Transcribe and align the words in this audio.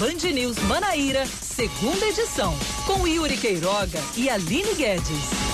Band 0.00 0.32
News 0.32 0.58
Manaíra, 0.60 1.26
segunda 1.26 2.06
edição, 2.06 2.56
com 2.86 3.06
Yuri 3.06 3.36
Queiroga 3.36 4.00
e 4.16 4.30
Aline 4.30 4.74
Guedes. 4.74 5.49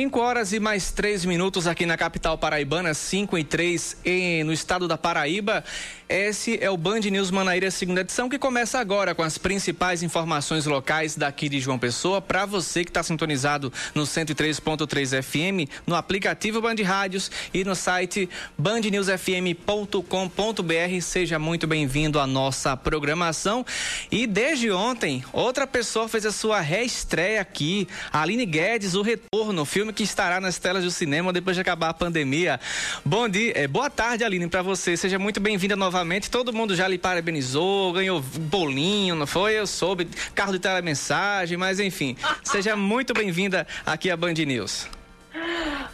5 0.00 0.18
horas 0.18 0.54
e 0.54 0.58
mais 0.58 0.90
3 0.90 1.26
minutos 1.26 1.66
aqui 1.66 1.84
na 1.84 1.94
capital 1.94 2.38
paraibana, 2.38 2.94
5 2.94 3.36
e 3.36 3.44
3 3.44 3.98
e 4.02 4.42
no 4.44 4.50
estado 4.50 4.88
da 4.88 4.96
Paraíba. 4.96 5.62
Esse 6.08 6.58
é 6.60 6.70
o 6.70 6.76
Band 6.76 7.00
News 7.00 7.30
Manaíra, 7.30 7.70
segunda 7.70 8.00
edição, 8.00 8.28
que 8.28 8.38
começa 8.38 8.80
agora 8.80 9.14
com 9.14 9.22
as 9.22 9.38
principais 9.38 10.02
informações 10.02 10.64
locais 10.64 11.14
daqui 11.14 11.48
de 11.48 11.60
João 11.60 11.78
Pessoa. 11.78 12.20
Para 12.20 12.46
você 12.46 12.82
que 12.82 12.90
está 12.90 13.02
sintonizado 13.02 13.72
no 13.94 14.02
103.3 14.02 15.22
FM, 15.22 15.70
no 15.86 15.94
aplicativo 15.94 16.62
Band 16.62 16.76
Rádios 16.82 17.30
e 17.54 17.62
no 17.62 17.76
site 17.76 18.28
bandnewsfm.com.br. 18.58 21.00
Seja 21.02 21.38
muito 21.38 21.66
bem-vindo 21.66 22.18
à 22.18 22.26
nossa 22.26 22.76
programação. 22.76 23.64
E 24.10 24.26
desde 24.26 24.72
ontem, 24.72 25.22
outra 25.32 25.64
pessoa 25.64 26.08
fez 26.08 26.26
a 26.26 26.32
sua 26.32 26.60
reestreia 26.60 27.40
aqui, 27.40 27.86
Aline 28.10 28.46
Guedes, 28.46 28.94
o 28.94 29.02
retorno, 29.02 29.64
filme 29.64 29.89
que 29.92 30.02
estará 30.02 30.40
nas 30.40 30.58
telas 30.58 30.84
do 30.84 30.90
cinema 30.90 31.32
depois 31.32 31.56
de 31.56 31.60
acabar 31.60 31.90
a 31.90 31.94
pandemia. 31.94 32.58
Bom 33.04 33.28
dia, 33.28 33.52
é, 33.54 33.68
boa 33.68 33.90
tarde, 33.90 34.24
Aline, 34.24 34.48
para 34.48 34.62
você. 34.62 34.96
Seja 34.96 35.18
muito 35.18 35.40
bem-vinda 35.40 35.76
novamente 35.76 36.00
novamente, 36.00 36.30
todo 36.30 36.52
mundo 36.52 36.74
já 36.74 36.88
lhe 36.88 36.96
parabenizou, 36.98 37.92
ganhou 37.92 38.20
bolinho, 38.20 39.14
não 39.14 39.26
foi? 39.26 39.58
Eu 39.58 39.66
soube, 39.66 40.06
carro 40.34 40.52
de 40.52 40.58
telemensagem, 40.58 41.56
mas 41.56 41.80
enfim. 41.80 42.16
Seja 42.42 42.76
muito 42.76 43.12
bem-vinda 43.12 43.66
aqui 43.84 44.10
à 44.10 44.16
Band 44.16 44.34
News. 44.34 44.88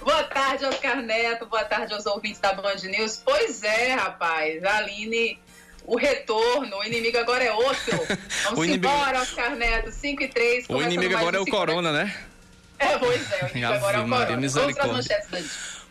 Boa 0.01 0.23
tarde, 0.25 0.65
Oscar 0.67 1.03
Neto. 1.03 1.47
Boa 1.47 1.65
tarde 1.65 1.93
aos 1.95 2.07
ouvintes 2.07 2.41
da 2.41 2.53
Band 2.53 2.77
News. 2.85 3.23
Pois 3.25 3.63
é, 3.63 3.95
rapaz. 3.95 4.63
Aline, 4.63 5.39
o 5.85 5.97
retorno. 5.97 6.77
O 6.77 6.85
inimigo 6.85 7.19
agora 7.19 7.43
é 7.43 7.53
outro. 7.53 7.99
Vamos 8.45 8.65
inimigo... 8.65 8.87
embora, 8.87 9.21
Oscar 9.21 9.57
Neto. 9.57 9.91
5 9.91 10.23
e 10.23 10.29
3. 10.29 10.67
O 10.69 10.83
inimigo 10.83 11.17
agora 11.17 11.39
é 11.39 11.41
o 11.41 11.47
Corona, 11.47 11.93
né? 11.93 12.15
É, 12.79 12.99
pois 12.99 13.33
é. 13.33 13.65
Agora 13.65 13.99
é 13.99 14.01
o 14.01 14.09
Corona. 14.09 14.49
Vamos 14.49 14.75
para 14.75 14.85
as 14.85 14.93
manchetes 14.93 15.31
da 15.31 15.41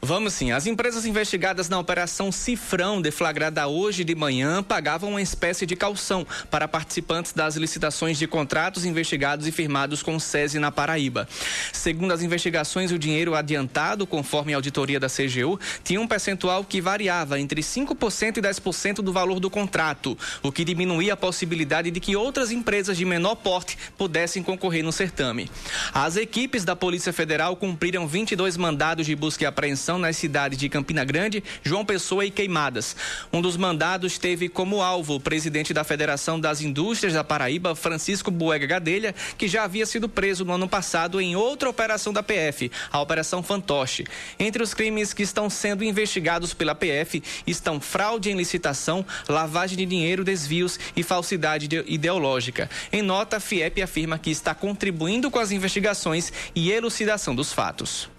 Vamos 0.06 0.36
sim. 0.36 0.52
As 0.52 0.68
empresas 0.68 1.04
investigadas 1.08 1.68
na 1.68 1.80
Operação 1.80 2.32
Cifrão, 2.32 3.02
deflagrada 3.02 3.68
hoje 3.68 4.04
de 4.04 4.14
manhã, 4.14 4.62
pagavam 4.62 5.10
uma 5.10 5.22
espécie 5.22 5.66
de 5.66 5.76
calção 5.76 6.28
para 6.52 6.68
participantes 6.68 7.34
das 7.34 7.56
licitações 7.56 8.16
de 8.20 8.28
contratos 8.28 8.86
investigados 8.86 9.48
e 9.48 9.52
firmados 9.52 10.04
com 10.04 10.20
SESI 10.20 10.60
na 10.60 10.72
Paraíba. 10.72 11.28
Segundo 11.74 12.12
as 12.12 12.22
investigações, 12.22 12.92
o 12.92 13.00
dinheiro 13.00 13.34
adiantado, 13.34 14.06
conforme 14.06 14.54
a 14.54 14.58
auditoria 14.58 15.00
da 15.00 15.08
CGU, 15.10 15.60
tinha 15.84 16.00
um 16.00 16.08
percentual 16.08 16.64
que 16.64 16.80
variava 16.80 17.40
entre 17.40 17.64
5% 17.64 18.38
e 18.38 18.42
10% 18.44 18.98
do 18.98 19.12
valor 19.12 19.40
do 19.40 19.50
contrato, 19.50 20.16
o 20.44 20.52
que 20.52 20.64
diminuía 20.64 21.14
a 21.14 21.18
possibilidade 21.18 21.90
de 21.90 22.00
que 22.00 22.16
outras 22.16 22.52
empresas 22.52 22.96
de 22.96 23.06
menor 23.06 23.38
porte 23.38 23.76
pudessem 23.98 24.44
concorrer 24.44 24.84
no 24.84 24.92
certame. 24.92 25.50
As 25.92 26.16
equipes 26.16 26.64
da 26.64 26.76
Polícia 26.76 27.12
Federal 27.12 27.56
cumpriram 27.56 28.08
22 28.08 28.56
mandados 28.56 29.08
de 29.08 29.16
busca 29.16 29.44
e 29.44 29.48
apreensão 29.48 29.95
nas 29.98 30.18
cidades 30.18 30.58
de 30.58 30.70
Campina 30.70 31.04
Grande, 31.04 31.44
João 31.64 31.86
Pessoa 31.86 32.26
e 32.26 32.32
Queimadas. 32.32 32.96
Um 33.32 33.42
dos 33.42 33.58
mandados 33.58 34.18
teve 34.18 34.50
como 34.50 34.82
alvo 34.82 35.16
o 35.16 35.20
presidente 35.20 35.74
da 35.74 35.84
Federação 35.84 36.40
das 36.40 36.62
Indústrias 36.62 37.14
da 37.14 37.24
Paraíba, 37.24 37.76
Francisco 37.76 38.32
Buega 38.32 38.66
Gadelha, 38.66 39.14
que 39.38 39.48
já 39.48 39.64
havia 39.64 39.86
sido 39.86 40.10
preso 40.10 40.46
no 40.46 40.54
ano 40.54 40.68
passado 40.68 41.20
em 41.22 41.36
outra 41.36 41.70
operação 41.70 42.12
da 42.12 42.24
PF, 42.24 42.72
a 42.92 43.02
Operação 43.02 43.44
Fantoche. 43.44 44.06
Entre 44.40 44.62
os 44.62 44.74
crimes 44.74 45.14
que 45.14 45.24
estão 45.24 45.50
sendo 45.50 45.84
investigados 45.84 46.54
pela 46.54 46.76
PF 46.76 47.22
estão 47.46 47.80
fraude 47.80 48.30
em 48.30 48.36
licitação, 48.36 49.06
lavagem 49.28 49.78
de 49.78 49.86
dinheiro, 49.86 50.24
desvios 50.24 50.80
e 50.96 51.04
falsidade 51.04 51.68
ideológica. 51.88 52.70
Em 52.92 53.02
nota, 53.02 53.38
a 53.38 53.40
FIEP 53.40 53.82
afirma 53.82 54.18
que 54.18 54.32
está 54.32 54.54
contribuindo 54.54 55.30
com 55.30 55.40
as 55.40 55.52
investigações 55.52 56.32
e 56.56 56.72
elucidação 56.72 57.36
dos 57.36 57.54
fatos. 57.54 58.15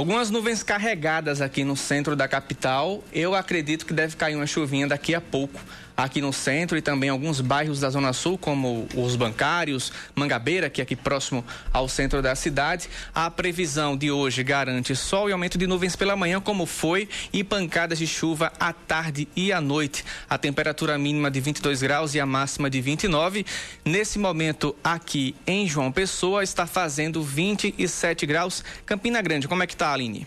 Algumas 0.00 0.30
nuvens 0.30 0.62
carregadas 0.62 1.42
aqui 1.42 1.62
no 1.62 1.76
centro 1.76 2.16
da 2.16 2.26
capital. 2.26 3.04
Eu 3.12 3.34
acredito 3.34 3.84
que 3.84 3.92
deve 3.92 4.16
cair 4.16 4.34
uma 4.34 4.46
chuvinha 4.46 4.86
daqui 4.86 5.14
a 5.14 5.20
pouco 5.20 5.60
aqui 6.04 6.20
no 6.20 6.32
centro 6.32 6.76
e 6.76 6.82
também 6.82 7.10
alguns 7.10 7.40
bairros 7.40 7.80
da 7.80 7.90
Zona 7.90 8.12
Sul, 8.12 8.38
como 8.38 8.88
os 8.94 9.16
bancários, 9.16 9.92
Mangabeira, 10.14 10.70
que 10.70 10.80
é 10.80 10.84
aqui 10.84 10.96
próximo 10.96 11.44
ao 11.72 11.88
centro 11.88 12.22
da 12.22 12.34
cidade. 12.34 12.88
A 13.14 13.30
previsão 13.30 13.96
de 13.96 14.10
hoje 14.10 14.42
garante 14.42 14.96
sol 14.96 15.28
e 15.28 15.32
aumento 15.32 15.58
de 15.58 15.66
nuvens 15.66 15.96
pela 15.96 16.16
manhã, 16.16 16.40
como 16.40 16.66
foi, 16.66 17.08
e 17.32 17.44
pancadas 17.44 17.98
de 17.98 18.06
chuva 18.06 18.52
à 18.58 18.72
tarde 18.72 19.28
e 19.36 19.52
à 19.52 19.60
noite. 19.60 20.04
A 20.28 20.38
temperatura 20.38 20.96
mínima 20.98 21.30
de 21.30 21.40
22 21.40 21.82
graus 21.82 22.14
e 22.14 22.20
a 22.20 22.26
máxima 22.26 22.70
de 22.70 22.80
29. 22.80 23.44
Nesse 23.84 24.18
momento, 24.18 24.74
aqui 24.82 25.34
em 25.46 25.66
João 25.66 25.92
Pessoa, 25.92 26.42
está 26.42 26.66
fazendo 26.66 27.22
27 27.22 28.26
graus. 28.26 28.64
Campina 28.86 29.20
Grande, 29.20 29.46
como 29.46 29.62
é 29.62 29.66
que 29.66 29.74
está, 29.74 29.92
Aline? 29.92 30.26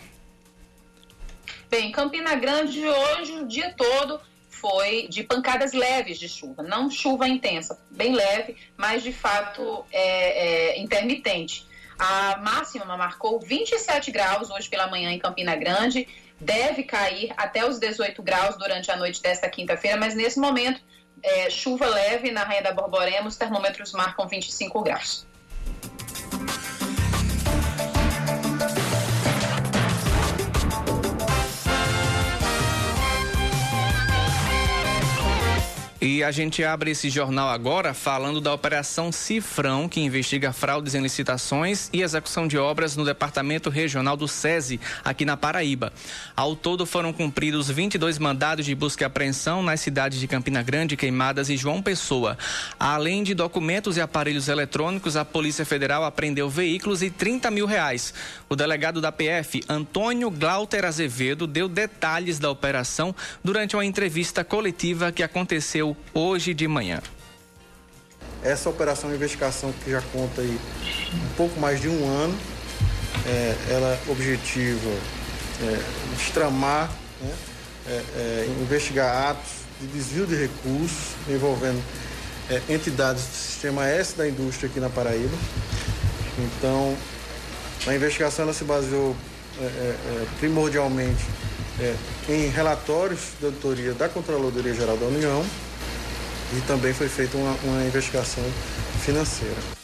Bem, 1.69 1.91
Campina 1.91 2.35
Grande 2.35 2.85
hoje 2.85 3.31
o 3.31 3.47
dia 3.47 3.73
todo 3.75 4.19
foi 4.63 5.09
de 5.09 5.23
pancadas 5.23 5.73
leves 5.73 6.17
de 6.17 6.29
chuva, 6.29 6.63
não 6.63 6.89
chuva 6.89 7.27
intensa, 7.27 7.77
bem 7.91 8.13
leve, 8.15 8.55
mas 8.77 9.03
de 9.03 9.11
fato 9.11 9.85
é, 9.91 10.77
é, 10.77 10.79
intermitente. 10.79 11.67
A 11.99 12.37
máxima 12.37 12.95
marcou 12.95 13.41
27 13.41 14.09
graus 14.09 14.49
hoje 14.49 14.69
pela 14.69 14.87
manhã 14.87 15.11
em 15.11 15.19
Campina 15.19 15.53
Grande, 15.57 16.07
deve 16.39 16.83
cair 16.83 17.33
até 17.35 17.67
os 17.67 17.77
18 17.77 18.23
graus 18.23 18.57
durante 18.57 18.89
a 18.89 18.95
noite 18.95 19.21
desta 19.21 19.49
quinta-feira, 19.49 19.97
mas 19.97 20.15
nesse 20.15 20.39
momento, 20.39 20.79
é, 21.21 21.49
chuva 21.49 21.85
leve 21.85 22.31
na 22.31 22.45
Rainha 22.45 22.63
da 22.63 22.71
Borborema, 22.71 23.27
os 23.27 23.35
termômetros 23.35 23.91
marcam 23.91 24.25
25 24.29 24.81
graus. 24.81 25.27
E 36.05 36.21
a 36.21 36.31
gente 36.31 36.61
abre 36.65 36.91
esse 36.91 37.09
jornal 37.09 37.47
agora 37.47 37.93
falando 37.93 38.41
da 38.41 38.53
Operação 38.53 39.09
Cifrão, 39.09 39.87
que 39.87 40.01
investiga 40.01 40.51
fraudes 40.51 40.95
em 40.95 41.01
licitações 41.01 41.89
e 41.93 42.01
execução 42.01 42.45
de 42.45 42.57
obras 42.57 42.97
no 42.97 43.05
Departamento 43.05 43.69
Regional 43.69 44.17
do 44.17 44.27
SESI, 44.27 44.81
aqui 45.01 45.23
na 45.23 45.37
Paraíba. 45.37 45.93
Ao 46.35 46.57
todo 46.57 46.85
foram 46.85 47.13
cumpridos 47.13 47.69
22 47.69 48.19
mandados 48.19 48.65
de 48.65 48.75
busca 48.75 49.05
e 49.05 49.07
apreensão 49.07 49.63
nas 49.63 49.79
cidades 49.79 50.19
de 50.19 50.27
Campina 50.27 50.61
Grande, 50.61 50.97
Queimadas 50.97 51.49
e 51.49 51.55
João 51.55 51.81
Pessoa. 51.81 52.37
Além 52.77 53.23
de 53.23 53.33
documentos 53.33 53.95
e 53.95 54.01
aparelhos 54.01 54.49
eletrônicos, 54.49 55.15
a 55.15 55.23
Polícia 55.23 55.63
Federal 55.63 56.03
apreendeu 56.03 56.49
veículos 56.49 57.01
e 57.01 57.09
30 57.09 57.49
mil 57.49 57.65
reais. 57.65 58.13
O 58.49 58.57
delegado 58.57 58.99
da 58.99 59.09
PF, 59.09 59.63
Antônio 59.69 60.29
Glauter 60.29 60.83
Azevedo, 60.83 61.47
deu 61.47 61.69
detalhes 61.69 62.39
da 62.39 62.51
operação 62.51 63.15
durante 63.41 63.73
uma 63.73 63.85
entrevista 63.85 64.43
coletiva 64.43 65.09
que 65.09 65.23
aconteceu 65.23 65.92
hoje 66.13 66.53
de 66.53 66.67
manhã. 66.67 67.01
Essa 68.43 68.69
operação 68.69 69.09
de 69.09 69.15
investigação 69.15 69.73
que 69.83 69.91
já 69.91 70.01
conta 70.13 70.41
aí 70.41 70.59
um 71.13 71.35
pouco 71.35 71.59
mais 71.59 71.81
de 71.81 71.87
um 71.87 72.05
ano, 72.07 72.37
é, 73.25 73.55
ela 73.69 73.99
objetiva 74.09 74.89
é, 75.61 75.79
destramar, 76.17 76.91
né, 77.21 77.33
é, 77.85 77.91
é, 78.15 78.47
investigar 78.61 79.29
atos 79.29 79.51
de 79.81 79.87
desvio 79.87 80.25
de 80.25 80.35
recursos 80.35 81.15
envolvendo 81.27 81.81
é, 82.49 82.61
entidades 82.69 83.23
do 83.23 83.35
sistema 83.35 83.87
S 83.87 84.15
da 84.15 84.27
indústria 84.27 84.69
aqui 84.69 84.79
na 84.79 84.89
Paraíba. 84.89 85.37
Então, 86.39 86.95
a 87.85 87.93
investigação 87.93 88.43
ela 88.43 88.53
se 88.53 88.63
baseou 88.63 89.15
é, 89.61 89.95
primordialmente 90.39 91.23
em 92.29 92.47
relatórios 92.49 93.19
de 93.39 93.45
auditoria 93.45 93.93
da 93.93 94.07
Controladoria 94.07 94.73
Geral 94.73 94.95
da 94.95 95.05
União, 95.05 95.43
e 96.57 96.61
também 96.61 96.93
foi 96.93 97.09
feita 97.09 97.37
uma, 97.37 97.55
uma 97.63 97.83
investigação 97.85 98.43
financeira. 99.03 99.83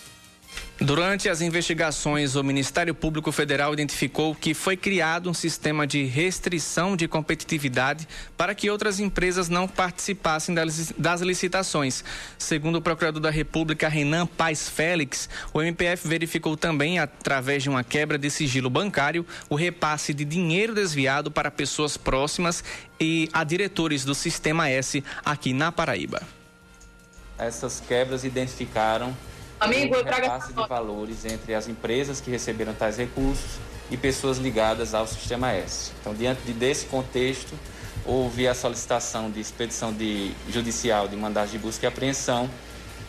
Durante 0.81 1.27
as 1.27 1.41
investigações, 1.41 2.37
o 2.37 2.43
Ministério 2.43 2.95
Público 2.95 3.33
Federal 3.33 3.73
identificou 3.73 4.33
que 4.33 4.53
foi 4.53 4.77
criado 4.77 5.29
um 5.29 5.33
sistema 5.33 5.85
de 5.85 6.05
restrição 6.05 6.95
de 6.95 7.05
competitividade 7.05 8.07
para 8.37 8.55
que 8.55 8.69
outras 8.69 8.97
empresas 8.97 9.49
não 9.49 9.67
participassem 9.67 10.55
das 10.55 11.19
licitações. 11.19 12.01
Segundo 12.37 12.77
o 12.77 12.81
procurador 12.81 13.21
da 13.21 13.29
República, 13.29 13.89
Renan 13.89 14.25
Paes 14.25 14.69
Félix, 14.69 15.27
o 15.53 15.61
MPF 15.61 16.07
verificou 16.07 16.55
também, 16.55 16.97
através 16.97 17.61
de 17.61 17.69
uma 17.69 17.83
quebra 17.83 18.17
de 18.17 18.29
sigilo 18.29 18.69
bancário, 18.69 19.25
o 19.49 19.55
repasse 19.55 20.13
de 20.13 20.23
dinheiro 20.23 20.73
desviado 20.73 21.29
para 21.29 21.51
pessoas 21.51 21.97
próximas 21.97 22.63
e 22.97 23.27
a 23.33 23.43
diretores 23.43 24.05
do 24.05 24.15
Sistema 24.15 24.69
S 24.69 25.03
aqui 25.25 25.51
na 25.51 25.73
Paraíba 25.73 26.38
essas 27.39 27.79
quebras 27.79 28.23
identificaram 28.23 29.15
Amigo, 29.59 29.95
um 29.95 30.03
repasse 30.03 30.53
de 30.53 30.67
valores 30.67 31.25
entre 31.25 31.53
as 31.53 31.67
empresas 31.67 32.21
que 32.21 32.29
receberam 32.31 32.73
tais 32.73 32.97
recursos 32.97 33.59
e 33.91 33.97
pessoas 33.97 34.37
ligadas 34.37 34.93
ao 34.93 35.05
Sistema 35.07 35.51
S. 35.51 35.91
Então, 35.99 36.13
diante 36.13 36.41
de, 36.43 36.53
desse 36.53 36.85
contexto, 36.85 37.53
houve 38.05 38.47
a 38.47 38.53
solicitação 38.53 39.29
de 39.29 39.39
expedição 39.39 39.91
de, 39.91 40.31
judicial 40.49 41.07
de 41.07 41.15
mandado 41.15 41.49
de 41.51 41.57
busca 41.57 41.85
e 41.85 41.87
apreensão 41.87 42.49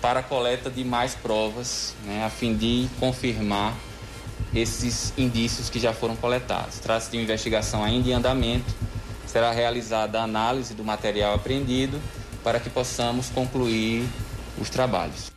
para 0.01 0.21
a 0.21 0.23
coleta 0.23 0.71
de 0.71 0.83
mais 0.83 1.15
provas, 1.15 1.95
né, 2.05 2.25
a 2.25 2.31
fim 2.31 2.57
de 2.57 2.89
confirmar 2.99 3.75
esses 4.55 5.13
indícios 5.17 5.71
que 5.71 5.79
já 5.79 5.93
foram 5.93 6.17
coletados. 6.17 6.79
Trata-se 6.81 7.11
de 7.11 7.19
uma 7.19 7.23
investigação 7.23 7.85
ainda 7.85 8.09
em 8.09 8.13
andamento, 8.13 8.75
será 9.27 9.53
realizada 9.53 10.21
a 10.21 10.25
análise 10.25 10.75
do 10.75 10.83
material 10.83 11.35
apreendido 11.35 12.01
para 12.43 12.61
que 12.61 12.71
possamos 12.71 13.29
concluir 13.29 14.05
os 14.59 14.71
trabalhos. 14.71 15.31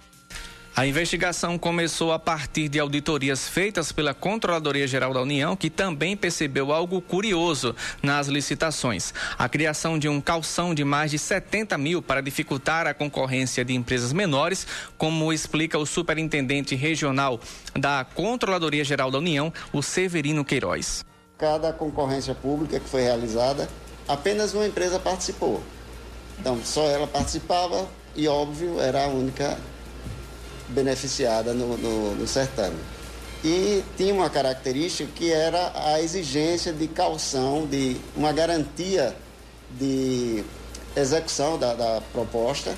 A 0.75 0.87
investigação 0.87 1.55
começou 1.55 2.11
a 2.11 2.17
partir 2.17 2.67
de 2.67 2.79
auditorias 2.79 3.47
feitas 3.47 3.91
pela 3.91 4.11
Controladoria 4.11 4.87
Geral 4.87 5.13
da 5.13 5.21
União, 5.21 5.55
que 5.55 5.69
também 5.69 6.17
percebeu 6.17 6.73
algo 6.73 6.99
curioso 6.99 7.75
nas 8.01 8.27
licitações: 8.27 9.13
a 9.37 9.47
criação 9.47 9.99
de 9.99 10.09
um 10.09 10.19
calção 10.19 10.73
de 10.73 10.83
mais 10.83 11.11
de 11.11 11.19
70 11.19 11.77
mil 11.77 12.01
para 12.01 12.21
dificultar 12.21 12.87
a 12.87 12.93
concorrência 12.93 13.63
de 13.63 13.75
empresas 13.75 14.11
menores, 14.11 14.65
como 14.97 15.31
explica 15.31 15.77
o 15.77 15.85
superintendente 15.85 16.73
regional 16.73 17.39
da 17.75 18.03
Controladoria 18.03 18.83
Geral 18.83 19.11
da 19.11 19.19
União, 19.19 19.53
o 19.71 19.83
Severino 19.83 20.43
Queiroz. 20.43 21.05
Cada 21.37 21.71
concorrência 21.71 22.33
pública 22.33 22.79
que 22.79 22.89
foi 22.89 23.03
realizada, 23.03 23.69
apenas 24.07 24.55
uma 24.55 24.65
empresa 24.65 24.97
participou. 24.97 25.61
Então, 26.43 26.59
só 26.61 26.85
ela 26.89 27.07
participava 27.07 27.87
e, 28.13 28.27
óbvio, 28.27 28.77
era 28.77 29.05
a 29.05 29.07
única 29.07 29.57
beneficiada 30.67 31.53
no, 31.53 31.77
no, 31.77 32.15
no 32.15 32.27
certame. 32.27 32.75
E 33.45 33.81
tinha 33.95 34.13
uma 34.13 34.29
característica 34.29 35.09
que 35.15 35.31
era 35.31 35.71
a 35.73 36.01
exigência 36.01 36.73
de 36.73 36.85
calção, 36.89 37.65
de 37.65 37.95
uma 38.13 38.33
garantia 38.33 39.15
de 39.71 40.43
execução 40.97 41.57
da, 41.57 41.75
da 41.75 42.01
proposta, 42.11 42.75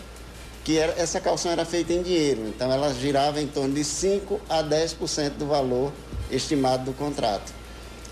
que 0.64 0.78
era, 0.78 0.94
essa 1.02 1.20
calção 1.20 1.52
era 1.52 1.66
feita 1.66 1.92
em 1.92 2.04
dinheiro, 2.04 2.48
então 2.48 2.72
ela 2.72 2.94
girava 2.94 3.42
em 3.42 3.48
torno 3.48 3.74
de 3.74 3.84
5 3.84 4.42
a 4.48 4.64
10% 4.64 5.32
do 5.32 5.48
valor 5.48 5.92
estimado 6.30 6.86
do 6.86 6.94
contrato. 6.94 7.52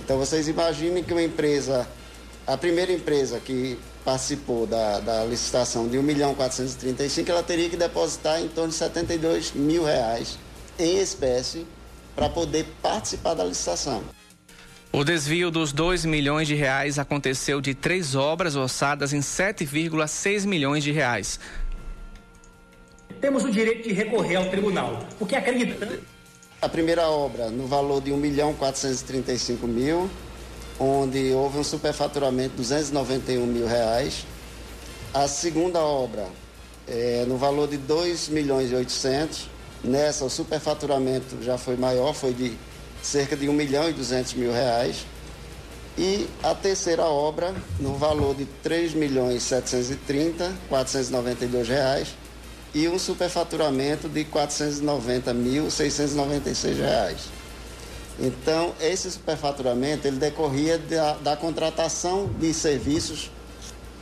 Então 0.03 0.17
vocês 0.17 0.47
imaginem 0.47 1.03
que 1.03 1.13
uma 1.13 1.21
empresa, 1.21 1.87
a 2.47 2.57
primeira 2.57 2.91
empresa 2.91 3.39
que 3.39 3.77
participou 4.03 4.67
da, 4.67 4.99
da 4.99 5.25
licitação 5.25 5.87
de 5.87 5.97
1 5.97 6.03
milhão 6.03 6.35
435, 6.35 7.29
ela 7.31 7.43
teria 7.43 7.69
que 7.69 7.77
depositar 7.77 8.41
em 8.41 8.47
torno 8.47 8.69
de 8.69 8.75
72 8.75 9.53
mil 9.53 9.83
reais 9.83 10.37
em 10.77 10.99
espécie 10.99 11.65
para 12.15 12.29
poder 12.29 12.65
participar 12.81 13.33
da 13.33 13.43
licitação. 13.43 14.03
O 14.91 15.03
desvio 15.03 15.49
dos 15.49 15.73
2 15.73 16.05
milhões 16.05 16.47
de 16.47 16.53
reais 16.53 16.99
aconteceu 16.99 17.59
de 17.59 17.73
três 17.73 18.13
obras 18.13 18.55
orçadas 18.55 19.11
em 19.11 19.21
7,6 19.21 20.45
milhões 20.45 20.83
de 20.83 20.91
reais. 20.91 21.39
Temos 23.19 23.43
o 23.43 23.49
direito 23.49 23.87
de 23.87 23.93
recorrer 23.93 24.35
ao 24.35 24.49
tribunal, 24.49 24.99
porque 25.17 25.35
acreditamos. 25.35 25.99
A 26.61 26.69
primeira 26.69 27.09
obra, 27.09 27.49
no 27.49 27.65
valor 27.65 28.01
de 28.01 28.11
1 28.11 28.17
milhão 28.17 28.53
435 28.53 29.67
mil, 29.67 30.09
onde 30.83 31.31
houve 31.31 31.57
um 31.57 31.63
superfaturamento 31.63 32.51
de 32.51 32.57
291 32.57 33.45
mil 33.45 33.65
reais. 33.65 34.25
A 35.13 35.27
segunda 35.27 35.79
obra, 35.79 36.27
é, 36.87 37.23
no 37.27 37.37
valor 37.37 37.67
de 37.67 37.77
2 37.77 38.29
milhões 38.29 38.71
e 38.71 38.75
800, 38.75 39.49
nessa 39.83 40.25
o 40.25 40.29
superfaturamento 40.29 41.41
já 41.41 41.57
foi 41.57 41.77
maior, 41.77 42.13
foi 42.13 42.33
de 42.33 42.57
cerca 43.01 43.35
de 43.35 43.47
1 43.47 43.53
milhão 43.53 43.89
e 43.89 43.93
200 43.93 44.33
mil 44.33 44.51
reais. 44.51 45.05
E 45.97 46.27
a 46.41 46.55
terceira 46.55 47.03
obra, 47.03 47.53
no 47.79 47.95
valor 47.95 48.35
de 48.35 48.45
3 48.63 48.93
milhões 48.93 49.43
730, 49.43 50.51
492 50.67 51.67
reais, 51.67 52.07
e 52.73 52.87
um 52.87 52.97
superfaturamento 52.97 54.09
de 54.09 54.23
490 54.23 55.33
mil 55.33 55.69
696 55.69 56.77
reais. 56.77 57.42
Então, 58.19 58.75
esse 58.79 59.09
superfaturamento 59.09 60.07
ele 60.07 60.17
decorria 60.17 60.77
da, 60.77 61.13
da 61.13 61.35
contratação 61.35 62.27
de 62.39 62.53
serviços 62.53 63.31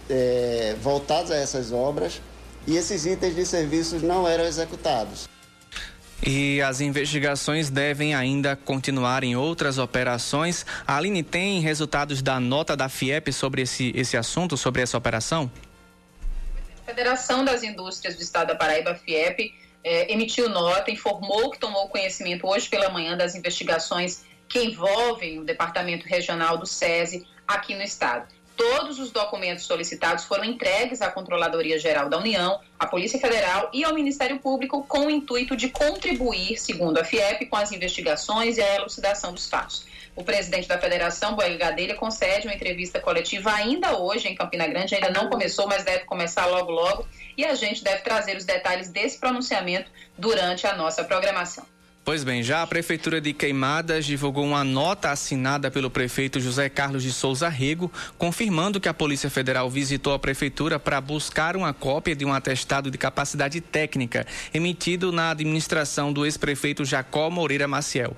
é, 0.09 0.75
voltados 0.81 1.31
a 1.31 1.35
essas 1.35 1.71
obras 1.71 2.21
e 2.67 2.75
esses 2.75 3.05
itens 3.05 3.35
de 3.35 3.45
serviços 3.45 4.01
não 4.01 4.27
eram 4.27 4.43
executados. 4.43 5.29
E 6.23 6.61
as 6.61 6.81
investigações 6.81 7.71
devem 7.71 8.13
ainda 8.13 8.55
continuar 8.55 9.23
em 9.23 9.35
outras 9.35 9.79
operações. 9.79 10.65
A 10.85 10.97
Aline 10.97 11.23
tem 11.23 11.59
resultados 11.61 12.21
da 12.21 12.39
nota 12.39 12.77
da 12.77 12.87
FIEP 12.87 13.33
sobre 13.33 13.63
esse, 13.63 13.91
esse 13.95 14.15
assunto, 14.15 14.55
sobre 14.55 14.83
essa 14.83 14.97
operação? 14.97 15.51
A 16.83 16.85
Federação 16.85 17.43
das 17.43 17.63
Indústrias 17.63 18.15
do 18.15 18.21
Estado 18.21 18.49
da 18.49 18.55
Paraíba, 18.55 18.93
FIEP, 18.93 19.51
eh, 19.83 20.11
emitiu 20.11 20.49
nota, 20.49 20.91
informou 20.91 21.51
que 21.51 21.59
tomou 21.59 21.89
conhecimento 21.89 22.47
hoje 22.47 22.69
pela 22.69 22.89
manhã 22.89 23.15
das 23.15 23.35
investigações 23.35 24.23
que 24.47 24.63
envolvem 24.63 25.39
o 25.39 25.45
Departamento 25.45 26.07
Regional 26.07 26.57
do 26.57 26.65
SESI 26.65 27.25
aqui 27.47 27.73
no 27.73 27.81
Estado. 27.81 28.27
Todos 28.55 28.99
os 28.99 29.11
documentos 29.11 29.65
solicitados 29.65 30.25
foram 30.25 30.43
entregues 30.43 31.01
à 31.01 31.09
Controladoria 31.09 31.79
Geral 31.79 32.09
da 32.09 32.17
União, 32.17 32.59
à 32.77 32.85
Polícia 32.85 33.19
Federal 33.19 33.69
e 33.73 33.83
ao 33.83 33.93
Ministério 33.93 34.39
Público 34.39 34.83
com 34.87 35.07
o 35.07 35.09
intuito 35.09 35.55
de 35.55 35.69
contribuir, 35.69 36.57
segundo 36.59 36.99
a 36.99 37.03
FIEP, 37.03 37.45
com 37.47 37.55
as 37.55 37.71
investigações 37.71 38.57
e 38.57 38.61
a 38.61 38.75
elucidação 38.75 39.33
dos 39.33 39.49
fatos. 39.49 39.85
O 40.15 40.23
presidente 40.23 40.67
da 40.67 40.77
Federação, 40.77 41.35
Boel 41.35 41.57
Gadelha, 41.57 41.95
concede 41.95 42.45
uma 42.45 42.53
entrevista 42.53 42.99
coletiva 42.99 43.51
ainda 43.53 43.97
hoje 43.97 44.27
em 44.27 44.35
Campina 44.35 44.67
Grande, 44.67 44.93
ainda 44.93 45.09
não 45.09 45.29
começou, 45.29 45.67
mas 45.67 45.83
deve 45.83 46.03
começar 46.03 46.45
logo 46.47 46.71
logo, 46.71 47.07
e 47.37 47.45
a 47.45 47.55
gente 47.55 47.83
deve 47.83 48.01
trazer 48.01 48.35
os 48.35 48.43
detalhes 48.43 48.89
desse 48.89 49.17
pronunciamento 49.17 49.89
durante 50.17 50.67
a 50.67 50.75
nossa 50.75 51.03
programação. 51.03 51.65
Pois 52.03 52.23
bem, 52.23 52.41
já 52.41 52.63
a 52.63 52.67
Prefeitura 52.67 53.21
de 53.21 53.31
Queimadas 53.31 54.07
divulgou 54.07 54.43
uma 54.43 54.63
nota 54.63 55.11
assinada 55.11 55.69
pelo 55.69 55.87
prefeito 55.87 56.39
José 56.39 56.67
Carlos 56.67 57.03
de 57.03 57.13
Souza 57.13 57.47
Rego, 57.47 57.91
confirmando 58.17 58.79
que 58.79 58.89
a 58.89 58.93
Polícia 58.93 59.29
Federal 59.29 59.69
visitou 59.69 60.11
a 60.11 60.17
Prefeitura 60.17 60.79
para 60.79 60.99
buscar 60.99 61.55
uma 61.55 61.75
cópia 61.75 62.15
de 62.15 62.25
um 62.25 62.33
atestado 62.33 62.89
de 62.89 62.97
capacidade 62.97 63.61
técnica 63.61 64.25
emitido 64.51 65.11
na 65.11 65.29
administração 65.29 66.11
do 66.11 66.25
ex-prefeito 66.25 66.83
Jacó 66.83 67.29
Moreira 67.29 67.67
Maciel. 67.67 68.17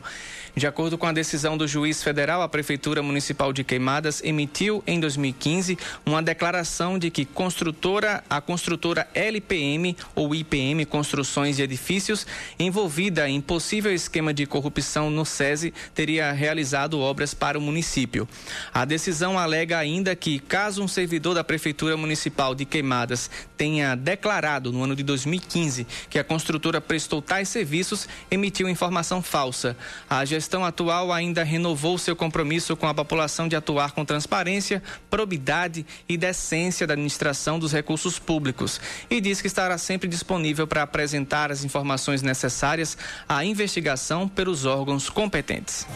De 0.55 0.67
acordo 0.67 0.99
com 0.99 1.07
a 1.07 1.11
decisão 1.11 1.57
do 1.57 1.67
juiz 1.67 2.03
federal, 2.03 2.43
a 2.43 2.47
Prefeitura 2.47 3.01
Municipal 3.01 3.51
de 3.51 3.63
Queimadas 3.63 4.21
emitiu 4.23 4.83
em 4.85 4.99
2015 4.99 5.79
uma 6.05 6.21
declaração 6.21 6.99
de 6.99 7.09
que 7.09 7.25
construtora, 7.25 8.23
a 8.29 8.39
construtora 8.39 9.07
LPM 9.15 9.97
ou 10.13 10.35
IPM 10.35 10.85
Construções 10.85 11.55
de 11.55 11.63
Edifícios, 11.63 12.27
envolvida 12.59 13.27
em 13.27 13.41
possível 13.41 13.91
esquema 13.91 14.31
de 14.31 14.45
corrupção 14.45 15.09
no 15.09 15.25
SESI, 15.25 15.73
teria 15.95 16.31
realizado 16.31 16.99
obras 16.99 17.33
para 17.33 17.57
o 17.57 17.61
município. 17.61 18.29
A 18.71 18.85
decisão 18.85 19.39
alega 19.39 19.79
ainda 19.79 20.15
que, 20.15 20.37
caso 20.37 20.83
um 20.83 20.87
servidor 20.87 21.33
da 21.33 21.43
Prefeitura 21.43 21.97
Municipal 21.97 22.53
de 22.53 22.63
Queimadas 22.63 23.27
tenha 23.57 23.95
declarado 23.95 24.71
no 24.71 24.83
ano 24.83 24.95
de 24.95 25.01
2015 25.01 25.87
que 26.11 26.19
a 26.19 26.23
construtora 26.23 26.79
prestou 26.79 27.23
tais 27.23 27.49
serviços, 27.49 28.07
emitiu 28.29 28.69
informação 28.69 29.19
falsa. 29.19 29.75
A 30.07 30.23
gestão 30.23 30.42
atual 30.63 31.11
ainda 31.11 31.43
renovou 31.43 31.97
seu 31.97 32.15
compromisso 32.15 32.75
com 32.75 32.87
a 32.87 32.93
população 32.93 33.47
de 33.47 33.55
atuar 33.55 33.91
com 33.91 34.03
transparência, 34.03 34.81
probidade 35.09 35.85
e 36.07 36.17
decência 36.17 36.85
da 36.85 36.93
administração 36.93 37.57
dos 37.57 37.71
recursos 37.71 38.19
públicos 38.19 38.79
e 39.09 39.21
diz 39.21 39.41
que 39.41 39.47
estará 39.47 39.77
sempre 39.77 40.07
disponível 40.07 40.67
para 40.67 40.83
apresentar 40.83 41.51
as 41.51 41.63
informações 41.63 42.21
necessárias 42.21 42.97
à 43.27 43.43
investigação 43.45 44.27
pelos 44.27 44.65
órgãos 44.65 45.09
competentes. 45.09 45.87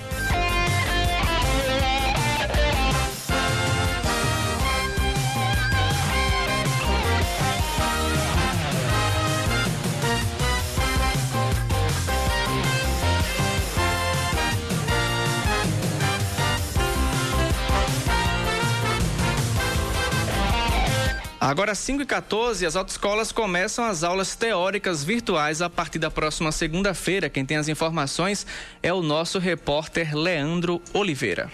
Agora, 21.48 21.74
5 21.74 22.04
e 22.04 22.06
14 22.06 22.66
as 22.66 22.76
autoescolas 22.76 23.32
começam 23.32 23.86
as 23.86 24.04
aulas 24.04 24.36
teóricas 24.36 25.02
virtuais 25.02 25.62
a 25.62 25.70
partir 25.70 25.98
da 25.98 26.12
próxima 26.12 26.52
segunda-feira. 26.52 27.30
Quem 27.30 27.46
tem 27.46 27.56
as 27.56 27.70
informações 27.70 28.46
é 28.84 28.92
o 28.92 29.02
nosso 29.02 29.40
repórter 29.40 30.14
Leandro 30.14 30.82
Oliveira. 30.94 31.50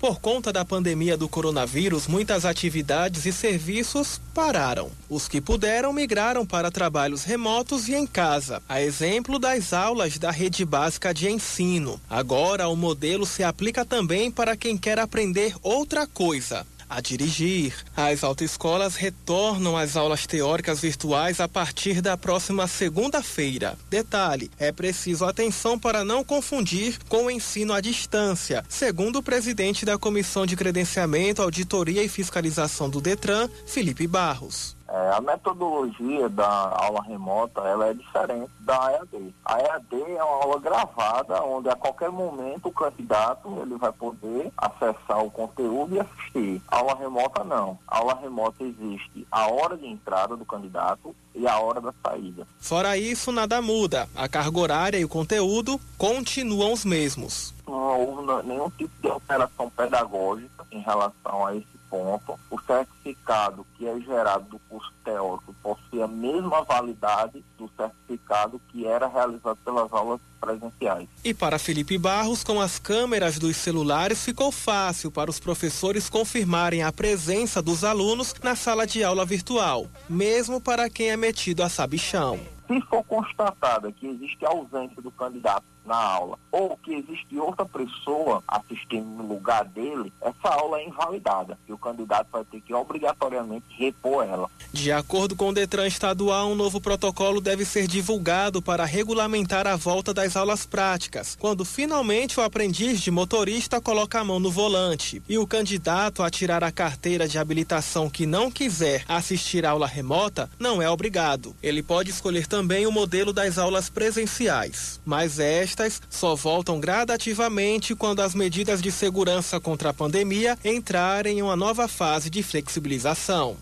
Por 0.00 0.18
conta 0.18 0.52
da 0.52 0.64
pandemia 0.64 1.16
do 1.16 1.28
coronavírus, 1.28 2.08
muitas 2.08 2.44
atividades 2.44 3.24
e 3.24 3.32
serviços 3.32 4.20
pararam. 4.34 4.90
Os 5.08 5.28
que 5.28 5.40
puderam 5.40 5.92
migraram 5.92 6.44
para 6.44 6.72
trabalhos 6.72 7.22
remotos 7.22 7.86
e 7.86 7.94
em 7.94 8.04
casa, 8.04 8.60
a 8.68 8.82
exemplo 8.82 9.38
das 9.38 9.72
aulas 9.72 10.18
da 10.18 10.32
rede 10.32 10.64
básica 10.64 11.14
de 11.14 11.30
ensino. 11.30 12.00
Agora, 12.10 12.66
o 12.66 12.74
modelo 12.74 13.24
se 13.24 13.44
aplica 13.44 13.84
também 13.84 14.28
para 14.28 14.56
quem 14.56 14.76
quer 14.76 14.98
aprender 14.98 15.54
outra 15.62 16.04
coisa 16.04 16.66
a 16.90 17.00
dirigir. 17.00 17.72
As 17.96 18.24
autoescolas 18.24 18.96
retornam 18.96 19.76
às 19.76 19.96
aulas 19.96 20.26
teóricas 20.26 20.80
virtuais 20.80 21.40
a 21.40 21.46
partir 21.48 22.02
da 22.02 22.16
próxima 22.16 22.66
segunda-feira. 22.66 23.78
Detalhe: 23.88 24.50
é 24.58 24.72
preciso 24.72 25.24
atenção 25.24 25.78
para 25.78 26.04
não 26.04 26.24
confundir 26.24 26.98
com 27.08 27.26
o 27.26 27.30
ensino 27.30 27.72
à 27.72 27.80
distância, 27.80 28.64
segundo 28.68 29.20
o 29.20 29.22
presidente 29.22 29.84
da 29.84 29.96
Comissão 29.96 30.44
de 30.44 30.56
Credenciamento, 30.56 31.40
Auditoria 31.40 32.02
e 32.02 32.08
Fiscalização 32.08 32.90
do 32.90 33.00
Detran, 33.00 33.48
Felipe 33.66 34.06
Barros. 34.06 34.79
É, 34.90 35.12
a 35.12 35.20
metodologia 35.20 36.28
da 36.28 36.48
aula 36.48 37.00
remota 37.02 37.60
ela 37.60 37.86
é 37.86 37.94
diferente 37.94 38.50
da 38.58 38.92
EAD. 38.92 39.34
A 39.44 39.60
EAD 39.60 40.02
é 40.16 40.24
uma 40.24 40.42
aula 40.42 40.58
gravada, 40.58 41.44
onde 41.44 41.68
a 41.68 41.76
qualquer 41.76 42.10
momento 42.10 42.66
o 42.66 42.72
candidato 42.72 43.56
ele 43.62 43.76
vai 43.76 43.92
poder 43.92 44.50
acessar 44.56 45.24
o 45.24 45.30
conteúdo 45.30 45.94
e 45.94 46.00
assistir. 46.00 46.60
A 46.66 46.78
aula 46.78 46.96
remota 46.96 47.44
não. 47.44 47.78
A 47.86 47.98
aula 47.98 48.18
remota 48.20 48.64
existe 48.64 49.24
a 49.30 49.46
hora 49.46 49.76
de 49.76 49.86
entrada 49.86 50.36
do 50.36 50.44
candidato 50.44 51.14
e 51.36 51.46
a 51.46 51.56
hora 51.60 51.80
da 51.80 51.94
saída. 52.02 52.44
Fora 52.58 52.98
isso, 52.98 53.30
nada 53.30 53.62
muda. 53.62 54.08
A 54.16 54.28
carga 54.28 54.58
horária 54.58 54.98
e 54.98 55.04
o 55.04 55.08
conteúdo 55.08 55.80
continuam 55.96 56.72
os 56.72 56.84
mesmos. 56.84 57.54
Não 57.64 58.00
houve 58.00 58.48
nenhum 58.48 58.68
tipo 58.70 58.90
de 59.00 59.08
alteração 59.08 59.70
pedagógica 59.70 60.66
em 60.72 60.80
relação 60.80 61.46
a 61.46 61.54
esse 61.54 61.79
ponto, 61.90 62.38
o 62.48 62.60
certificado 62.62 63.66
que 63.76 63.86
é 63.86 64.00
gerado 64.00 64.44
do 64.44 64.58
curso 64.60 64.92
teórico 65.04 65.54
possui 65.62 66.00
a 66.00 66.06
mesma 66.06 66.62
validade 66.62 67.44
do 67.58 67.68
certificado 67.76 68.60
que 68.68 68.86
era 68.86 69.08
realizado 69.08 69.58
pelas 69.64 69.92
aulas 69.92 70.20
presenciais. 70.40 71.08
E 71.24 71.34
para 71.34 71.58
Felipe 71.58 71.98
Barros, 71.98 72.44
com 72.44 72.60
as 72.60 72.78
câmeras 72.78 73.38
dos 73.38 73.56
celulares, 73.56 74.24
ficou 74.24 74.52
fácil 74.52 75.10
para 75.10 75.28
os 75.30 75.40
professores 75.40 76.08
confirmarem 76.08 76.82
a 76.82 76.92
presença 76.92 77.60
dos 77.60 77.84
alunos 77.84 78.34
na 78.42 78.54
sala 78.54 78.86
de 78.86 79.02
aula 79.02 79.26
virtual, 79.26 79.86
mesmo 80.08 80.60
para 80.60 80.88
quem 80.88 81.10
é 81.10 81.16
metido 81.16 81.62
a 81.62 81.68
sabichão. 81.68 82.38
Se 82.70 82.80
for 82.82 83.02
constatada 83.02 83.90
que 83.90 84.06
existe 84.06 84.46
ausência 84.46 85.02
do 85.02 85.10
candidato 85.10 85.64
na 85.84 85.96
aula 85.96 86.38
ou 86.52 86.76
que 86.76 86.94
existe 86.94 87.36
outra 87.36 87.66
pessoa 87.66 88.44
assistindo 88.46 89.06
no 89.06 89.26
lugar 89.26 89.64
dele, 89.64 90.12
essa 90.20 90.54
aula 90.54 90.78
é 90.78 90.86
invalidada 90.86 91.58
e 91.66 91.72
o 91.72 91.78
candidato 91.78 92.28
vai 92.30 92.44
ter 92.44 92.60
que 92.60 92.72
obrigatoriamente 92.72 93.64
repor 93.76 94.24
ela. 94.24 94.48
De 94.72 94.92
acordo 94.92 95.34
com 95.34 95.48
o 95.48 95.52
Detran 95.52 95.88
estadual, 95.88 96.48
um 96.48 96.54
novo 96.54 96.80
protocolo 96.80 97.40
deve 97.40 97.64
ser 97.64 97.88
divulgado 97.88 98.62
para 98.62 98.84
regulamentar 98.84 99.66
a 99.66 99.74
volta 99.74 100.14
das 100.14 100.36
aulas 100.36 100.64
práticas, 100.64 101.36
quando 101.40 101.64
finalmente 101.64 102.38
o 102.38 102.42
aprendiz 102.42 103.00
de 103.00 103.10
motorista 103.10 103.80
coloca 103.80 104.20
a 104.20 104.24
mão 104.24 104.38
no 104.38 104.50
volante 104.50 105.20
e 105.28 105.36
o 105.38 105.46
candidato 105.46 106.22
a 106.22 106.30
tirar 106.30 106.62
a 106.62 106.70
carteira 106.70 107.26
de 107.26 107.36
habilitação 107.36 108.08
que 108.08 108.26
não 108.26 108.48
quiser 108.48 109.04
assistir 109.08 109.66
à 109.66 109.70
aula 109.70 109.88
remota 109.88 110.48
não 110.56 110.80
é 110.80 110.88
obrigado. 110.88 111.56
Ele 111.60 111.82
pode 111.82 112.10
escolher 112.10 112.46
também 112.46 112.59
o 112.86 112.92
modelo 112.92 113.32
das 113.32 113.58
aulas 113.58 113.88
presenciais, 113.88 115.00
mas 115.04 115.38
esta 115.38 115.88
só 116.08 116.34
voltam 116.34 116.78
gradativamente 116.78 117.94
quando 117.94 118.20
as 118.20 118.34
medidas 118.34 118.82
de 118.82 118.92
segurança 118.92 119.58
contra 119.58 119.90
a 119.90 119.94
pandemia 119.94 120.58
entrarem 120.64 121.38
em 121.38 121.42
uma 121.42 121.56
nova 121.56 121.88
fase 121.88 122.28
de 122.28 122.42
flexibilização. 122.42 123.56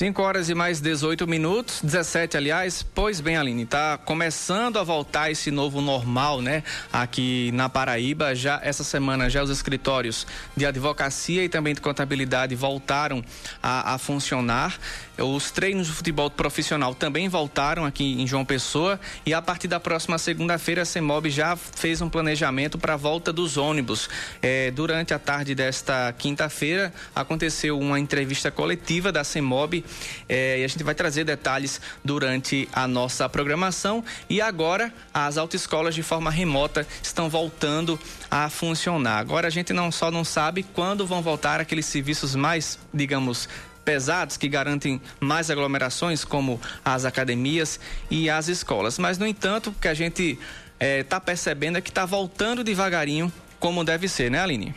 5 0.00 0.22
horas 0.22 0.48
e 0.48 0.54
mais 0.54 0.80
18 0.80 1.26
minutos, 1.26 1.82
17 1.82 2.34
aliás. 2.34 2.82
Pois 2.82 3.20
bem, 3.20 3.36
Aline, 3.36 3.66
tá 3.66 3.98
começando 3.98 4.78
a 4.78 4.82
voltar 4.82 5.30
esse 5.30 5.50
novo 5.50 5.82
normal, 5.82 6.40
né? 6.40 6.62
Aqui 6.90 7.50
na 7.52 7.68
Paraíba, 7.68 8.34
já 8.34 8.58
essa 8.64 8.82
semana 8.82 9.28
já 9.28 9.42
os 9.42 9.50
escritórios 9.50 10.26
de 10.56 10.64
advocacia 10.64 11.44
e 11.44 11.50
também 11.50 11.74
de 11.74 11.82
contabilidade 11.82 12.54
voltaram 12.54 13.22
a, 13.62 13.92
a 13.92 13.98
funcionar. 13.98 14.78
Os 15.18 15.50
treinos 15.50 15.88
de 15.88 15.92
futebol 15.92 16.30
profissional 16.30 16.94
também 16.94 17.28
voltaram 17.28 17.84
aqui 17.84 18.22
em 18.22 18.26
João 18.26 18.42
Pessoa 18.42 18.98
e 19.26 19.34
a 19.34 19.42
partir 19.42 19.68
da 19.68 19.78
próxima 19.78 20.16
segunda-feira 20.16 20.80
a 20.80 20.86
CEMOB 20.86 21.28
já 21.28 21.54
fez 21.56 22.00
um 22.00 22.08
planejamento 22.08 22.78
para 22.78 22.94
a 22.94 22.96
volta 22.96 23.30
dos 23.30 23.58
ônibus. 23.58 24.08
É, 24.40 24.70
durante 24.70 25.12
a 25.12 25.18
tarde 25.18 25.54
desta 25.54 26.10
quinta-feira 26.16 26.90
aconteceu 27.14 27.78
uma 27.78 28.00
entrevista 28.00 28.50
coletiva 28.50 29.12
da 29.12 29.22
CEMOB 29.22 29.84
é, 30.28 30.60
e 30.60 30.64
a 30.64 30.68
gente 30.68 30.82
vai 30.82 30.94
trazer 30.94 31.24
detalhes 31.24 31.80
durante 32.04 32.68
a 32.72 32.86
nossa 32.86 33.28
programação. 33.28 34.04
E 34.28 34.40
agora 34.40 34.92
as 35.12 35.38
autoescolas 35.38 35.94
de 35.94 36.02
forma 36.02 36.30
remota 36.30 36.86
estão 37.02 37.28
voltando 37.28 37.98
a 38.30 38.48
funcionar. 38.48 39.18
Agora 39.18 39.46
a 39.48 39.50
gente 39.50 39.72
não 39.72 39.90
só 39.90 40.10
não 40.10 40.24
sabe 40.24 40.62
quando 40.62 41.06
vão 41.06 41.22
voltar 41.22 41.60
aqueles 41.60 41.86
serviços 41.86 42.34
mais, 42.34 42.78
digamos, 42.92 43.48
pesados 43.84 44.36
que 44.36 44.48
garantem 44.48 45.00
mais 45.18 45.50
aglomerações, 45.50 46.24
como 46.24 46.60
as 46.84 47.04
academias 47.04 47.80
e 48.10 48.30
as 48.30 48.48
escolas. 48.48 48.98
Mas, 48.98 49.18
no 49.18 49.26
entanto, 49.26 49.70
o 49.70 49.72
que 49.72 49.88
a 49.88 49.94
gente 49.94 50.38
está 50.78 51.16
eh, 51.16 51.20
percebendo 51.20 51.78
é 51.78 51.80
que 51.80 51.90
está 51.90 52.04
voltando 52.04 52.62
devagarinho 52.62 53.32
como 53.60 53.84
deve 53.84 54.08
ser, 54.08 54.30
né, 54.30 54.40
Aline? 54.40 54.74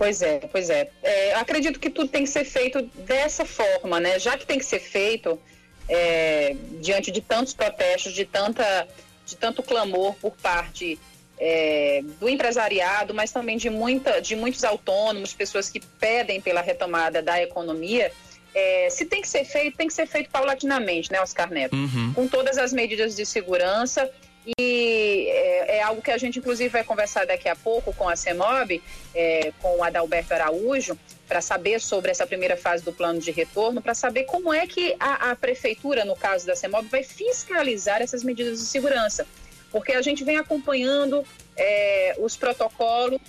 Pois 0.00 0.22
é, 0.22 0.38
pois 0.50 0.70
é. 0.70 0.88
é. 1.02 1.34
Acredito 1.34 1.78
que 1.78 1.90
tudo 1.90 2.08
tem 2.08 2.24
que 2.24 2.30
ser 2.30 2.46
feito 2.46 2.80
dessa 3.04 3.44
forma, 3.44 4.00
né? 4.00 4.18
Já 4.18 4.34
que 4.38 4.46
tem 4.46 4.58
que 4.58 4.64
ser 4.64 4.80
feito 4.80 5.38
é, 5.86 6.56
diante 6.80 7.10
de 7.10 7.20
tantos 7.20 7.52
protestos, 7.52 8.14
de 8.14 8.24
tanta, 8.24 8.88
de 9.26 9.36
tanto 9.36 9.62
clamor 9.62 10.14
por 10.14 10.34
parte 10.36 10.98
é, 11.38 12.00
do 12.18 12.30
empresariado, 12.30 13.12
mas 13.12 13.30
também 13.30 13.58
de, 13.58 13.68
muita, 13.68 14.22
de 14.22 14.34
muitos 14.34 14.64
autônomos, 14.64 15.34
pessoas 15.34 15.68
que 15.68 15.80
pedem 15.80 16.40
pela 16.40 16.62
retomada 16.62 17.20
da 17.20 17.42
economia. 17.42 18.10
É, 18.54 18.88
se 18.88 19.04
tem 19.04 19.20
que 19.20 19.28
ser 19.28 19.44
feito, 19.44 19.76
tem 19.76 19.86
que 19.86 19.92
ser 19.92 20.06
feito 20.06 20.30
paulatinamente, 20.30 21.12
né, 21.12 21.20
Oscar 21.20 21.50
Neto? 21.50 21.76
Uhum. 21.76 22.14
Com 22.14 22.26
todas 22.26 22.56
as 22.56 22.72
medidas 22.72 23.14
de 23.14 23.26
segurança. 23.26 24.10
E 24.46 25.26
é, 25.28 25.76
é, 25.76 25.82
algo 25.82 26.00
que 26.00 26.10
a 26.10 26.16
gente, 26.16 26.38
inclusive, 26.38 26.68
vai 26.70 26.82
conversar 26.82 27.26
daqui 27.26 27.48
a 27.48 27.54
pouco 27.54 27.92
com 27.92 28.08
a 28.08 28.16
CEMOB, 28.16 28.82
é, 29.14 29.52
com 29.60 29.76
o 29.76 29.84
Adalberto 29.84 30.32
Araújo, 30.32 30.98
para 31.28 31.40
saber 31.40 31.80
sobre 31.80 32.10
essa 32.10 32.26
primeira 32.26 32.56
fase 32.56 32.82
do 32.82 32.92
plano 32.92 33.20
de 33.20 33.30
retorno, 33.30 33.82
para 33.82 33.94
saber 33.94 34.24
como 34.24 34.52
é 34.52 34.66
que 34.66 34.96
a, 34.98 35.30
a 35.30 35.36
prefeitura, 35.36 36.04
no 36.04 36.16
caso 36.16 36.46
da 36.46 36.56
CEMOB, 36.56 36.88
vai 36.88 37.02
fiscalizar 37.02 38.00
essas 38.00 38.24
medidas 38.24 38.58
de 38.58 38.66
segurança. 38.66 39.26
Porque 39.70 39.92
a 39.92 40.02
gente 40.02 40.24
vem 40.24 40.36
acompanhando 40.36 41.24
é, 41.56 42.16
os 42.18 42.36
protocolos 42.36 43.20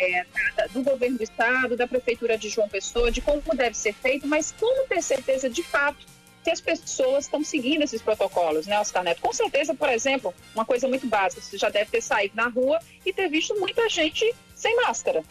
é, 0.00 0.24
do 0.72 0.82
governo 0.82 1.18
do 1.18 1.22
estado, 1.22 1.76
da 1.76 1.86
prefeitura 1.86 2.38
de 2.38 2.48
João 2.48 2.68
Pessoa, 2.68 3.10
de 3.10 3.20
como 3.20 3.42
deve 3.54 3.76
ser 3.76 3.92
feito, 3.92 4.26
mas 4.26 4.52
como 4.58 4.88
ter 4.88 5.02
certeza 5.02 5.48
de 5.48 5.62
fato 5.62 6.04
que 6.48 6.52
as 6.52 6.60
pessoas 6.62 7.24
estão 7.24 7.44
seguindo 7.44 7.82
esses 7.82 8.00
protocolos, 8.00 8.66
né, 8.66 8.80
Oscar 8.80 9.04
Neto? 9.04 9.20
Com 9.20 9.32
certeza, 9.34 9.74
por 9.74 9.88
exemplo, 9.90 10.34
uma 10.54 10.64
coisa 10.64 10.88
muito 10.88 11.06
básica, 11.06 11.42
você 11.42 11.58
já 11.58 11.68
deve 11.68 11.90
ter 11.90 12.00
saído 12.00 12.34
na 12.34 12.48
rua 12.48 12.80
e 13.04 13.12
ter 13.12 13.28
visto 13.28 13.54
muita 13.60 13.86
gente 13.88 14.34
sem 14.54 14.74
máscara. 14.76 15.22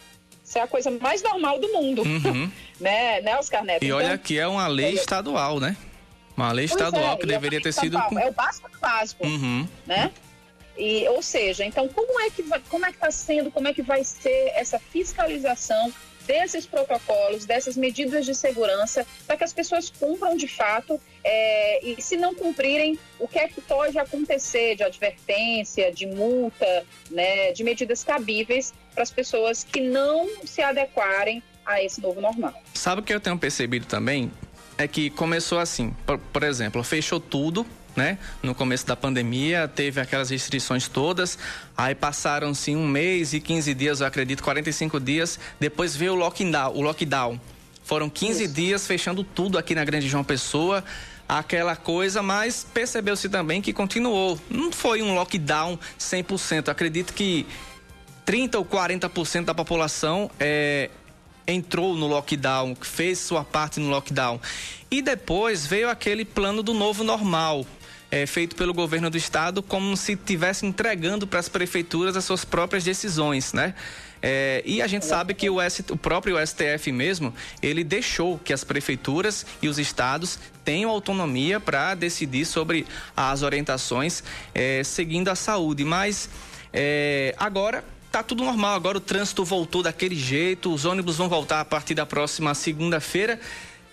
Isso 0.44 0.58
é 0.58 0.62
a 0.62 0.68
coisa 0.68 0.90
mais 0.92 1.20
normal 1.20 1.58
do 1.58 1.72
mundo, 1.72 2.02
uhum. 2.02 2.50
né, 2.78 3.20
né, 3.20 3.36
Oscar 3.36 3.64
Neto? 3.64 3.82
E 3.82 3.86
então, 3.86 3.98
olha 3.98 4.16
que 4.16 4.38
é 4.38 4.46
uma 4.46 4.68
lei 4.68 4.86
é, 4.86 4.92
estadual, 4.92 5.58
né? 5.58 5.76
Uma 6.36 6.52
lei 6.52 6.66
estadual 6.66 7.14
é, 7.14 7.16
que 7.16 7.26
deveria 7.26 7.60
ter 7.60 7.72
sido... 7.72 7.98
É 7.98 8.28
o 8.28 8.32
básico 8.32 8.70
do 8.70 8.78
básico, 8.78 9.26
uhum. 9.26 9.66
né? 9.84 10.12
E, 10.76 11.08
ou 11.08 11.20
seja, 11.20 11.64
então 11.64 11.88
como 11.88 12.20
é 12.20 12.30
que 12.30 12.44
vai, 12.44 12.62
como 12.68 12.86
é 12.86 12.90
que 12.90 12.94
está 12.94 13.10
sendo, 13.10 13.50
como 13.50 13.66
é 13.66 13.74
que 13.74 13.82
vai 13.82 14.04
ser 14.04 14.52
essa 14.54 14.78
fiscalização 14.78 15.92
desses 16.28 16.66
protocolos, 16.66 17.46
dessas 17.46 17.74
medidas 17.74 18.26
de 18.26 18.34
segurança, 18.34 19.06
para 19.26 19.38
que 19.38 19.44
as 19.44 19.52
pessoas 19.52 19.88
cumpram 19.88 20.36
de 20.36 20.46
fato 20.46 21.00
é, 21.24 21.84
e 21.84 22.00
se 22.02 22.18
não 22.18 22.34
cumprirem, 22.34 22.98
o 23.18 23.26
que 23.26 23.38
é 23.38 23.48
que 23.48 23.62
pode 23.62 23.98
acontecer 23.98 24.76
de 24.76 24.82
advertência, 24.84 25.90
de 25.90 26.06
multa, 26.06 26.84
né, 27.10 27.50
de 27.52 27.64
medidas 27.64 28.04
cabíveis 28.04 28.74
para 28.92 29.02
as 29.02 29.10
pessoas 29.10 29.64
que 29.64 29.80
não 29.80 30.28
se 30.44 30.60
adequarem 30.60 31.42
a 31.64 31.82
esse 31.82 32.00
novo 32.00 32.20
normal. 32.20 32.54
Sabe 32.74 33.00
o 33.00 33.04
que 33.04 33.12
eu 33.12 33.20
tenho 33.20 33.38
percebido 33.38 33.86
também? 33.86 34.30
É 34.76 34.86
que 34.86 35.10
começou 35.10 35.58
assim, 35.58 35.94
por, 36.06 36.18
por 36.18 36.42
exemplo, 36.42 36.84
fechou 36.84 37.18
tudo, 37.18 37.66
né? 37.98 38.16
No 38.42 38.54
começo 38.54 38.86
da 38.86 38.96
pandemia, 38.96 39.68
teve 39.68 40.00
aquelas 40.00 40.30
restrições 40.30 40.88
todas. 40.88 41.36
Aí 41.76 41.94
passaram-se 41.94 42.74
um 42.74 42.86
mês 42.86 43.34
e 43.34 43.40
15 43.40 43.74
dias, 43.74 44.00
eu 44.00 44.06
acredito, 44.06 44.42
45 44.42 44.98
dias. 45.00 45.38
Depois 45.60 45.94
veio 45.94 46.12
o 46.12 46.16
lockdown. 46.16 46.74
O 46.74 46.80
lockdown. 46.80 47.38
Foram 47.82 48.08
15 48.08 48.44
Isso. 48.44 48.54
dias 48.54 48.86
fechando 48.86 49.24
tudo 49.24 49.58
aqui 49.58 49.74
na 49.74 49.84
Grande 49.84 50.08
João 50.08 50.22
Pessoa 50.22 50.84
aquela 51.28 51.76
coisa, 51.76 52.22
mas 52.22 52.66
percebeu-se 52.72 53.28
também 53.28 53.60
que 53.60 53.72
continuou. 53.72 54.40
Não 54.48 54.72
foi 54.72 55.02
um 55.02 55.14
lockdown 55.14 55.78
100%. 55.98 56.68
Acredito 56.68 57.12
que 57.12 57.46
30 58.24 58.58
ou 58.58 58.64
40% 58.64 59.44
da 59.44 59.54
população 59.54 60.30
é, 60.40 60.88
entrou 61.46 61.96
no 61.96 62.06
lockdown, 62.06 62.76
fez 62.80 63.18
sua 63.18 63.44
parte 63.44 63.80
no 63.80 63.88
lockdown. 63.88 64.40
E 64.90 65.02
depois 65.02 65.66
veio 65.66 65.88
aquele 65.90 66.24
plano 66.24 66.62
do 66.62 66.72
novo 66.72 67.04
normal, 67.04 67.66
é, 68.10 68.26
feito 68.26 68.56
pelo 68.56 68.72
governo 68.72 69.10
do 69.10 69.16
estado 69.16 69.62
como 69.62 69.96
se 69.96 70.12
estivesse 70.12 70.64
entregando 70.64 71.26
para 71.26 71.40
as 71.40 71.48
prefeituras 71.48 72.16
as 72.16 72.24
suas 72.24 72.44
próprias 72.44 72.84
decisões, 72.84 73.52
né? 73.52 73.74
É, 74.20 74.62
e 74.66 74.82
a 74.82 74.86
gente 74.86 75.06
sabe 75.06 75.32
que 75.32 75.48
o, 75.48 75.58
o 75.90 75.96
próprio 75.96 76.36
STF 76.44 76.90
mesmo, 76.90 77.32
ele 77.62 77.84
deixou 77.84 78.38
que 78.38 78.52
as 78.52 78.64
prefeituras 78.64 79.46
e 79.62 79.68
os 79.68 79.78
estados 79.78 80.38
tenham 80.64 80.90
autonomia 80.90 81.60
para 81.60 81.94
decidir 81.94 82.44
sobre 82.44 82.86
as 83.16 83.42
orientações 83.42 84.24
é, 84.54 84.82
seguindo 84.82 85.28
a 85.28 85.36
saúde. 85.36 85.84
Mas 85.84 86.28
é, 86.72 87.34
agora 87.38 87.84
tá 88.10 88.22
tudo 88.22 88.42
normal, 88.42 88.74
agora 88.74 88.98
o 88.98 89.00
trânsito 89.00 89.44
voltou 89.44 89.82
daquele 89.82 90.16
jeito, 90.16 90.72
os 90.72 90.84
ônibus 90.84 91.16
vão 91.16 91.28
voltar 91.28 91.60
a 91.60 91.64
partir 91.64 91.94
da 91.94 92.06
próxima 92.06 92.54
segunda-feira. 92.54 93.38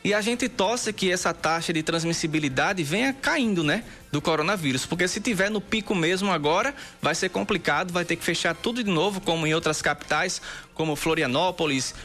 E 0.06 0.14
a 0.14 0.22
gente 0.22 0.48
torce 0.48 0.94
que 0.94 1.12
essa 1.12 1.34
taxa 1.34 1.74
de 1.74 1.82
transmissibilidade 1.82 2.84
venha 2.84 3.12
caindo, 3.12 3.64
né? 3.64 3.84
Do 4.12 4.22
coronavírus. 4.22 4.86
Porque 4.86 5.08
se 5.08 5.20
tiver 5.20 5.50
no 5.50 5.60
pico 5.60 5.96
mesmo 5.96 6.32
agora, 6.32 6.76
vai 7.02 7.16
ser 7.16 7.30
complicado, 7.30 7.92
vai 7.92 8.06
ter 8.06 8.16
que 8.16 8.24
fechar 8.24 8.54
tudo 8.54 8.84
de 8.84 8.92
novo, 8.92 9.20
como 9.20 9.48
em 9.48 9.56
outras 9.56 9.82
capitais, 9.82 10.40
como 10.76 10.96
Florianópolis, 10.96 11.96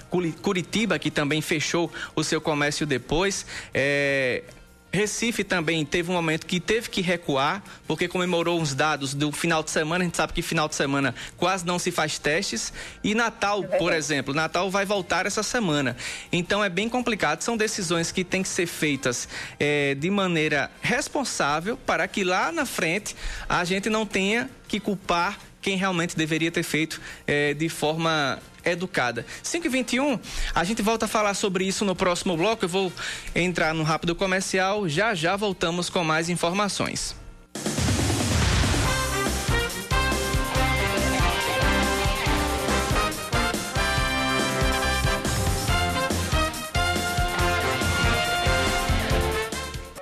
Curitiba, 0.41 0.99
que 0.99 1.11
também 1.11 1.43
fechou 1.43 1.93
o 2.17 2.25
seu 2.25 2.41
comércio 2.41 2.87
depois. 2.87 3.45
É, 3.75 4.45
Recife 4.92 5.44
também 5.44 5.85
teve 5.85 6.11
um 6.11 6.14
momento 6.14 6.46
que 6.46 6.59
teve 6.59 6.90
que 6.90 7.00
recuar, 7.00 7.62
porque 7.87 8.09
comemorou 8.09 8.61
uns 8.61 8.74
dados 8.74 9.14
do 9.14 9.31
final 9.31 9.62
de 9.62 9.70
semana. 9.70 10.03
A 10.03 10.07
gente 10.07 10.16
sabe 10.16 10.33
que 10.33 10.42
final 10.42 10.68
de 10.68 10.74
semana 10.74 11.14
quase 11.37 11.64
não 11.64 11.79
se 11.79 11.92
faz 11.92 12.18
testes. 12.18 12.72
E 13.03 13.14
Natal, 13.14 13.64
é 13.70 13.76
por 13.79 13.92
exemplo, 13.92 14.35
Natal 14.35 14.68
vai 14.70 14.85
voltar 14.85 15.26
essa 15.26 15.42
semana. 15.42 15.96
Então 16.33 16.62
é 16.64 16.68
bem 16.68 16.88
complicado. 16.88 17.42
São 17.42 17.57
decisões 17.57 18.11
que 18.11 18.24
têm 18.24 18.42
que 18.42 18.48
ser 18.48 18.66
feitas 18.66 19.29
é, 19.61 19.94
de 19.94 20.11
maneira 20.11 20.70
responsável 20.83 21.76
para 21.76 22.09
que 22.09 22.24
lá 22.24 22.50
na 22.50 22.66
frente 22.66 23.14
a 23.48 23.64
gente 23.64 23.88
não 23.88 24.05
tenha 24.05 24.50
que 24.66 24.81
culpar 24.81 25.38
quem 25.61 25.77
realmente 25.77 26.16
deveria 26.16 26.51
ter 26.51 26.62
feito 26.62 27.01
é, 27.27 27.55
de 27.55 27.68
forma 27.68 28.38
educada. 28.64 29.25
5 29.42 29.66
e 29.66 29.70
21 29.70 30.18
a 30.55 30.64
gente 30.64 30.83
volta 30.83 31.07
a 31.07 31.09
falar 31.09 31.35
sobre 31.35 31.64
isso 31.64 31.85
no 31.85 31.94
próximo 31.94 32.37
bloco. 32.37 32.64
Eu 32.64 32.68
vou 32.68 32.92
entrar 33.35 33.75
no 33.75 33.83
rápido 33.83 34.14
comercial. 34.14 34.88
Já 34.88 35.14
já 35.14 35.37
voltamos 35.37 35.88
com 35.88 36.05
mais 36.05 36.29
informações. 36.29 37.14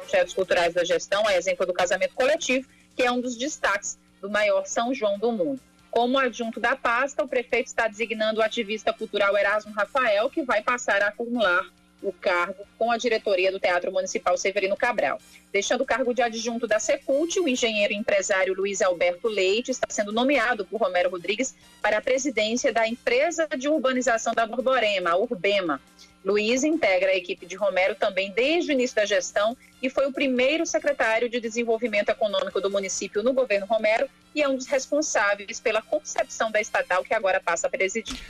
Projetos 0.00 0.34
culturais 0.34 0.74
da 0.74 0.84
gestão 0.84 1.28
é 1.28 1.36
exemplo 1.36 1.64
do 1.64 1.72
casamento 1.72 2.14
coletivo, 2.14 2.66
que 2.96 3.02
é 3.02 3.12
um 3.12 3.20
dos 3.20 3.36
destaques 3.36 3.98
do 4.20 4.30
maior 4.30 4.66
São 4.66 4.92
João 4.94 5.18
do 5.18 5.32
mundo. 5.32 5.60
Como 5.90 6.18
adjunto 6.18 6.60
da 6.60 6.76
pasta, 6.76 7.24
o 7.24 7.28
prefeito 7.28 7.66
está 7.66 7.88
designando 7.88 8.40
o 8.40 8.42
ativista 8.42 8.92
cultural 8.92 9.36
Erasmo 9.36 9.72
Rafael, 9.72 10.28
que 10.28 10.42
vai 10.42 10.62
passar 10.62 11.02
a 11.02 11.08
acumular 11.08 11.66
o 12.02 12.12
cargo 12.12 12.64
com 12.78 12.92
a 12.92 12.96
diretoria 12.96 13.50
do 13.50 13.58
Teatro 13.58 13.90
Municipal 13.90 14.36
Severino 14.36 14.76
Cabral. 14.76 15.18
Deixando 15.52 15.80
o 15.80 15.86
cargo 15.86 16.14
de 16.14 16.22
adjunto 16.22 16.66
da 16.66 16.78
Secult, 16.78 17.40
o 17.40 17.48
engenheiro 17.48 17.92
empresário 17.92 18.54
Luiz 18.54 18.80
Alberto 18.82 19.28
Leite 19.28 19.70
está 19.70 19.86
sendo 19.88 20.12
nomeado 20.12 20.64
por 20.64 20.80
Romero 20.80 21.10
Rodrigues 21.10 21.54
para 21.82 21.98
a 21.98 22.02
presidência 22.02 22.72
da 22.72 22.86
empresa 22.86 23.48
de 23.56 23.68
urbanização 23.68 24.34
da 24.34 24.46
Borborema, 24.46 25.10
a 25.10 25.16
Urbema. 25.16 25.80
Luiz 26.24 26.64
integra 26.64 27.10
a 27.10 27.16
equipe 27.16 27.46
de 27.46 27.56
Romero 27.56 27.94
também 27.94 28.30
desde 28.32 28.70
o 28.70 28.74
início 28.74 28.96
da 28.96 29.06
gestão 29.06 29.56
e 29.80 29.88
foi 29.88 30.06
o 30.06 30.12
primeiro 30.12 30.66
secretário 30.66 31.28
de 31.28 31.40
Desenvolvimento 31.40 32.08
Econômico 32.08 32.60
do 32.60 32.70
município 32.70 33.22
no 33.22 33.32
governo 33.32 33.66
Romero 33.66 34.08
e 34.34 34.42
é 34.42 34.48
um 34.48 34.56
dos 34.56 34.66
responsáveis 34.66 35.60
pela 35.60 35.80
concepção 35.80 36.50
da 36.50 36.60
estatal 36.60 37.04
que 37.04 37.14
agora 37.14 37.40
passa 37.40 37.66
a 37.66 37.70
presidir. 37.70 38.20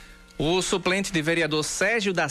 O 0.41 0.61
suplente 0.61 1.11
de 1.11 1.21
vereador 1.21 1.65
Sérgio 1.65 2.13
da 2.13 2.29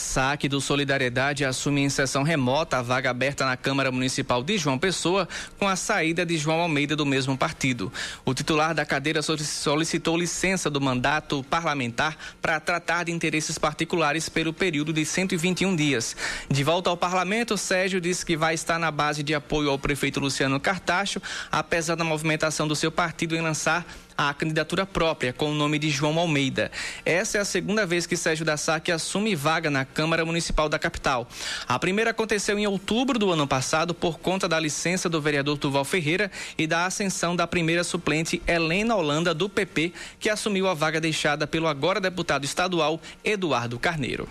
do 0.49 0.63
Solidariedade 0.63 1.45
assume 1.45 1.83
em 1.83 1.91
sessão 1.91 2.23
remota 2.23 2.79
a 2.79 2.83
vaga 2.83 3.11
aberta 3.11 3.45
na 3.45 3.55
Câmara 3.55 3.93
Municipal 3.93 4.43
de 4.43 4.57
João 4.57 4.79
Pessoa 4.79 5.29
com 5.59 5.69
a 5.69 5.77
saída 5.77 6.25
de 6.25 6.39
João 6.39 6.59
Almeida 6.59 6.97
do 6.97 7.05
mesmo 7.05 7.37
partido. 7.37 7.93
O 8.25 8.33
titular 8.33 8.75
da 8.75 8.87
cadeira 8.87 9.21
solicitou 9.21 10.17
licença 10.17 10.71
do 10.71 10.81
mandato 10.81 11.45
parlamentar 11.51 12.17
para 12.41 12.59
tratar 12.59 13.05
de 13.05 13.13
interesses 13.13 13.59
particulares 13.59 14.27
pelo 14.27 14.55
período 14.55 14.91
de 14.91 15.05
121 15.05 15.77
dias. 15.77 16.17
De 16.51 16.65
volta 16.65 16.89
ao 16.89 16.97
parlamento, 16.97 17.59
Sérgio 17.59 18.01
disse 18.01 18.25
que 18.25 18.39
vai 18.39 18.55
estar 18.55 18.79
na 18.79 18.91
base 18.91 19.23
de 19.23 19.35
apoio 19.35 19.69
ao 19.69 19.79
prefeito 19.79 20.19
Luciano 20.19 20.59
Cartacho, 20.59 21.21
apesar 21.53 21.95
da 21.95 22.05
movimentação 22.05 22.67
do 22.67 22.75
seu 22.75 22.91
partido 22.91 23.37
em 23.37 23.43
lançar 23.43 23.85
a 24.19 24.35
candidatura 24.35 24.85
própria 24.85 25.33
com 25.33 25.53
o 25.53 25.55
nome 25.55 25.79
de 25.79 25.89
João 25.89 26.19
Almeida. 26.19 26.73
Essa 27.05 27.39
é 27.39 27.41
a 27.41 27.45
segunda 27.45 27.87
vez 27.87 28.05
que 28.05 28.17
Sérgio 28.17 28.45
da 28.45 28.57
Saque 28.57 28.91
assume 28.91 29.37
vaga 29.37 29.71
na 29.71 29.85
Câmara 29.85 30.25
Municipal 30.25 30.69
da 30.69 30.77
capital. 30.77 31.29
A 31.69 31.79
primeira 31.79 32.11
aconteceu 32.11 32.59
em 32.59 32.67
outubro 32.67 33.17
do 33.17 33.31
ano 33.31 33.47
passado 33.47 33.95
por 33.95 34.19
conta 34.19 34.49
da 34.49 34.59
licença 34.59 35.09
do 35.09 35.23
vereador 35.23 35.57
Tuval 35.57 35.85
Ferreira 35.85 36.33
e 36.59 36.67
da 36.67 36.85
ascensão 36.85 37.37
da 37.37 37.47
primeira 37.47 37.85
suplente 37.85 38.43
Helena 38.45 38.97
Holanda 38.97 39.33
do 39.33 39.49
PP, 39.49 39.93
que 40.19 40.29
assumiu 40.29 40.67
a 40.67 40.75
vaga 40.75 41.01
deixada 41.01 41.47
pelo 41.47 41.69
agora 41.69 42.01
deputado 42.01 42.45
estadual 42.45 43.01
Eduardo 43.23 43.79
Carneiro. 43.79 44.29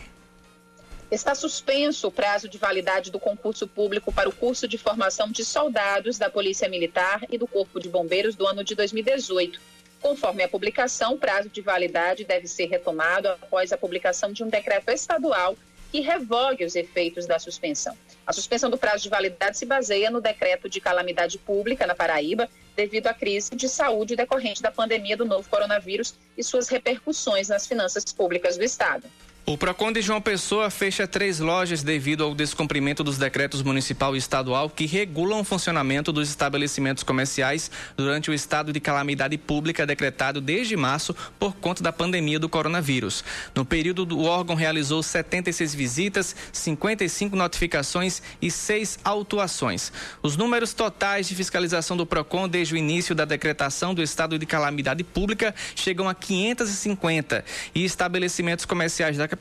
Está 1.09 1.33
suspenso 1.33 2.07
o 2.07 2.11
prazo 2.11 2.49
de 2.49 2.57
validade 2.57 3.09
do 3.09 3.17
concurso 3.17 3.65
público 3.65 4.11
para 4.11 4.27
o 4.27 4.35
curso 4.35 4.67
de 4.67 4.77
formação 4.77 5.31
de 5.31 5.45
soldados 5.45 6.17
da 6.17 6.29
Polícia 6.29 6.67
Militar 6.67 7.21
e 7.29 7.37
do 7.37 7.47
Corpo 7.47 7.79
de 7.79 7.87
Bombeiros 7.87 8.35
do 8.35 8.45
ano 8.45 8.61
de 8.61 8.75
2018. 8.75 9.76
Conforme 10.01 10.43
a 10.43 10.47
publicação, 10.47 11.13
o 11.13 11.17
prazo 11.17 11.49
de 11.49 11.61
validade 11.61 12.23
deve 12.23 12.47
ser 12.47 12.65
retomado 12.65 13.29
após 13.29 13.71
a 13.71 13.77
publicação 13.77 14.31
de 14.31 14.43
um 14.43 14.49
decreto 14.49 14.89
estadual 14.91 15.55
que 15.91 16.01
revogue 16.01 16.65
os 16.65 16.75
efeitos 16.75 17.25
da 17.25 17.39
suspensão. 17.39 17.97
A 18.25 18.33
suspensão 18.33 18.69
do 18.69 18.77
prazo 18.77 19.03
de 19.03 19.09
validade 19.09 19.57
se 19.57 19.65
baseia 19.65 20.11
no 20.11 20.21
decreto 20.21 20.69
de 20.69 20.81
calamidade 20.81 21.37
pública 21.37 21.87
na 21.87 21.95
Paraíba, 21.95 22.49
devido 22.75 23.07
à 23.07 23.13
crise 23.13 23.55
de 23.55 23.67
saúde 23.67 24.15
decorrente 24.15 24.61
da 24.61 24.71
pandemia 24.71 25.17
do 25.17 25.25
novo 25.25 25.49
coronavírus 25.49 26.13
e 26.37 26.43
suas 26.43 26.67
repercussões 26.67 27.47
nas 27.47 27.65
finanças 27.65 28.03
públicas 28.05 28.57
do 28.57 28.63
Estado. 28.63 29.07
O 29.49 29.57
Procon 29.57 29.93
de 29.93 30.01
João 30.01 30.19
Pessoa 30.19 30.69
fecha 30.69 31.07
três 31.07 31.39
lojas 31.39 31.81
devido 31.81 32.21
ao 32.21 32.35
descumprimento 32.35 33.01
dos 33.01 33.17
decretos 33.17 33.63
municipal 33.63 34.13
e 34.13 34.19
estadual 34.19 34.69
que 34.69 34.85
regulam 34.85 35.39
o 35.39 35.43
funcionamento 35.45 36.11
dos 36.11 36.27
estabelecimentos 36.27 37.01
comerciais 37.01 37.71
durante 37.95 38.29
o 38.29 38.33
estado 38.33 38.73
de 38.73 38.81
calamidade 38.81 39.37
pública 39.37 39.85
decretado 39.85 40.41
desde 40.41 40.75
março 40.75 41.15
por 41.39 41.55
conta 41.55 41.81
da 41.81 41.93
pandemia 41.93 42.37
do 42.37 42.49
coronavírus. 42.49 43.23
No 43.55 43.63
período, 43.63 44.17
o 44.17 44.25
órgão 44.25 44.53
realizou 44.53 45.01
76 45.01 45.73
visitas, 45.73 46.35
55 46.51 47.33
notificações 47.33 48.21
e 48.41 48.51
seis 48.51 48.99
autuações. 49.01 49.93
Os 50.21 50.35
números 50.35 50.73
totais 50.73 51.25
de 51.25 51.35
fiscalização 51.35 51.95
do 51.95 52.05
Procon 52.05 52.49
desde 52.49 52.73
o 52.73 52.77
início 52.77 53.15
da 53.15 53.23
decretação 53.23 53.95
do 53.95 54.03
estado 54.03 54.37
de 54.37 54.45
calamidade 54.45 55.05
pública 55.05 55.55
chegam 55.73 56.09
a 56.09 56.13
550 56.13 57.45
e 57.73 57.85
estabelecimentos 57.85 58.65
comerciais 58.65 59.15
da 59.15 59.25
capital, 59.25 59.36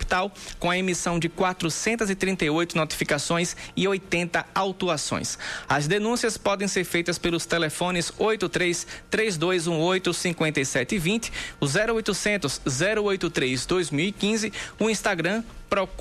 com 0.59 0.71
a 0.71 0.79
emissão 0.79 1.19
de 1.19 1.29
438 1.29 2.77
notificações 2.77 3.57
e 3.77 3.87
80 3.87 4.45
autuações. 4.55 5.39
As 5.69 5.87
denúncias 5.87 6.37
podem 6.37 6.69
ser 6.69 6.85
feitas 6.85 7.19
pelos 7.19 7.47
telefones 7.47 8.13
83 8.19 8.87
3218 9.11 10.13
5720, 10.13 11.33
o 11.61 11.67
0800 11.67 12.61
083 12.67 13.67
2015, 13.67 14.53
o 14.79 14.91
Instagram 14.91 15.43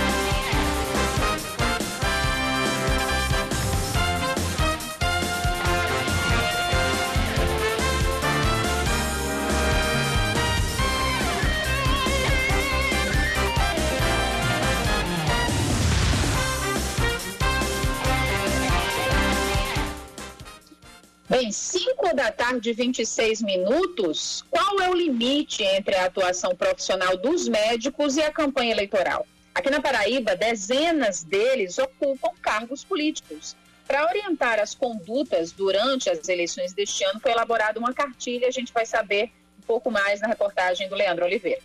Bem, 21.39 21.51
5 21.51 22.15
da 22.15 22.31
tarde, 22.31 22.73
26 22.73 23.43
minutos. 23.43 24.43
Qual 24.49 24.81
é 24.81 24.89
o 24.89 24.93
limite 24.95 25.61
entre 25.61 25.93
a 25.93 26.05
atuação 26.05 26.55
profissional 26.55 27.15
dos 27.15 27.47
médicos 27.47 28.17
e 28.17 28.23
a 28.23 28.31
campanha 28.31 28.71
eleitoral? 28.71 29.23
Aqui 29.53 29.69
na 29.69 29.79
Paraíba, 29.79 30.35
dezenas 30.35 31.23
deles 31.23 31.77
ocupam 31.77 32.31
cargos 32.41 32.83
políticos. 32.83 33.55
Para 33.85 34.07
orientar 34.07 34.59
as 34.59 34.73
condutas 34.73 35.51
durante 35.51 36.09
as 36.09 36.27
eleições 36.27 36.73
deste 36.73 37.03
ano, 37.03 37.19
foi 37.19 37.33
elaborada 37.33 37.77
uma 37.77 37.93
cartilha. 37.93 38.47
A 38.47 38.51
gente 38.51 38.73
vai 38.73 38.87
saber 38.87 39.31
um 39.59 39.61
pouco 39.61 39.91
mais 39.91 40.19
na 40.19 40.27
reportagem 40.27 40.89
do 40.89 40.95
Leandro 40.95 41.23
Oliveira. 41.23 41.61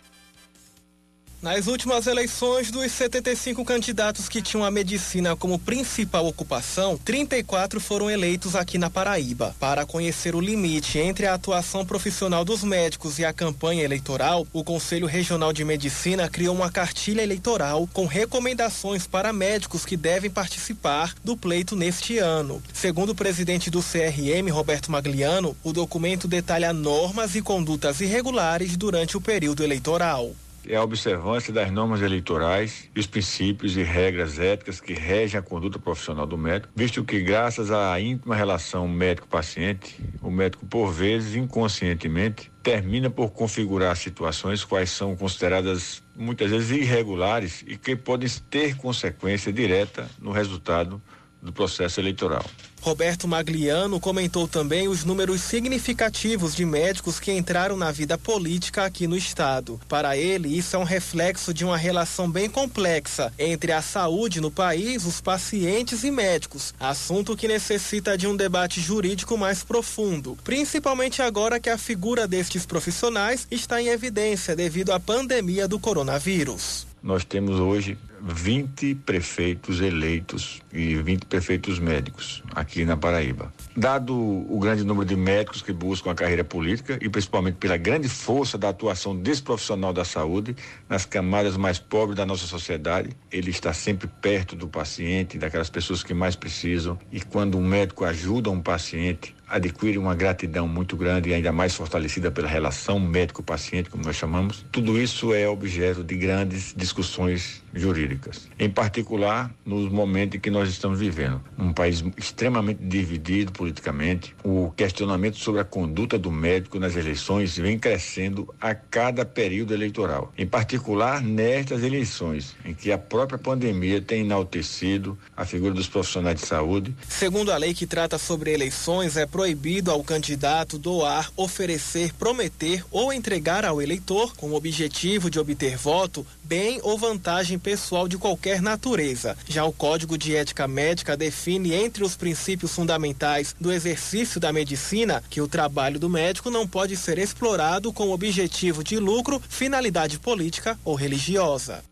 Nas 1.43 1.67
últimas 1.67 2.07
eleições, 2.07 2.71
dos 2.71 2.89
75 2.89 3.65
candidatos 3.65 4.29
que 4.29 4.41
tinham 4.41 4.63
a 4.63 4.71
medicina 4.71 5.35
como 5.35 5.59
principal 5.59 6.25
ocupação, 6.25 6.97
34 6.97 7.81
foram 7.81 8.09
eleitos 8.09 8.55
aqui 8.55 8.77
na 8.77 8.89
Paraíba. 8.89 9.53
Para 9.59 9.85
conhecer 9.85 10.35
o 10.35 10.39
limite 10.39 10.99
entre 10.99 11.25
a 11.25 11.33
atuação 11.33 11.85
profissional 11.85 12.45
dos 12.45 12.63
médicos 12.63 13.19
e 13.19 13.25
a 13.25 13.33
campanha 13.33 13.83
eleitoral, 13.83 14.47
o 14.53 14.63
Conselho 14.63 15.05
Regional 15.05 15.51
de 15.51 15.65
Medicina 15.65 16.29
criou 16.29 16.55
uma 16.55 16.71
cartilha 16.71 17.21
eleitoral 17.21 17.89
com 17.91 18.05
recomendações 18.05 19.05
para 19.05 19.33
médicos 19.33 19.85
que 19.85 19.97
devem 19.97 20.31
participar 20.31 21.13
do 21.25 21.35
pleito 21.35 21.75
neste 21.75 22.19
ano. 22.19 22.63
Segundo 22.73 23.09
o 23.09 23.15
presidente 23.15 23.69
do 23.69 23.83
CRM, 23.83 24.49
Roberto 24.49 24.89
Magliano, 24.89 25.57
o 25.61 25.73
documento 25.73 26.25
detalha 26.25 26.71
normas 26.71 27.35
e 27.35 27.41
condutas 27.41 27.99
irregulares 27.99 28.77
durante 28.77 29.17
o 29.17 29.21
período 29.21 29.61
eleitoral 29.61 30.33
é 30.67 30.75
a 30.75 30.83
observância 30.83 31.53
das 31.53 31.71
normas 31.71 32.01
eleitorais 32.01 32.89
e 32.95 32.99
os 32.99 33.07
princípios 33.07 33.75
e 33.77 33.83
regras 33.83 34.39
éticas 34.39 34.79
que 34.79 34.93
regem 34.93 35.39
a 35.39 35.43
conduta 35.43 35.79
profissional 35.79 36.25
do 36.25 36.37
médico, 36.37 36.73
visto 36.75 37.03
que, 37.03 37.19
graças 37.21 37.71
à 37.71 37.99
íntima 37.99 38.35
relação 38.35 38.87
médico-paciente, 38.87 39.95
o 40.21 40.31
médico, 40.31 40.65
por 40.65 40.91
vezes, 40.91 41.35
inconscientemente, 41.35 42.51
termina 42.63 43.09
por 43.09 43.31
configurar 43.31 43.95
situações 43.97 44.63
quais 44.63 44.89
são 44.89 45.15
consideradas 45.15 46.01
muitas 46.15 46.49
vezes 46.49 46.71
irregulares 46.71 47.63
e 47.67 47.75
que 47.75 47.95
podem 47.95 48.29
ter 48.49 48.77
consequência 48.77 49.51
direta 49.51 50.09
no 50.21 50.31
resultado 50.31 51.01
do 51.41 51.51
processo 51.51 51.99
eleitoral. 51.99 52.45
Roberto 52.83 53.29
Magliano 53.29 53.97
comentou 53.97 54.45
também 54.45 54.89
os 54.89 55.05
números 55.05 55.39
significativos 55.39 56.53
de 56.53 56.65
médicos 56.65 57.17
que 57.17 57.31
entraram 57.31 57.77
na 57.77 57.93
vida 57.93 58.17
política 58.17 58.83
aqui 58.83 59.07
no 59.07 59.15
estado. 59.15 59.79
Para 59.87 60.17
ele, 60.17 60.49
isso 60.49 60.75
é 60.75 60.79
um 60.79 60.83
reflexo 60.83 61.53
de 61.53 61.63
uma 61.63 61.77
relação 61.77 62.29
bem 62.29 62.49
complexa 62.49 63.31
entre 63.39 63.71
a 63.71 63.81
saúde 63.81 64.41
no 64.41 64.51
país, 64.51 65.05
os 65.05 65.21
pacientes 65.21 66.03
e 66.03 66.11
médicos, 66.11 66.73
assunto 66.77 67.37
que 67.37 67.47
necessita 67.47 68.17
de 68.17 68.27
um 68.27 68.35
debate 68.35 68.81
jurídico 68.81 69.37
mais 69.37 69.63
profundo, 69.63 70.37
principalmente 70.43 71.21
agora 71.21 71.61
que 71.61 71.69
a 71.69 71.77
figura 71.77 72.27
destes 72.27 72.65
profissionais 72.65 73.47
está 73.49 73.81
em 73.81 73.87
evidência 73.87 74.57
devido 74.57 74.91
à 74.91 74.99
pandemia 74.99 75.69
do 75.69 75.79
coronavírus. 75.79 76.85
Nós 77.01 77.23
temos 77.23 77.61
hoje 77.61 77.97
20 78.25 78.95
prefeitos 79.05 79.81
eleitos 79.81 80.61
e 80.71 80.95
20 80.95 81.25
prefeitos 81.25 81.77
médicos 81.77 82.41
aqui 82.55 82.85
na 82.85 82.95
Paraíba. 82.95 83.53
Dado 83.75 84.15
o 84.15 84.57
grande 84.59 84.85
número 84.85 85.05
de 85.05 85.15
médicos 85.15 85.61
que 85.61 85.73
buscam 85.73 86.11
a 86.11 86.15
carreira 86.15 86.43
política 86.43 86.97
e 87.01 87.09
principalmente 87.09 87.55
pela 87.55 87.75
grande 87.75 88.07
força 88.07 88.57
da 88.57 88.69
atuação 88.69 89.13
desse 89.13 89.41
profissional 89.41 89.91
da 89.91 90.05
saúde 90.05 90.55
nas 90.87 91.05
camadas 91.05 91.57
mais 91.57 91.79
pobres 91.79 92.15
da 92.15 92.25
nossa 92.25 92.45
sociedade, 92.45 93.09
ele 93.29 93.49
está 93.49 93.73
sempre 93.73 94.07
perto 94.07 94.55
do 94.55 94.69
paciente, 94.69 95.37
daquelas 95.37 95.69
pessoas 95.69 96.01
que 96.01 96.13
mais 96.13 96.35
precisam 96.35 96.97
e 97.11 97.19
quando 97.19 97.57
um 97.57 97.67
médico 97.67 98.05
ajuda 98.05 98.49
um 98.49 98.61
paciente, 98.61 99.35
adquire 99.47 99.97
uma 99.97 100.15
gratidão 100.15 100.67
muito 100.67 100.95
grande 100.95 101.29
e 101.29 101.33
ainda 101.33 101.51
mais 101.51 101.75
fortalecida 101.75 102.31
pela 102.31 102.47
relação 102.47 102.99
médico-paciente, 102.99 103.89
como 103.89 104.03
nós 104.03 104.15
chamamos. 104.15 104.65
Tudo 104.71 104.99
isso 104.99 105.33
é 105.33 105.47
objeto 105.47 106.03
de 106.03 106.15
grandes 106.15 106.73
discussões 106.75 107.61
jurídicas, 107.73 108.47
em 108.59 108.69
particular 108.69 109.51
nos 109.65 109.91
momentos 109.91 110.39
que 110.39 110.49
nós 110.49 110.69
estamos 110.69 110.99
vivendo. 110.99 111.41
Um 111.57 111.73
país 111.73 112.03
extremamente 112.17 112.83
dividido 112.83 113.51
politicamente, 113.51 114.35
o 114.43 114.71
questionamento 114.75 115.37
sobre 115.37 115.61
a 115.61 115.65
conduta 115.65 116.17
do 116.17 116.31
médico 116.31 116.79
nas 116.79 116.95
eleições 116.95 117.57
vem 117.57 117.77
crescendo 117.79 118.53
a 118.61 118.75
cada 118.75 119.25
período 119.25 119.73
eleitoral, 119.73 120.31
em 120.37 120.45
particular 120.45 121.21
nestas 121.21 121.83
eleições, 121.83 122.55
em 122.63 122.73
que 122.73 122.91
a 122.91 122.97
própria 122.97 123.37
pandemia 123.37 124.01
tem 124.01 124.21
enaltecido 124.21 125.17
a 125.35 125.45
figura 125.45 125.73
dos 125.73 125.87
profissionais 125.87 126.39
de 126.39 126.45
saúde. 126.45 126.95
Segundo 127.07 127.51
a 127.51 127.57
lei 127.57 127.73
que 127.73 127.87
trata 127.87 128.17
sobre 128.17 128.51
eleições, 128.51 129.17
é 129.17 129.25
proibido 129.33 129.89
ao 129.89 130.03
candidato 130.03 130.77
doar, 130.77 131.31
oferecer, 131.35 132.13
prometer 132.13 132.85
ou 132.91 133.11
entregar 133.11 133.65
ao 133.65 133.81
eleitor, 133.81 134.35
com 134.35 134.51
o 134.51 134.53
objetivo 134.53 135.27
de 135.27 135.39
obter 135.39 135.75
voto, 135.75 136.23
bem 136.43 136.79
ou 136.83 136.99
vantagem 136.99 137.57
pessoal 137.57 138.07
de 138.07 138.15
qualquer 138.15 138.61
natureza. 138.61 139.35
Já 139.49 139.65
o 139.65 139.73
Código 139.73 140.19
de 140.19 140.35
Ética 140.35 140.67
Médica 140.67 141.17
define 141.17 141.73
entre 141.73 142.03
os 142.03 142.15
princípios 142.15 142.75
fundamentais 142.75 143.55
do 143.59 143.71
exercício 143.71 144.39
da 144.39 144.53
medicina 144.53 145.23
que 145.31 145.41
o 145.41 145.47
trabalho 145.47 145.99
do 145.99 146.07
médico 146.07 146.51
não 146.51 146.67
pode 146.67 146.95
ser 146.95 147.17
explorado 147.17 147.91
com 147.91 148.11
objetivo 148.11 148.83
de 148.83 148.99
lucro, 148.99 149.41
finalidade 149.49 150.19
política 150.19 150.77
ou 150.85 150.93
religiosa. 150.93 151.83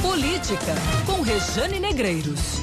Política, 0.00 0.74
com 1.04 1.20
Rejane 1.20 1.78
Negreiros. 1.78 2.62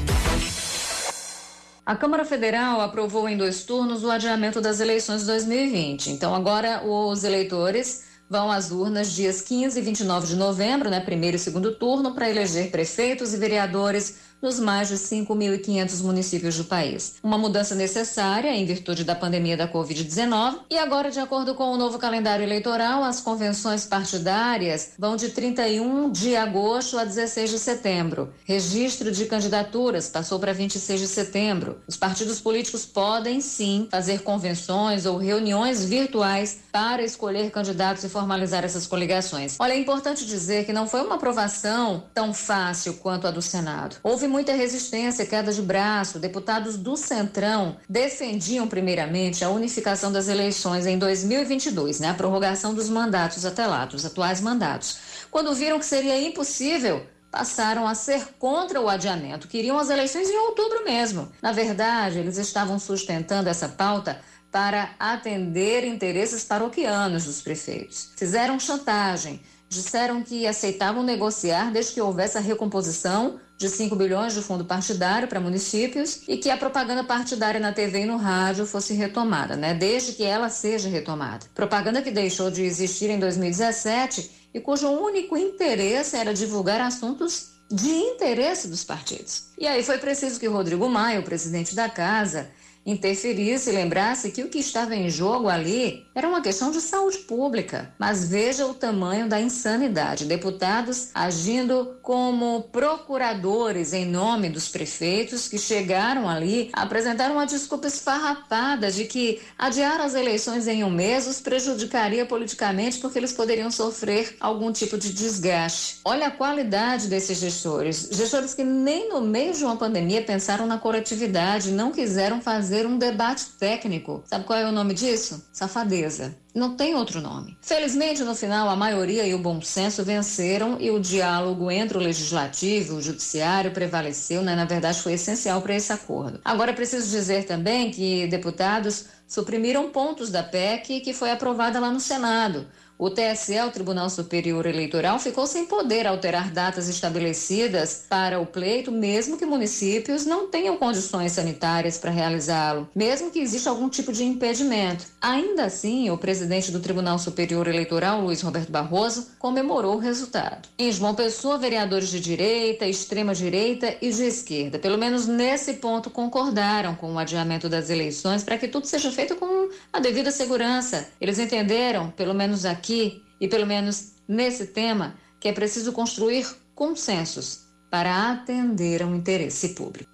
A 1.85 1.95
Câmara 1.95 2.25
Federal 2.25 2.81
aprovou 2.81 3.29
em 3.29 3.37
dois 3.37 3.63
turnos 3.63 4.03
o 4.03 4.09
adiamento 4.09 4.59
das 4.59 4.79
eleições 4.79 5.21
de 5.21 5.27
2020. 5.27 6.09
Então, 6.09 6.33
agora 6.33 6.83
os 6.83 7.23
eleitores 7.23 8.05
vão 8.27 8.49
às 8.49 8.71
urnas 8.71 9.11
dias 9.11 9.39
15 9.39 9.77
e 9.77 9.83
29 9.83 10.25
de 10.25 10.35
novembro, 10.35 10.89
né, 10.89 10.99
primeiro 10.99 11.37
e 11.37 11.39
segundo 11.39 11.75
turno, 11.75 12.15
para 12.15 12.27
eleger 12.27 12.71
prefeitos 12.71 13.35
e 13.35 13.37
vereadores 13.37 14.17
nos 14.45 14.59
mais 14.59 14.89
de 14.89 14.95
5.500 14.95 16.03
municípios 16.03 16.55
do 16.55 16.65
país. 16.65 17.15
Uma 17.23 17.35
mudança 17.35 17.73
necessária 17.73 18.55
em 18.55 18.63
virtude 18.63 19.03
da 19.03 19.15
pandemia 19.15 19.57
da 19.57 19.67
Covid-19 19.67 20.59
e 20.69 20.77
agora, 20.77 21.09
de 21.09 21.19
acordo 21.19 21.55
com 21.55 21.71
o 21.71 21.77
novo 21.77 21.97
calendário 21.97 22.43
eleitoral, 22.43 23.03
as 23.03 23.19
convenções 23.19 23.87
partidárias 23.87 24.91
vão 24.99 25.15
de 25.15 25.29
31 25.29 26.11
de 26.11 26.35
agosto 26.35 26.99
a 26.99 27.03
16 27.03 27.49
de 27.49 27.57
setembro. 27.57 28.31
Registro 28.45 29.11
de 29.11 29.25
candidaturas 29.25 30.09
passou 30.09 30.37
para 30.37 30.53
26 30.53 30.99
de 30.99 31.07
setembro. 31.07 31.79
Os 31.87 31.97
partidos 31.97 32.39
políticos 32.39 32.85
podem 32.85 33.41
sim 33.41 33.87
fazer 33.89 34.21
convenções 34.21 35.07
ou 35.07 35.17
reuniões 35.17 35.83
virtuais 35.83 36.59
para 36.71 37.01
escolher 37.01 37.49
candidatos 37.49 38.03
e 38.03 38.09
formalizar 38.09 38.63
essas 38.63 38.85
coligações. 38.85 39.55
Olha, 39.59 39.73
é 39.73 39.79
importante 39.79 40.23
dizer 40.23 40.67
que 40.67 40.73
não 40.73 40.85
foi 40.85 41.01
uma 41.01 41.15
aprovação 41.15 42.03
tão 42.13 42.31
fácil 42.31 42.93
quanto 42.97 43.25
a 43.25 43.31
do 43.31 43.41
Senado. 43.41 43.95
Houve 44.03 44.34
muita 44.35 44.53
resistência, 44.53 45.25
queda 45.25 45.53
de 45.53 45.61
braço. 45.61 46.19
Deputados 46.19 46.75
do 46.75 46.97
Centrão 46.97 47.77
defendiam 47.87 48.67
primeiramente 48.67 49.45
a 49.45 49.49
unificação 49.49 50.11
das 50.11 50.27
eleições 50.27 50.85
em 50.85 50.97
2022, 50.97 52.01
né? 52.01 52.09
A 52.09 52.13
prorrogação 52.13 52.73
dos 52.73 52.89
mandatos 52.89 53.45
até 53.45 53.65
lá, 53.65 53.85
dos 53.85 54.05
atuais 54.05 54.41
mandatos. 54.41 54.97
Quando 55.31 55.55
viram 55.55 55.79
que 55.79 55.85
seria 55.85 56.19
impossível, 56.21 57.05
passaram 57.31 57.87
a 57.87 57.95
ser 57.95 58.33
contra 58.37 58.81
o 58.81 58.89
adiamento, 58.89 59.47
queriam 59.47 59.79
as 59.79 59.89
eleições 59.89 60.29
em 60.29 60.37
outubro 60.37 60.83
mesmo. 60.83 61.31
Na 61.41 61.53
verdade, 61.53 62.19
eles 62.19 62.37
estavam 62.37 62.77
sustentando 62.77 63.47
essa 63.47 63.69
pauta 63.69 64.19
para 64.51 64.95
atender 64.99 65.85
interesses 65.85 66.43
paroquianos 66.43 67.23
dos 67.23 67.41
prefeitos. 67.41 68.11
Fizeram 68.17 68.59
chantagem, 68.59 69.39
disseram 69.69 70.21
que 70.21 70.47
aceitavam 70.47 71.03
negociar 71.03 71.71
desde 71.71 71.93
que 71.93 72.01
houvesse 72.01 72.37
a 72.37 72.41
recomposição 72.41 73.39
de 73.57 73.69
5 73.69 73.95
bilhões 73.95 74.33
de 74.33 74.41
fundo 74.41 74.65
partidário 74.65 75.27
para 75.27 75.39
municípios 75.39 76.21
e 76.27 76.37
que 76.37 76.49
a 76.49 76.57
propaganda 76.57 77.03
partidária 77.03 77.59
na 77.59 77.71
TV 77.71 78.01
e 78.01 78.05
no 78.05 78.17
rádio 78.17 78.65
fosse 78.65 78.93
retomada, 78.93 79.55
né? 79.55 79.73
Desde 79.73 80.13
que 80.13 80.23
ela 80.23 80.49
seja 80.49 80.89
retomada. 80.89 81.45
Propaganda 81.53 82.01
que 82.01 82.11
deixou 82.11 82.51
de 82.51 82.63
existir 82.63 83.09
em 83.09 83.19
2017 83.19 84.49
e 84.53 84.59
cujo 84.59 84.89
único 84.89 85.37
interesse 85.37 86.17
era 86.17 86.33
divulgar 86.33 86.81
assuntos 86.81 87.55
de 87.71 87.89
interesse 87.89 88.67
dos 88.67 88.83
partidos. 88.83 89.45
E 89.57 89.65
aí 89.65 89.83
foi 89.83 89.97
preciso 89.97 90.39
que 90.39 90.47
Rodrigo 90.47 90.87
Maia, 90.87 91.19
o 91.19 91.23
presidente 91.23 91.75
da 91.75 91.89
casa, 91.89 92.49
interferisse 92.85 93.69
e 93.69 93.73
lembrasse 93.73 94.31
que 94.31 94.43
o 94.43 94.49
que 94.49 94.59
estava 94.59 94.95
em 94.95 95.09
jogo 95.09 95.49
ali 95.49 96.05
era 96.13 96.27
uma 96.27 96.41
questão 96.41 96.69
de 96.69 96.79
saúde 96.79 97.17
pública. 97.19 97.93
Mas 97.97 98.27
veja 98.27 98.67
o 98.67 98.73
tamanho 98.73 99.27
da 99.27 99.41
insanidade. 99.41 100.25
Deputados 100.25 101.09
agindo 101.13 101.97
como 102.01 102.63
procuradores 102.71 103.91
em 103.91 104.05
nome 104.05 104.49
dos 104.49 104.69
prefeitos 104.69 105.47
que 105.47 105.57
chegaram 105.57 106.29
ali, 106.29 106.69
apresentaram 106.73 107.35
uma 107.35 107.45
desculpa 107.45 107.87
esfarrapada 107.87 108.91
de 108.91 109.05
que 109.05 109.41
adiar 109.57 109.99
as 109.99 110.13
eleições 110.13 110.67
em 110.67 110.83
um 110.83 110.89
mês 110.89 111.27
os 111.27 111.41
prejudicaria 111.41 112.25
politicamente 112.25 112.99
porque 112.99 113.17
eles 113.17 113.31
poderiam 113.31 113.71
sofrer 113.71 114.35
algum 114.39 114.71
tipo 114.71 114.97
de 114.97 115.11
desgaste. 115.11 115.99
Olha 116.05 116.27
a 116.27 116.31
qualidade 116.31 117.07
desses 117.07 117.39
gestores. 117.39 118.09
Gestores 118.11 118.53
que 118.53 118.63
nem 118.63 119.09
no 119.09 119.21
meio 119.21 119.53
de 119.53 119.63
uma 119.63 119.75
pandemia 119.75 120.21
pensaram 120.21 120.67
na 120.67 120.77
coletividade, 120.77 121.71
não 121.71 121.91
quiseram 121.91 122.41
fazer 122.41 122.74
fazer 122.75 122.85
um 122.85 122.97
debate 122.97 123.45
técnico. 123.57 124.21
Sabe 124.25 124.43
qual 124.43 124.59
é 124.59 124.67
o 124.67 124.71
nome 124.71 124.93
disso? 124.93 125.47
Safadeza. 125.53 126.35
Não 126.53 126.75
tem 126.75 126.93
outro 126.93 127.21
nome. 127.21 127.57
Felizmente, 127.61 128.21
no 128.21 128.35
final, 128.35 128.67
a 128.67 128.75
maioria 128.75 129.25
e 129.25 129.33
o 129.33 129.39
bom 129.39 129.61
senso 129.61 130.03
venceram 130.03 130.77
e 130.79 130.91
o 130.91 130.99
diálogo 130.99 131.71
entre 131.71 131.97
o 131.97 132.01
legislativo 132.01 132.95
e 132.95 132.97
o 132.97 133.01
judiciário 133.01 133.71
prevaleceu, 133.71 134.41
né? 134.41 134.55
na 134.55 134.65
verdade, 134.65 135.01
foi 135.01 135.13
essencial 135.13 135.61
para 135.61 135.75
esse 135.75 135.93
acordo. 135.93 136.39
Agora, 136.43 136.71
é 136.71 136.73
preciso 136.73 137.09
dizer 137.09 137.45
também 137.45 137.91
que 137.91 138.27
deputados 138.27 139.05
suprimiram 139.27 139.89
pontos 139.89 140.29
da 140.29 140.43
PEC 140.43 140.99
que 140.99 141.13
foi 141.13 141.31
aprovada 141.31 141.79
lá 141.79 141.89
no 141.89 141.99
Senado. 141.99 142.67
O 142.97 143.09
TSE, 143.09 143.59
o 143.59 143.71
Tribunal 143.71 144.09
Superior 144.09 144.65
Eleitoral, 144.65 145.19
ficou 145.19 145.45
sem 145.45 145.65
poder 145.65 146.07
alterar 146.07 146.49
datas 146.49 146.87
estabelecidas 146.87 148.05
para 148.07 148.39
o 148.39 148.45
pleito, 148.45 148.89
mesmo 148.89 149.37
que 149.37 149.45
municípios 149.45 150.25
não 150.25 150.47
tenham 150.47 150.77
condições 150.77 151.33
sanitárias 151.33 151.97
para 151.97 152.09
realizá-lo, 152.09 152.87
mesmo 152.95 153.29
que 153.29 153.39
exista 153.39 153.69
algum 153.69 153.89
tipo 153.89 154.13
de 154.13 154.23
impedimento. 154.23 155.07
Ainda 155.21 155.65
assim, 155.65 156.09
o 156.09 156.17
presidente 156.17 156.71
do 156.71 156.79
Tribunal 156.79 157.19
Superior 157.19 157.67
Eleitoral, 157.67 158.21
Luiz 158.21 158.41
Roberto 158.41 158.71
Barroso, 158.71 159.27
comemorou 159.39 159.95
o 159.95 159.99
resultado. 159.99 160.69
Em 160.79 160.89
João 160.89 161.13
Pessoa, 161.13 161.57
vereadores 161.57 162.07
de 162.07 162.21
direita, 162.21 162.87
extrema-direita 162.87 163.97
e 164.01 164.09
de 164.09 164.23
esquerda, 164.23 164.79
pelo 164.79 164.97
menos 164.97 165.27
nesse 165.27 165.73
ponto, 165.73 166.09
concordaram 166.09 166.95
com 166.95 167.13
o 167.13 167.19
adiamento 167.19 167.67
das 167.67 167.89
eleições 167.89 168.41
para 168.41 168.57
que 168.57 168.69
tudo 168.69 168.85
seja 168.87 169.11
feito 169.11 169.35
com 169.35 169.69
a 169.91 169.99
devida 169.99 170.31
segurança. 170.31 171.09
Eles 171.19 171.39
entenderam, 171.39 172.09
pelo 172.11 172.33
menos 172.33 172.63
aqui, 172.63 172.84
aqui, 172.85 173.23
e 173.41 173.47
pelo 173.47 173.65
menos 173.65 174.13
nesse 174.27 174.67
tema, 174.67 175.15
que 175.39 175.47
é 175.47 175.51
preciso 175.51 175.91
construir 175.91 176.45
consensos 176.75 177.65
para 177.89 178.31
atender 178.31 179.01
a 179.01 179.07
um 179.07 179.15
interesse 179.15 179.69
público. 179.69 180.11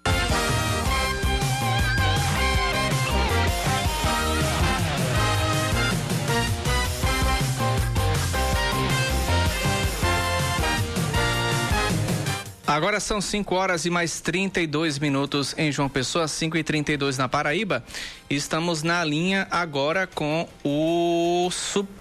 Agora 12.66 13.00
são 13.00 13.20
5 13.20 13.54
horas 13.54 13.84
e 13.84 13.90
mais 13.90 14.22
32 14.22 14.98
minutos 14.98 15.54
em 15.58 15.70
João 15.70 15.90
Pessoa, 15.90 16.26
5 16.26 16.56
e 16.56 16.64
32 16.64 17.18
na 17.18 17.28
Paraíba. 17.28 17.84
Estamos 18.30 18.82
na 18.82 19.04
linha 19.04 19.46
agora 19.50 20.06
com 20.06 20.48
o, 20.64 21.50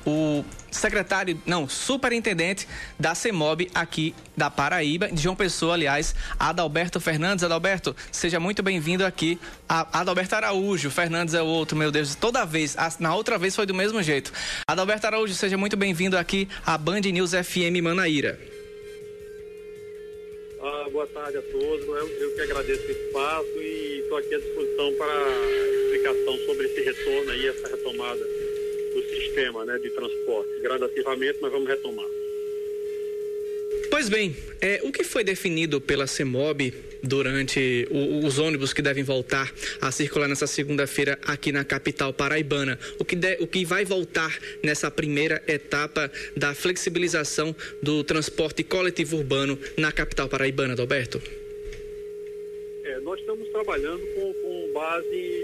o 0.06 0.46
secretário, 0.72 1.40
não, 1.46 1.68
superintendente 1.68 2.68
da 2.98 3.14
CEMOB 3.14 3.70
aqui 3.76 4.16
da 4.36 4.50
Paraíba, 4.50 5.10
de 5.10 5.22
João 5.22 5.36
Pessoa, 5.36 5.74
aliás, 5.74 6.16
Adalberto 6.40 7.00
Fernandes. 7.00 7.44
Adalberto, 7.44 7.96
seja 8.12 8.40
muito 8.40 8.64
bem-vindo 8.64 9.06
aqui. 9.06 9.40
A 9.68 10.00
Adalberto 10.00 10.36
Araújo, 10.36 10.90
Fernandes 10.90 11.34
é 11.34 11.42
o 11.42 11.46
outro, 11.46 11.78
meu 11.78 11.92
Deus, 11.92 12.16
toda 12.16 12.46
vez, 12.46 12.76
na 13.00 13.14
outra 13.14 13.38
vez 13.38 13.56
foi 13.56 13.66
do 13.66 13.74
mesmo 13.74 14.02
jeito. 14.02 14.32
Adalberto 14.66 15.06
Araújo, 15.06 15.34
seja 15.34 15.58
muito 15.58 15.76
bem-vindo 15.76 16.18
aqui 16.18 16.48
à 16.66 16.78
Band 16.78 17.02
News 17.02 17.32
FM 17.32 17.82
Manaíra. 17.84 18.40
boa 20.92 21.08
tarde 21.08 21.38
a 21.38 21.42
todos. 21.42 21.86
Eu, 21.86 22.08
eu 22.08 22.36
que 22.36 22.42
agradeço 22.42 22.86
o 22.86 22.92
espaço 22.92 23.62
e 23.62 24.00
estou 24.04 24.18
aqui 24.18 24.36
à 24.36 24.40
disposição 24.40 24.94
para 24.94 25.14
explicação 25.84 26.38
sobre 26.46 26.66
esse 26.66 26.82
retorno 26.82 27.32
aí, 27.32 27.48
essa 27.48 27.68
retomada 27.68 28.41
sistema 29.22 29.66
né, 29.66 29.78
de 29.80 29.90
transporte. 29.90 30.50
Gradativamente, 30.62 31.38
mas 31.42 31.52
vamos 31.52 31.68
retomar. 31.68 32.08
Pois 33.90 34.08
bem, 34.08 34.36
é, 34.62 34.80
o 34.84 34.92
que 34.92 35.04
foi 35.04 35.24
definido 35.24 35.82
pela 35.82 36.08
CEMOB 36.08 36.74
durante 37.04 37.88
o, 37.92 38.26
os 38.26 38.40
ônibus 38.40 38.72
que 38.72 38.82
devem 38.82 39.04
voltar 39.04 39.54
a 39.82 39.92
circular 39.92 40.30
nessa 40.30 40.48
segunda-feira 40.48 41.20
aqui 41.26 41.52
na 41.52 41.66
capital 41.66 42.14
paraibana? 42.14 42.80
O 42.98 43.04
que, 43.04 43.16
de, 43.18 43.38
o 43.42 43.48
que 43.48 43.66
vai 43.66 43.84
voltar 43.84 44.40
nessa 44.64 44.90
primeira 44.90 45.44
etapa 45.46 46.10
da 46.36 46.54
flexibilização 46.54 47.54
do 47.84 48.02
transporte 48.04 48.64
coletivo 48.64 49.18
urbano 49.18 49.60
na 49.76 49.92
capital 49.92 50.30
paraibana, 50.30 50.74
Alberto? 50.80 51.22
É, 52.84 53.00
nós 53.02 53.20
estamos 53.20 53.48
trabalhando 53.50 54.02
com, 54.16 54.34
com 54.34 54.72
base 54.74 55.41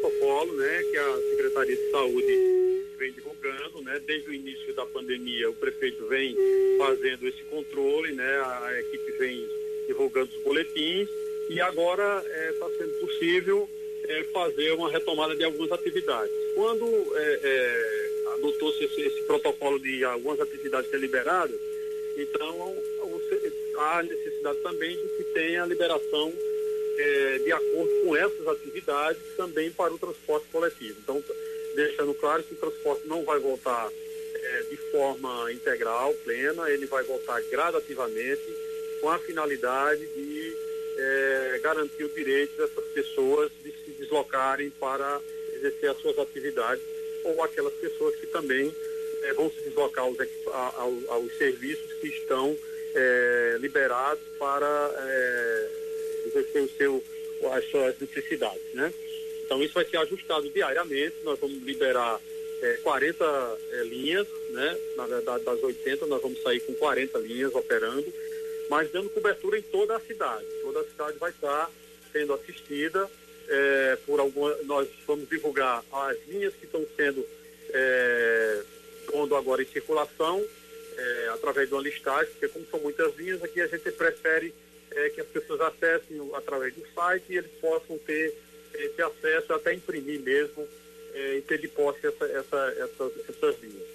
protocolo 0.00 0.54
né, 0.54 0.82
que 0.90 0.96
a 0.96 1.16
Secretaria 1.30 1.76
de 1.76 1.90
Saúde 1.90 2.58
vem 2.98 3.12
divulgando, 3.12 3.82
né? 3.82 4.00
Desde 4.06 4.30
o 4.30 4.34
início 4.34 4.74
da 4.74 4.84
pandemia, 4.86 5.50
o 5.50 5.54
prefeito 5.54 6.06
vem 6.06 6.36
fazendo 6.78 7.28
esse 7.28 7.42
controle, 7.44 8.12
né? 8.12 8.40
A 8.40 8.80
equipe 8.80 9.12
vem 9.12 9.48
divulgando 9.86 10.30
os 10.34 10.42
boletins 10.42 11.08
e 11.48 11.60
agora 11.60 12.22
está 12.50 12.66
é, 12.66 12.70
sendo 12.76 12.92
possível 13.00 13.68
é, 14.04 14.24
fazer 14.24 14.72
uma 14.72 14.90
retomada 14.90 15.34
de 15.34 15.44
algumas 15.44 15.70
atividades. 15.72 16.32
Quando 16.54 16.86
é, 17.16 17.40
é 17.42 18.08
adotou-se 18.34 18.84
esse, 18.84 19.00
esse, 19.00 19.22
protocolo 19.22 19.78
de 19.78 20.04
algumas 20.04 20.40
atividades 20.40 20.90
ser 20.90 21.00
liberadas, 21.00 21.58
então 22.16 22.76
há 23.78 24.02
necessidade 24.02 24.58
também 24.58 24.96
de 24.96 25.08
que 25.16 25.24
tenha 25.32 25.62
a 25.62 25.66
liberação 25.66 26.32
é, 26.98 27.38
de 27.38 27.52
acordo 27.52 27.92
com 28.04 28.16
essas 28.16 28.48
atividades 28.48 29.22
também 29.36 29.70
para 29.70 29.94
o 29.94 29.98
transporte 29.98 30.46
coletivo. 30.50 30.98
Então, 31.00 31.22
deixando 31.76 32.12
claro 32.14 32.42
que 32.42 32.54
o 32.54 32.56
transporte 32.56 33.06
não 33.06 33.24
vai 33.24 33.38
voltar 33.38 33.88
é, 34.34 34.62
de 34.62 34.76
forma 34.90 35.52
integral, 35.52 36.12
plena, 36.24 36.68
ele 36.70 36.86
vai 36.86 37.04
voltar 37.04 37.40
gradativamente 37.42 38.42
com 39.00 39.10
a 39.10 39.18
finalidade 39.20 40.04
de 40.06 40.56
é, 40.98 41.60
garantir 41.62 42.02
o 42.04 42.08
direito 42.08 42.56
dessas 42.56 42.84
pessoas 42.92 43.52
de 43.62 43.70
se 43.70 43.90
deslocarem 43.92 44.70
para 44.70 45.20
exercer 45.54 45.90
as 45.90 45.98
suas 45.98 46.18
atividades 46.18 46.82
ou 47.24 47.42
aquelas 47.44 47.74
pessoas 47.74 48.16
que 48.16 48.26
também 48.26 48.74
é, 49.22 49.32
vão 49.34 49.50
se 49.50 49.60
deslocar 49.62 50.04
aos, 50.04 50.16
aos, 50.76 51.08
aos 51.08 51.38
serviços 51.38 51.92
que 52.00 52.08
estão 52.08 52.56
é, 52.94 53.56
liberados 53.60 54.22
para 54.38 54.90
exercer 56.28 56.62
o 56.62 56.68
seu, 56.70 57.04
as 57.52 57.64
suas 57.70 57.98
necessidades, 57.98 58.74
né? 58.74 58.92
Então 59.44 59.62
isso 59.62 59.74
vai 59.74 59.84
ser 59.84 59.96
ajustado 59.98 60.48
diariamente, 60.50 61.16
nós 61.24 61.38
vamos 61.38 61.62
liberar 61.62 62.20
é, 62.62 62.76
40 62.82 63.24
é, 63.72 63.82
linhas, 63.84 64.26
né? 64.50 64.78
Na 64.96 65.06
verdade 65.06 65.44
das 65.44 65.62
80 65.62 66.06
nós 66.06 66.22
vamos 66.22 66.42
sair 66.42 66.60
com 66.60 66.74
40 66.74 67.18
linhas 67.20 67.54
operando, 67.54 68.06
mas 68.68 68.90
dando 68.90 69.10
cobertura 69.10 69.58
em 69.58 69.62
toda 69.62 69.96
a 69.96 70.00
cidade. 70.00 70.44
Toda 70.62 70.80
a 70.80 70.84
cidade 70.84 71.18
vai 71.18 71.30
estar 71.30 71.70
sendo 72.12 72.34
assistida 72.34 73.08
é, 73.48 73.98
por 74.06 74.20
alguma. 74.20 74.54
Nós 74.64 74.88
vamos 75.06 75.28
divulgar 75.28 75.82
as 75.92 76.16
linhas 76.26 76.54
que 76.54 76.66
estão 76.66 76.86
sendo 76.96 77.26
é, 77.70 78.62
pondo 79.10 79.34
agora 79.34 79.62
em 79.62 79.66
circulação 79.66 80.44
é, 80.96 81.28
através 81.28 81.68
de 81.68 81.74
uma 81.74 81.82
listagem, 81.82 82.30
porque 82.32 82.48
como 82.48 82.66
são 82.70 82.80
muitas 82.80 83.16
linhas, 83.16 83.42
aqui 83.42 83.60
a 83.60 83.66
gente 83.66 83.90
prefere 83.92 84.52
é, 84.98 85.10
que 85.10 85.20
as 85.20 85.26
pessoas 85.28 85.60
acessem 85.60 86.18
através 86.34 86.74
do 86.74 86.84
site 86.94 87.24
e 87.30 87.38
eles 87.38 87.50
possam 87.60 87.96
ter 87.98 88.34
esse 88.74 89.00
acesso, 89.00 89.52
até 89.54 89.74
imprimir 89.74 90.20
mesmo 90.20 90.68
é, 91.14 91.36
e 91.36 91.42
ter 91.42 91.58
de 91.58 91.68
posse 91.68 92.06
essa, 92.06 92.24
essa, 92.26 92.74
essas, 92.78 93.12
essas 93.28 93.62
linhas. 93.62 93.86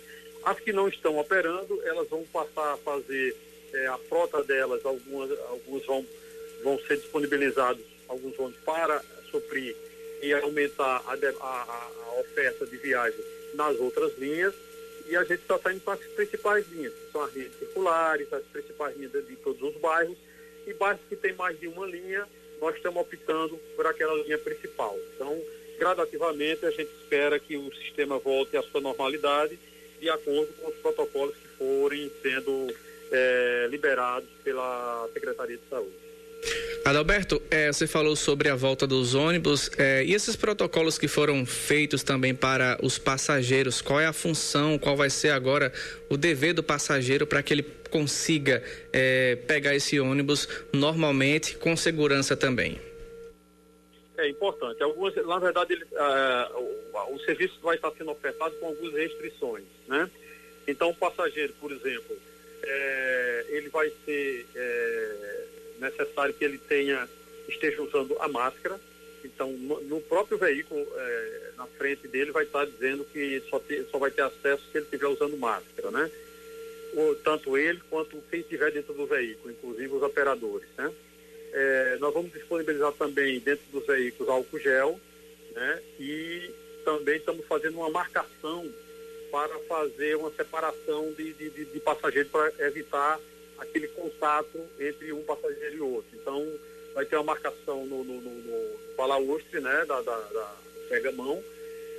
As 0.44 0.60
que 0.60 0.74
não 0.74 0.88
estão 0.88 1.18
operando, 1.18 1.82
elas 1.84 2.08
vão 2.10 2.24
passar 2.26 2.74
a 2.74 2.78
fazer 2.78 3.36
é, 3.74 3.88
a 3.88 3.98
frota 3.98 4.44
delas, 4.44 4.86
algumas, 4.86 5.32
alguns 5.50 5.86
vão, 5.86 6.06
vão 6.64 6.80
ser 6.80 6.98
disponibilizados, 6.98 7.84
alguns 8.08 8.36
vão 8.36 8.52
para 8.66 9.02
suprir 9.30 9.76
e 10.22 10.34
aumentar 10.34 11.04
a, 11.06 11.14
a, 11.14 11.92
a 12.06 12.20
oferta 12.20 12.66
de 12.66 12.78
viagem 12.78 13.20
nas 13.54 13.78
outras 13.78 14.18
linhas 14.18 14.54
e 15.08 15.18
a 15.18 15.24
gente 15.24 15.42
está 15.42 15.60
saindo 15.60 15.82
com 15.82 15.92
as 15.92 16.00
principais 16.00 16.66
linhas, 16.72 16.94
que 16.94 17.12
são 17.12 17.22
as 17.24 17.34
linhas 17.34 17.54
circulares, 17.60 18.32
as 18.32 18.44
principais 18.44 18.96
linhas 18.96 19.12
de 19.12 19.36
todos 19.38 19.62
os 19.62 19.76
bairros 19.82 20.18
e 20.68 20.74
bairros 20.74 21.02
que 21.10 21.16
tem 21.16 21.34
mais 21.34 21.60
de 21.60 21.68
uma 21.68 21.86
linha 21.86 22.28
nós 22.64 22.76
estamos 22.78 23.02
optando 23.02 23.60
por 23.76 23.86
aquela 23.86 24.14
linha 24.24 24.38
principal. 24.38 24.98
Então, 25.14 25.38
gradativamente, 25.78 26.66
a 26.66 26.72
gente 26.72 26.90
espera 27.02 27.38
que 27.38 27.58
o 27.58 27.74
sistema 27.76 28.18
volte 28.18 28.56
à 28.56 28.64
sua 28.64 28.80
normalidade 28.80 29.60
de 30.00 30.10
acordo 30.10 30.52
com 30.54 30.70
os 30.70 30.76
protocolos 30.76 31.36
que 31.36 31.48
forem 31.58 32.10
sendo 32.22 32.74
é, 33.12 33.68
liberados 33.70 34.30
pela 34.44 35.10
Secretaria 35.14 35.58
de 35.58 35.64
Saúde. 35.70 36.04
Adalberto, 36.86 37.42
é, 37.50 37.72
você 37.72 37.88
falou 37.88 38.16
sobre 38.16 38.50
a 38.50 38.56
volta 38.56 38.86
dos 38.86 39.14
ônibus 39.14 39.72
é, 39.78 40.04
e 40.04 40.14
esses 40.14 40.36
protocolos 40.36 40.98
que 40.98 41.08
foram 41.08 41.46
feitos 41.46 42.04
também 42.04 42.36
para 42.36 42.78
os 42.84 42.98
passageiros. 42.98 43.82
Qual 43.82 44.00
é 44.00 44.06
a 44.06 44.12
função, 44.12 44.78
qual 44.78 44.98
vai 44.98 45.10
ser 45.10 45.30
agora 45.30 45.72
o 46.10 46.18
dever 46.18 46.54
do 46.54 46.62
passageiro 46.62 47.26
para 47.26 47.42
que 47.42 47.54
ele 47.54 47.64
consiga 47.94 48.64
é, 48.92 49.36
pegar 49.36 49.76
esse 49.76 50.00
ônibus 50.00 50.50
normalmente, 50.74 51.56
com 51.56 51.78
segurança 51.78 52.36
também? 52.36 52.82
É 54.18 54.28
importante. 54.28 54.82
Algumas, 54.82 55.16
na 55.16 55.38
verdade, 55.38 55.74
ele, 55.74 55.84
uh, 55.84 56.58
o, 56.58 57.16
o, 57.16 57.20
serviço 57.20 57.60
vai 57.62 57.76
estar 57.76 57.92
sendo 57.92 58.10
ofertado 58.10 58.56
com 58.56 58.68
algumas 58.68 58.94
restrições, 58.96 59.66
né? 59.88 60.10
Então, 60.68 60.90
o 60.90 60.96
passageiro, 60.96 61.54
por 61.62 61.72
exemplo, 61.72 62.18
é, 62.64 63.46
ele 63.50 63.70
vai 63.70 63.92
ser 64.06 64.46
é, 64.56 65.46
necessário 65.80 66.34
que 66.34 66.44
ele 66.44 66.58
tenha 66.58 67.08
esteja 67.48 67.82
usando 67.84 68.16
a 68.20 68.28
máscara. 68.28 68.80
Então, 69.24 69.52
no, 69.52 69.82
no 69.82 70.02
próprio 70.02 70.38
veículo, 70.38 70.82
é, 70.96 71.52
na 71.58 71.68
frente 71.68 72.08
dele, 72.08 72.32
vai 72.32 72.44
estar 72.44 72.66
dizendo 72.66 73.06
que 73.06 73.44
só, 73.50 73.60
te, 73.60 73.84
só 73.92 73.98
vai 74.00 74.10
ter 74.10 74.24
acesso 74.24 74.64
se 74.72 74.78
ele 74.78 74.86
estiver 74.86 75.08
usando 75.08 75.38
máscara, 75.38 75.92
né? 75.92 76.10
Tanto 77.24 77.58
ele 77.58 77.82
quanto 77.90 78.22
quem 78.30 78.42
estiver 78.42 78.72
dentro 78.72 78.94
do 78.94 79.06
veículo, 79.08 79.52
inclusive 79.52 79.96
os 79.96 80.04
operadores, 80.04 80.68
né? 80.78 80.94
É, 81.52 81.98
nós 82.00 82.14
vamos 82.14 82.32
disponibilizar 82.32 82.92
também 82.94 83.40
dentro 83.40 83.64
dos 83.72 83.86
veículos 83.86 84.30
álcool 84.30 84.60
gel, 84.60 85.00
né? 85.54 85.82
E 86.00 86.52
também 86.84 87.18
estamos 87.18 87.46
fazendo 87.46 87.78
uma 87.78 87.90
marcação 87.90 88.72
para 89.32 89.58
fazer 89.60 90.16
uma 90.16 90.32
separação 90.32 91.12
de, 91.14 91.34
de, 91.34 91.50
de, 91.50 91.66
de 91.66 91.80
passageiros 91.80 92.32
para 92.32 92.52
evitar 92.60 93.20
aquele 93.58 93.88
contato 93.88 94.60
entre 94.80 95.12
um 95.14 95.24
passageiro 95.24 95.76
e 95.76 95.82
outro. 95.82 96.10
Então, 96.14 96.48
vai 96.94 97.06
ter 97.06 97.16
uma 97.16 97.24
marcação 97.24 97.86
no, 97.86 98.04
no, 98.04 98.22
no, 98.22 98.32
no 98.32 98.80
balaustre, 98.96 99.60
né, 99.60 99.86
da, 99.86 100.02
da, 100.02 100.20
da 100.20 100.56
pega-mão, 100.90 101.44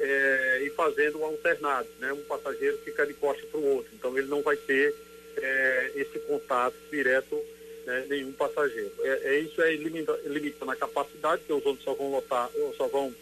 é, 0.00 0.62
e 0.64 0.70
fazendo 0.70 1.20
um 1.20 1.24
alternado, 1.24 1.88
né, 1.98 2.12
um 2.12 2.22
passageiro 2.22 2.78
fica 2.78 3.07
de 3.07 3.14
costa 3.14 3.46
para 3.46 3.61
o 3.61 3.76
outro. 3.76 3.90
Então, 3.94 4.16
ele 4.16 4.26
não 4.26 4.42
vai 4.42 4.57
ter 4.57 4.94
é, 5.37 5.92
esse 5.94 6.18
contato 6.20 6.76
direto, 6.90 7.40
né, 7.87 8.07
nenhum 8.09 8.33
passageiro. 8.33 8.92
É, 9.00 9.35
é 9.35 9.38
isso 9.40 9.61
é 9.62 9.74
limita, 9.76 10.18
limita 10.24 10.64
na 10.64 10.76
capacidade, 10.76 11.42
que 11.46 11.52
os 11.52 11.64
outros 11.64 11.85
só 11.85 11.94
vão 11.94 12.11
lotar, 12.11 12.50
só 12.76 12.87
vão 12.88 13.14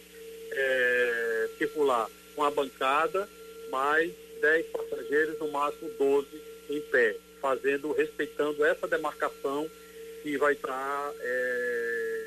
é, 0.51 1.49
circular 1.57 2.09
com 2.35 2.43
a 2.43 2.51
bancada, 2.51 3.29
mais 3.69 4.11
10 4.41 4.65
passageiros, 4.67 5.39
no 5.39 5.49
máximo 5.49 5.89
12 5.97 6.27
em 6.69 6.81
pé 6.81 7.15
fazendo, 7.43 7.91
respeitando 7.91 8.63
essa 8.63 8.87
demarcação 8.87 9.69
que 10.21 10.37
vai 10.37 10.53
estar 10.53 11.13
é, 11.19 12.25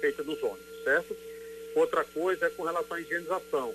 feita 0.00 0.22
nos 0.22 0.42
ônibus, 0.42 0.82
certo? 0.82 1.14
Outra 1.74 2.04
coisa 2.04 2.46
é 2.46 2.50
com 2.50 2.64
relação 2.64 2.96
à 2.96 3.00
higienização. 3.00 3.74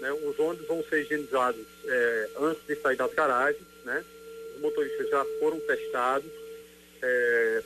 Né? 0.00 0.12
Os 0.12 0.38
ônibus 0.38 0.66
vão 0.66 0.84
ser 0.84 1.02
higienizados 1.02 1.64
é, 1.84 2.28
antes 2.38 2.62
de 2.66 2.76
sair 2.76 2.96
das 2.96 3.12
garagens, 3.14 3.62
né? 3.84 4.04
Os 4.56 4.60
motoristas 4.62 5.08
já 5.08 5.24
foram 5.38 5.60
testados 5.60 6.30
é, 7.02 7.62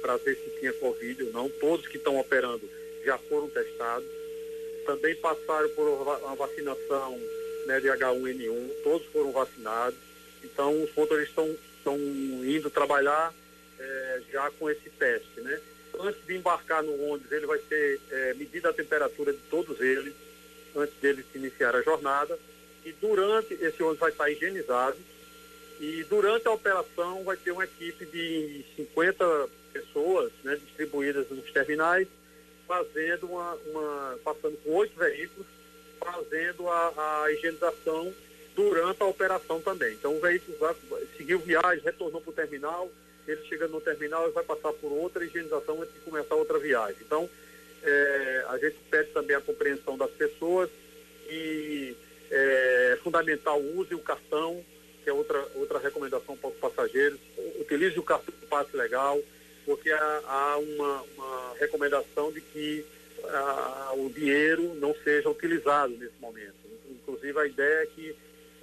para 0.00 0.16
ver 0.16 0.36
se 0.36 0.58
tinha 0.58 0.72
Covid 0.74 1.24
ou 1.24 1.32
não. 1.32 1.48
Todos 1.48 1.86
que 1.86 1.96
estão 1.96 2.18
operando 2.18 2.68
já 3.04 3.18
foram 3.18 3.48
testados. 3.48 4.08
Também 4.86 5.14
passaram 5.16 5.68
por 5.70 5.86
uma 5.88 6.34
vacinação 6.34 7.18
né, 7.66 7.80
de 7.80 7.88
H1N1, 7.88 8.70
todos 8.82 9.06
foram 9.08 9.32
vacinados. 9.32 9.98
Então, 10.42 10.82
os 10.82 10.94
motoristas 10.94 11.30
estão 11.30 11.56
estão 11.84 11.96
indo 11.96 12.70
trabalhar 12.70 13.32
é, 13.78 14.20
já 14.32 14.50
com 14.52 14.70
esse 14.70 14.88
teste, 14.90 15.40
né? 15.42 15.60
Antes 16.00 16.24
de 16.26 16.36
embarcar 16.36 16.82
no 16.82 16.92
ônibus, 17.08 17.30
ele 17.30 17.46
vai 17.46 17.58
ser 17.68 18.00
é, 18.10 18.34
medida 18.34 18.70
a 18.70 18.72
temperatura 18.72 19.32
de 19.32 19.38
todos 19.50 19.80
eles, 19.80 20.14
antes 20.74 20.94
deles 21.00 21.24
iniciar 21.34 21.74
a 21.74 21.82
jornada. 21.82 22.38
E 22.84 22.92
durante 22.92 23.54
esse 23.54 23.82
ônibus 23.82 24.00
vai 24.00 24.10
estar 24.10 24.30
higienizado, 24.30 24.96
E 25.80 26.04
durante 26.04 26.46
a 26.46 26.52
operação 26.52 27.24
vai 27.24 27.36
ter 27.36 27.50
uma 27.50 27.64
equipe 27.64 28.06
de 28.06 28.64
50 28.76 29.48
pessoas 29.72 30.32
né, 30.44 30.56
distribuídas 30.56 31.28
nos 31.30 31.50
terminais, 31.50 32.06
fazendo 32.66 33.26
uma, 33.26 33.54
uma 33.66 34.18
passando 34.24 34.56
com 34.58 34.70
oito 34.74 34.96
veículos, 34.96 35.46
fazendo 35.98 36.68
a, 36.68 37.22
a 37.24 37.32
higienização 37.32 38.14
durante 38.54 39.02
a 39.02 39.06
operação 39.06 39.60
também. 39.60 39.94
Então 39.94 40.16
o 40.16 40.20
veículo 40.20 40.56
vai, 40.58 40.74
seguiu 41.16 41.38
viagem, 41.40 41.84
retornou 41.84 42.20
para 42.20 42.30
o 42.30 42.34
terminal, 42.34 42.90
ele 43.26 43.42
chega 43.46 43.66
no 43.68 43.80
terminal 43.80 44.28
e 44.28 44.32
vai 44.32 44.44
passar 44.44 44.72
por 44.72 44.92
outra 44.92 45.24
higienização 45.24 45.80
antes 45.82 45.94
de 45.94 46.00
começar 46.00 46.34
outra 46.34 46.58
viagem. 46.58 46.96
Então, 47.00 47.28
é, 47.82 48.44
a 48.48 48.58
gente 48.58 48.76
pede 48.90 49.10
também 49.10 49.36
a 49.36 49.40
compreensão 49.40 49.96
das 49.96 50.10
pessoas 50.10 50.70
e 51.28 51.96
é 52.30 52.98
fundamental 53.02 53.60
use 53.60 53.94
o 53.94 53.98
cartão, 54.00 54.64
que 55.02 55.10
é 55.10 55.12
outra, 55.12 55.46
outra 55.54 55.78
recomendação 55.78 56.36
para 56.36 56.50
os 56.50 56.56
passageiros. 56.56 57.20
Utilize 57.60 57.98
o 57.98 58.02
cartão 58.02 58.34
passe 58.54 58.76
legal, 58.76 59.20
porque 59.66 59.90
há, 59.90 60.22
há 60.26 60.58
uma, 60.58 61.02
uma, 61.02 61.54
recomendação 61.58 62.30
de 62.30 62.40
que 62.40 62.84
o 63.96 64.08
dinheiro 64.10 64.74
não 64.74 64.94
seja 65.02 65.28
utilizado 65.28 65.92
nesse 65.96 66.14
momento. 66.20 66.54
Inclusive 66.88 67.38
a 67.38 67.46
ideia 67.46 67.82
é 67.82 67.86
que 67.86 68.16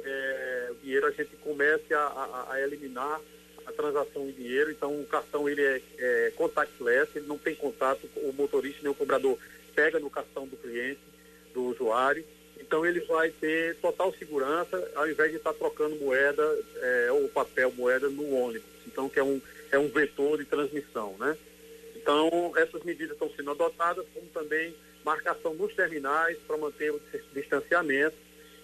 é, 0.03 0.67
o 0.71 0.75
dinheiro 0.75 1.07
a 1.07 1.11
gente 1.11 1.35
comece 1.37 1.93
a, 1.93 1.99
a, 1.99 2.53
a, 2.53 2.61
eliminar 2.61 3.19
a 3.65 3.71
transação 3.71 4.27
em 4.27 4.31
dinheiro, 4.31 4.71
então 4.71 4.99
o 4.99 5.05
cartão 5.05 5.47
ele 5.47 5.61
é, 5.61 5.81
é 5.97 6.33
contactless, 6.35 7.09
ele 7.15 7.27
não 7.27 7.37
tem 7.37 7.55
contato, 7.55 8.07
o 8.17 8.33
motorista 8.33 8.81
nem 8.81 8.91
o 8.91 8.95
cobrador 8.95 9.37
pega 9.75 9.99
no 9.99 10.09
cartão 10.09 10.47
do 10.47 10.57
cliente, 10.57 10.99
do 11.53 11.65
usuário, 11.65 12.23
então 12.59 12.85
ele 12.85 13.01
vai 13.01 13.29
ter 13.29 13.75
total 13.77 14.13
segurança 14.13 14.91
ao 14.95 15.09
invés 15.09 15.31
de 15.31 15.37
estar 15.37 15.53
trocando 15.53 15.95
moeda 15.97 16.43
é, 16.77 17.11
ou 17.11 17.27
papel 17.29 17.71
moeda 17.71 18.09
no 18.09 18.33
ônibus, 18.33 18.69
então 18.87 19.09
que 19.09 19.19
é 19.19 19.23
um, 19.23 19.41
é 19.71 19.77
um 19.77 19.87
vetor 19.87 20.37
de 20.37 20.45
transmissão, 20.45 21.15
né? 21.19 21.37
Então 21.95 22.53
essas 22.55 22.83
medidas 22.83 23.13
estão 23.13 23.29
sendo 23.35 23.51
adotadas, 23.51 24.05
como 24.13 24.25
também 24.27 24.73
marcação 25.03 25.53
nos 25.53 25.73
terminais 25.73 26.37
para 26.47 26.57
manter 26.57 26.91
o 26.91 27.01
distanciamento 27.33 28.15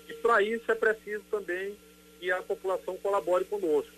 e 0.08 0.14
para 0.14 0.42
isso 0.42 0.72
é 0.72 0.76
preciso 0.76 1.24
também 1.30 1.76
que 2.20 2.32
a 2.32 2.42
população 2.42 2.98
colabore 2.98 3.46
conosco. 3.46 3.92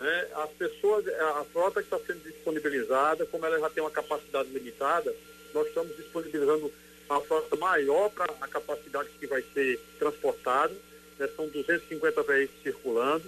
Né? 0.00 0.28
As 0.34 0.50
pessoas, 0.52 1.06
a 1.08 1.44
frota 1.52 1.82
que 1.82 1.94
está 1.94 1.98
sendo 2.06 2.22
disponibilizada, 2.22 3.26
como 3.26 3.46
ela 3.46 3.58
já 3.58 3.70
tem 3.70 3.82
uma 3.82 3.90
capacidade 3.90 4.48
limitada, 4.50 5.14
nós 5.54 5.66
estamos 5.68 5.96
disponibilizando 5.96 6.72
uma 7.08 7.20
frota 7.22 7.56
maior 7.56 8.10
para 8.10 8.32
a 8.40 8.48
capacidade 8.48 9.08
que 9.18 9.26
vai 9.26 9.42
ser 9.54 9.80
transportada, 9.98 10.74
né? 11.18 11.28
são 11.36 11.48
250 11.48 12.22
veículos 12.22 12.62
circulando, 12.62 13.24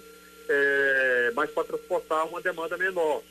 é, 0.48 1.32
mas 1.34 1.50
para 1.50 1.64
transportar 1.64 2.26
uma 2.26 2.40
demanda 2.40 2.76
menor. 2.76 3.22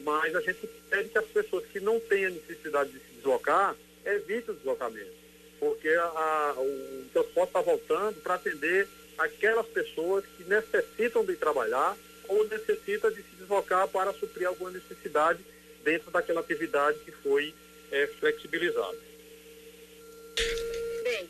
Mas 0.00 0.34
a 0.34 0.40
gente 0.40 0.66
pede 0.88 1.10
que 1.10 1.18
as 1.18 1.26
pessoas 1.26 1.64
que 1.66 1.80
não 1.80 2.00
têm 2.00 2.26
a 2.26 2.30
necessidade 2.30 2.90
de 2.90 2.98
se 2.98 3.14
deslocar, 3.16 3.76
evitem 4.04 4.54
o 4.54 4.56
deslocamento 4.56 5.20
porque 5.60 5.90
a, 5.90 6.04
a, 6.04 6.54
o 6.58 7.04
transporte 7.12 7.48
está 7.48 7.60
voltando 7.60 8.20
para 8.22 8.34
atender 8.34 8.88
aquelas 9.18 9.66
pessoas 9.66 10.24
que 10.36 10.44
necessitam 10.44 11.22
de 11.22 11.36
trabalhar 11.36 11.94
ou 12.30 12.48
necessitam 12.48 13.10
de 13.10 13.16
se 13.16 13.36
deslocar 13.38 13.88
para 13.88 14.12
suprir 14.12 14.46
alguma 14.46 14.70
necessidade 14.70 15.44
dentro 15.82 16.10
daquela 16.10 16.40
atividade 16.40 16.98
que 17.00 17.10
foi 17.10 17.52
é, 17.90 18.06
flexibilizada. 18.06 18.98
Bem, 21.02 21.28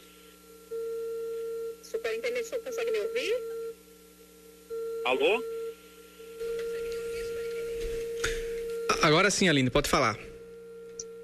superintendente, 1.82 2.42
o 2.42 2.48
senhor 2.48 2.62
consegue 2.62 2.90
me 2.90 3.01
ouvir? 3.01 3.34
Alô? 5.07 5.44
Agora 9.03 9.30
sim, 9.30 9.48
Aline, 9.48 9.70
pode 9.70 9.88
falar. 9.88 10.18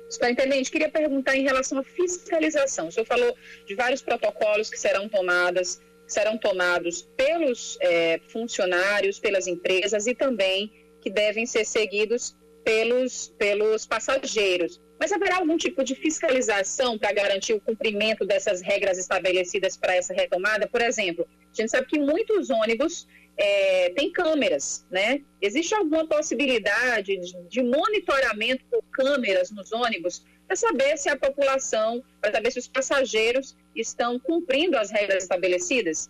Superintendente, 0.09 0.71
queria 0.71 0.89
perguntar 0.89 1.37
em 1.37 1.43
relação 1.43 1.79
à 1.79 1.83
fiscalização. 1.83 2.89
O 2.89 2.93
senhor 2.93 3.05
falou 3.05 3.37
de 3.67 3.75
vários 3.75 4.01
protocolos 4.01 4.71
que 4.71 4.79
serão 4.79 5.09
tomadas, 5.11 5.79
serão 6.07 6.39
tomados 6.39 7.03
pelos 7.17 7.79
é, 7.81 8.21
funcionários, 8.29 9.19
pelas 9.19 9.47
empresas 9.47 10.07
e 10.07 10.15
também 10.15 10.73
que 11.01 11.11
devem 11.11 11.47
ser 11.47 11.65
seguidos 11.65 12.37
pelos, 12.65 13.29
pelos 13.39 13.87
passageiros. 13.87 14.81
Mas 14.99 15.13
haverá 15.13 15.37
algum 15.37 15.57
tipo 15.57 15.85
de 15.85 15.95
fiscalização 15.95 16.99
para 16.99 17.13
garantir 17.13 17.53
o 17.53 17.61
cumprimento 17.61 18.25
dessas 18.25 18.63
regras 18.63 18.99
estabelecidas 18.99 19.77
para 19.77 19.95
essa 19.95 20.15
retomada? 20.15 20.67
Por 20.67 20.81
exemplo, 20.81 21.29
a 21.53 21.55
gente 21.61 21.71
sabe 21.71 21.87
que 21.87 21.99
muitos 21.99 22.51
ônibus 22.51 23.07
é, 23.37 23.91
têm 23.91 24.11
câmeras, 24.11 24.87
né? 24.91 25.21
Existe 25.41 25.75
alguma 25.75 26.07
possibilidade 26.07 27.19
de, 27.19 27.49
de 27.49 27.63
monitoramento 27.63 28.65
por 28.71 28.83
câmeras 28.91 29.51
nos 29.51 29.71
ônibus 29.73 30.25
para 30.47 30.57
saber 30.57 30.97
se 30.97 31.09
a 31.09 31.17
população, 31.17 32.03
para 32.21 32.33
saber 32.33 32.51
se 32.53 32.59
os 32.59 32.69
passageiros 32.69 33.57
estão 33.75 34.19
cumprindo 34.19 34.77
as 34.77 34.91
regras 34.91 35.25
estabelecidas? 35.25 36.09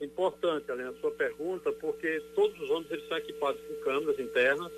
Importante, 0.00 0.70
Helena, 0.70 0.90
a 0.90 1.00
sua 1.00 1.10
pergunta, 1.10 1.72
porque 1.72 2.22
todos 2.34 2.58
os 2.60 2.70
ônibus 2.70 2.92
eles 2.92 3.08
são 3.08 3.18
equipados 3.18 3.60
com 3.62 3.74
câmeras 3.84 4.18
internas 4.18 4.72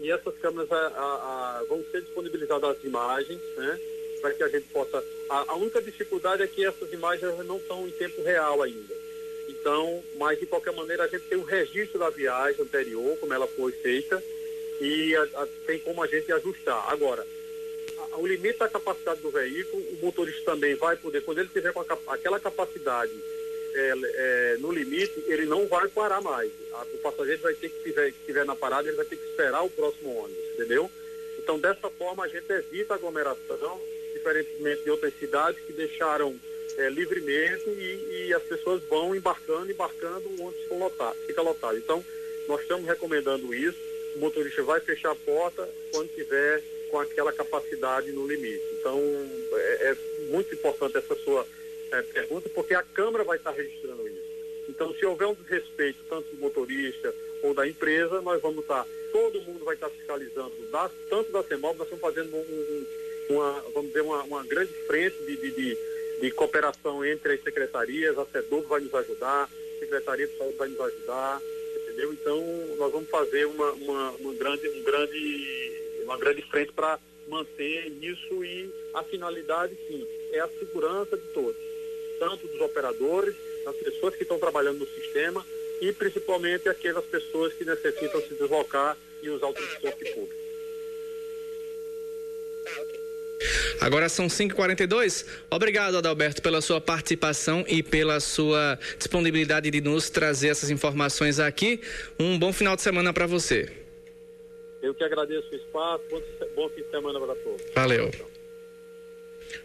e 0.00 0.10
essas 0.10 0.36
câmeras 0.38 0.70
a, 0.70 0.76
a, 0.76 1.58
a, 1.58 1.64
vão 1.64 1.82
ser 1.90 2.02
disponibilizadas 2.02 2.76
as 2.76 2.84
imagens, 2.84 3.40
né? 3.56 3.80
Para 4.20 4.34
que 4.34 4.42
a 4.42 4.48
gente 4.48 4.68
possa. 4.68 5.02
A, 5.30 5.54
única 5.54 5.80
dificuldade 5.80 6.42
é 6.42 6.46
que 6.46 6.64
essas 6.64 6.92
imagens 6.92 7.46
não 7.46 7.56
estão 7.56 7.86
em 7.86 7.90
tempo 7.92 8.20
real 8.22 8.62
ainda. 8.62 8.94
Então, 9.48 10.02
mas 10.16 10.38
de 10.38 10.46
qualquer 10.46 10.72
maneira 10.74 11.04
a 11.04 11.08
gente 11.08 11.24
tem 11.26 11.38
um 11.38 11.44
registro 11.44 11.98
da 11.98 12.10
viagem 12.10 12.62
anterior, 12.62 13.16
como 13.18 13.32
ela 13.32 13.46
foi 13.46 13.72
feita, 13.72 14.22
e 14.80 15.14
tem 15.66 15.78
como 15.80 16.02
a 16.02 16.06
gente 16.06 16.32
ajustar. 16.32 16.92
Agora, 16.92 17.24
o 18.16 18.26
limite 18.26 18.58
da 18.58 18.68
capacidade 18.68 19.20
do 19.20 19.30
veículo, 19.30 19.82
o 19.82 20.04
motorista 20.04 20.42
também 20.44 20.74
vai 20.74 20.96
poder, 20.96 21.22
quando 21.22 21.38
ele 21.38 21.48
tiver 21.48 21.72
com 21.72 21.84
aquela 22.08 22.40
capacidade 22.40 23.12
é, 23.74 23.92
é, 23.92 24.56
no 24.58 24.72
limite, 24.72 25.24
ele 25.26 25.46
não 25.46 25.66
vai 25.66 25.88
parar 25.88 26.20
mais. 26.20 26.50
O 26.94 26.98
passageiro 26.98 27.42
vai 27.42 27.54
ter 27.54 27.68
que, 27.68 27.92
se 27.92 28.08
estiver 28.08 28.44
na 28.44 28.56
parada, 28.56 28.88
ele 28.88 28.96
vai 28.96 29.06
ter 29.06 29.16
que 29.16 29.24
esperar 29.24 29.62
o 29.62 29.70
próximo 29.70 30.16
ônibus, 30.16 30.44
entendeu? 30.54 30.90
Então, 31.38 31.58
dessa 31.58 31.88
forma, 31.90 32.24
a 32.24 32.28
gente 32.28 32.50
evita 32.50 32.94
aglomeração, 32.94 33.80
diferentemente 34.12 34.82
de 34.82 34.90
outras 34.90 35.14
cidades 35.18 35.60
que 35.64 35.72
deixaram 35.72 36.38
é, 36.76 36.88
livremente 36.88 37.68
e, 37.68 38.26
e, 38.28 38.34
as 38.34 38.42
pessoas 38.42 38.82
vão 38.84 39.14
embarcando, 39.14 39.70
embarcando, 39.70 40.28
o 40.28 40.42
ônibus 40.42 40.70
lotado, 40.70 41.16
fica 41.26 41.42
lotado. 41.42 41.78
Então, 41.78 42.04
nós 42.46 42.60
estamos 42.62 42.86
recomendando 42.86 43.54
isso. 43.54 43.78
O 44.16 44.20
motorista 44.20 44.62
vai 44.62 44.80
fechar 44.80 45.12
a 45.12 45.16
porta 45.16 45.68
quando 45.92 46.14
tiver 46.14 46.62
com 46.90 46.98
aquela 46.98 47.32
capacidade 47.32 48.12
no 48.12 48.26
limite. 48.26 48.62
Então, 48.80 49.00
é, 49.52 49.90
é 49.90 49.96
muito 50.30 50.54
importante 50.54 50.98
essa 50.98 51.14
sua 51.16 51.46
é, 51.92 52.02
pergunta, 52.02 52.48
porque 52.50 52.74
a 52.74 52.82
Câmara 52.82 53.24
vai 53.24 53.36
estar 53.36 53.50
registrando 53.50 54.06
isso. 54.06 54.28
Então, 54.68 54.94
se 54.94 55.04
houver 55.06 55.26
um 55.26 55.34
desrespeito, 55.34 55.98
tanto 56.08 56.28
do 56.28 56.40
motorista 56.40 57.14
ou 57.42 57.54
da 57.54 57.66
empresa, 57.66 58.20
nós 58.20 58.40
vamos 58.42 58.60
estar, 58.60 58.86
todo 59.12 59.40
mundo 59.42 59.64
vai 59.64 59.74
estar 59.74 59.88
fiscalizando, 59.88 60.52
das, 60.70 60.92
tanto 61.08 61.32
da 61.32 61.42
CEMOB, 61.42 61.78
nós 61.78 61.86
estamos 61.86 62.00
fazendo 62.00 62.36
um, 62.36 62.40
um, 62.40 62.86
uma, 63.30 63.64
vamos 63.72 63.88
dizer, 63.88 64.02
uma, 64.02 64.22
uma 64.24 64.44
grande 64.44 64.72
frente 64.86 65.16
de, 65.24 65.36
de, 65.36 65.50
de, 65.50 65.78
de, 66.20 66.30
cooperação 66.32 67.04
entre 67.04 67.34
as 67.34 67.42
secretarias, 67.42 68.18
a 68.18 68.26
CEDOB 68.26 68.66
vai 68.66 68.80
nos 68.80 68.94
ajudar, 68.94 69.44
a 69.44 69.78
Secretaria 69.80 70.26
de 70.26 70.36
Saúde 70.36 70.56
vai 70.56 70.68
nos 70.68 70.80
ajudar, 70.80 71.40
entendeu? 71.82 72.12
Então, 72.12 72.76
nós 72.76 72.92
vamos 72.92 73.08
fazer 73.08 73.46
uma, 73.46 73.72
uma, 73.72 74.10
uma 74.12 74.34
grande, 74.34 74.68
um 74.68 74.82
grande, 74.82 75.57
uma 76.08 76.18
grande 76.18 76.42
frente 76.42 76.72
para 76.72 76.98
manter 77.28 77.92
isso 78.02 78.44
e 78.44 78.70
a 78.94 79.02
finalidade, 79.04 79.76
sim, 79.86 80.06
é 80.32 80.40
a 80.40 80.48
segurança 80.48 81.16
de 81.16 81.26
todos 81.34 81.68
tanto 82.18 82.46
dos 82.48 82.60
operadores, 82.60 83.34
das 83.64 83.76
pessoas 83.76 84.14
que 84.16 84.22
estão 84.22 84.38
trabalhando 84.38 84.78
no 84.78 84.86
sistema 84.86 85.44
e 85.80 85.92
principalmente 85.92 86.68
aquelas 86.68 87.04
pessoas 87.04 87.52
que 87.54 87.64
necessitam 87.64 88.20
se 88.22 88.34
deslocar 88.34 88.96
e 89.22 89.30
usar 89.30 89.46
o 89.46 89.52
transporte 89.52 90.04
público. 90.12 90.48
Agora 93.80 94.08
são 94.08 94.26
5h42. 94.26 95.24
Obrigado, 95.48 95.96
Adalberto, 95.96 96.42
pela 96.42 96.60
sua 96.60 96.80
participação 96.80 97.64
e 97.68 97.80
pela 97.82 98.18
sua 98.18 98.76
disponibilidade 98.98 99.70
de 99.70 99.80
nos 99.80 100.10
trazer 100.10 100.48
essas 100.48 100.70
informações 100.70 101.38
aqui. 101.38 101.80
Um 102.18 102.36
bom 102.36 102.52
final 102.52 102.74
de 102.74 102.82
semana 102.82 103.12
para 103.12 103.26
você. 103.26 103.87
Eu 104.82 104.94
que 104.94 105.04
agradeço 105.04 105.48
o 105.50 105.54
espaço. 105.54 106.04
Bom, 106.54 106.68
fim 106.70 106.82
de 106.82 106.90
semana 106.90 107.18
para 107.20 107.34
todos. 107.34 107.62
Valeu. 107.74 108.10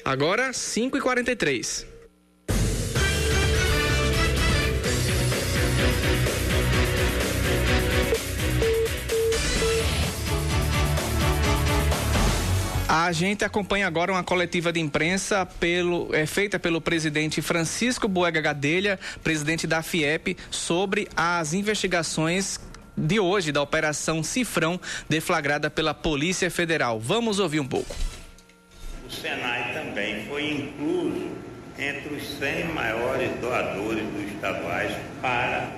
Agora, 0.03 0.51
5h43. 0.51 1.93
A 12.95 13.11
gente 13.11 13.43
acompanha 13.43 13.87
agora 13.87 14.11
uma 14.11 14.23
coletiva 14.23 14.71
de 14.71 14.79
imprensa 14.79 15.45
pelo, 15.45 16.13
é, 16.13 16.27
feita 16.27 16.59
pelo 16.59 16.79
presidente 16.79 17.41
Francisco 17.41 18.07
Boega 18.07 18.39
Gadelha, 18.39 18.99
presidente 19.23 19.65
da 19.65 19.81
FIEP, 19.81 20.37
sobre 20.51 21.09
as 21.15 21.53
investigações 21.53 22.59
de 22.95 23.19
hoje 23.19 23.51
da 23.51 23.61
Operação 23.61 24.23
Cifrão, 24.23 24.79
deflagrada 25.09 25.69
pela 25.69 25.93
Polícia 25.93 26.49
Federal. 26.49 26.99
Vamos 26.99 27.39
ouvir 27.39 27.59
um 27.59 27.67
pouco. 27.67 27.95
O 29.07 29.11
Senai 29.11 29.73
também 29.73 30.25
foi 30.27 30.51
incluso 30.51 31.29
entre 31.77 32.13
os 32.15 32.37
100 32.37 32.65
maiores 32.73 33.31
doadores 33.41 34.03
dos 34.03 34.31
estaduais 34.31 34.95
para 35.21 35.71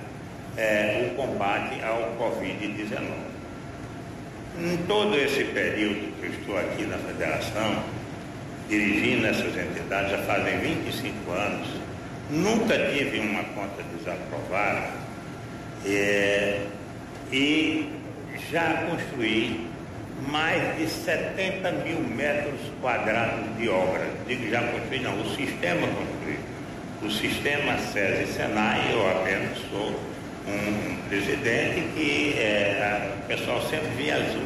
é, 0.56 1.10
o 1.10 1.14
combate 1.16 1.82
ao 1.82 2.16
Covid-19. 2.18 3.36
Em 4.58 4.76
todo 4.86 5.14
esse 5.16 5.44
período 5.44 6.18
que 6.18 6.26
eu 6.26 6.30
estou 6.30 6.58
aqui 6.58 6.84
na 6.84 6.96
federação, 6.98 7.82
dirigindo 8.68 9.26
essas 9.26 9.54
entidades, 9.56 10.10
já 10.10 10.18
fazem 10.18 10.58
25 10.60 11.30
anos, 11.30 11.68
nunca 12.30 12.74
tive 12.90 13.18
uma 13.20 13.44
conta 13.44 13.82
desaprovada 13.96 14.88
é, 15.84 16.66
e 17.32 17.88
já 18.50 18.84
construí 18.88 19.68
mais 20.28 20.76
de 20.78 20.88
70 20.88 21.72
mil 21.72 22.00
metros 22.00 22.60
quadrados 22.80 23.56
de 23.58 23.68
obra. 23.68 24.06
Digo 24.26 24.48
já 24.50 24.62
construí, 24.62 25.00
não, 25.00 25.20
o 25.20 25.36
sistema 25.36 25.86
construído. 25.86 26.56
O 27.02 27.10
sistema 27.10 27.78
SESI 27.78 28.32
SENAI, 28.32 28.92
eu 28.92 29.10
apenas 29.10 29.58
sou 29.70 29.94
um 30.48 30.96
presidente 31.08 31.88
que 31.94 32.34
é, 32.38 33.10
o 33.18 33.26
pessoal 33.26 33.60
sempre 33.62 33.88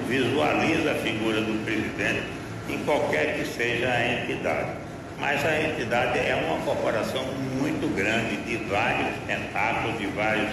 visualiza 0.09 0.93
a 0.93 0.95
figura 0.97 1.41
do 1.41 1.64
presidente 1.64 2.22
em 2.68 2.78
qualquer 2.85 3.37
que 3.37 3.47
seja 3.47 3.89
a 3.89 4.22
entidade. 4.22 4.70
Mas 5.18 5.45
a 5.45 5.61
entidade 5.61 6.18
é 6.18 6.35
uma 6.35 6.64
corporação 6.64 7.22
muito 7.61 7.95
grande, 7.95 8.37
de 8.39 8.57
vários 8.64 9.14
tentáculos, 9.26 9.99
de 9.99 10.07
vários 10.07 10.51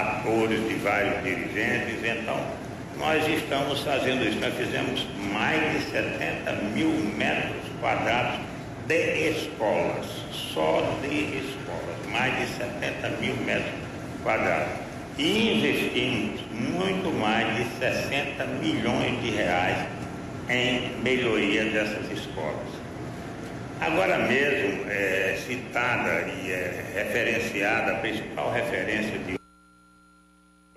atores, 0.00 0.66
de 0.68 0.74
vários 0.74 1.22
dirigentes. 1.22 2.04
Então, 2.04 2.38
nós 2.98 3.26
estamos 3.28 3.80
fazendo 3.80 4.26
isso. 4.26 4.38
Nós 4.40 4.54
fizemos 4.54 5.06
mais 5.32 5.72
de 5.72 5.90
70 5.90 6.52
mil 6.74 6.90
metros 7.16 7.62
quadrados 7.80 8.40
de 8.86 9.30
escolas, 9.30 10.06
só 10.32 10.82
de 11.02 11.38
escolas, 11.38 11.96
mais 12.10 12.36
de 12.38 12.46
70 12.54 13.08
mil 13.20 13.36
metros 13.44 13.74
quadrados. 14.22 14.72
E 15.18 15.56
investimos 15.56 16.40
muito 16.50 17.10
mais 17.18 17.56
de 17.56 17.64
60 17.78 18.44
milhões 18.44 19.20
de 19.22 19.30
reais 19.30 19.86
em 20.48 21.02
melhoria 21.02 21.64
dessas 21.64 22.10
escolas. 22.10 22.86
Agora 23.80 24.18
mesmo, 24.18 24.90
é, 24.90 25.38
citada 25.46 26.26
e 26.28 26.50
é, 26.50 26.84
referenciada, 26.94 27.92
a 27.92 27.94
principal 27.96 28.52
referência 28.52 29.18
de 29.18 29.36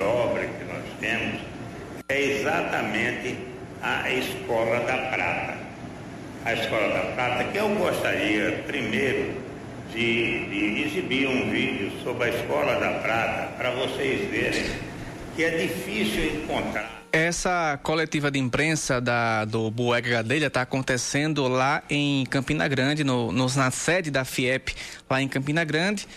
obra 0.05 0.45
que 0.45 0.63
nós 0.63 0.83
temos 0.99 1.41
é 2.07 2.21
exatamente 2.21 3.37
a 3.81 4.09
Escola 4.11 4.79
da 4.81 4.97
Prata. 5.11 5.57
A 6.45 6.53
Escola 6.53 6.87
da 6.89 7.11
Prata, 7.13 7.43
que 7.45 7.57
eu 7.57 7.69
gostaria 7.75 8.63
primeiro 8.65 9.33
de, 9.93 10.45
de 10.47 10.83
exibir 10.83 11.27
um 11.27 11.51
vídeo 11.51 11.91
sobre 12.03 12.25
a 12.25 12.29
Escola 12.29 12.79
da 12.79 12.99
Prata 12.99 13.53
para 13.57 13.71
vocês 13.71 14.29
verem 14.29 14.89
que 15.35 15.43
é 15.43 15.57
difícil 15.57 16.41
encontrar. 16.41 16.99
Essa 17.11 17.79
coletiva 17.81 18.29
de 18.29 18.37
imprensa 18.37 19.01
da, 19.01 19.43
do 19.43 19.71
Buega 19.71 20.09
Gadelha 20.09 20.47
está 20.47 20.61
acontecendo 20.61 21.47
lá 21.47 21.81
em 21.89 22.23
Campina 22.25 22.67
Grande, 22.67 23.03
no, 23.03 23.31
no, 23.31 23.47
na 23.55 23.71
sede 23.71 24.11
da 24.11 24.23
FIEP, 24.23 24.75
lá 25.09 25.21
em 25.21 25.27
Campina 25.27 25.63
Grande. 25.63 26.07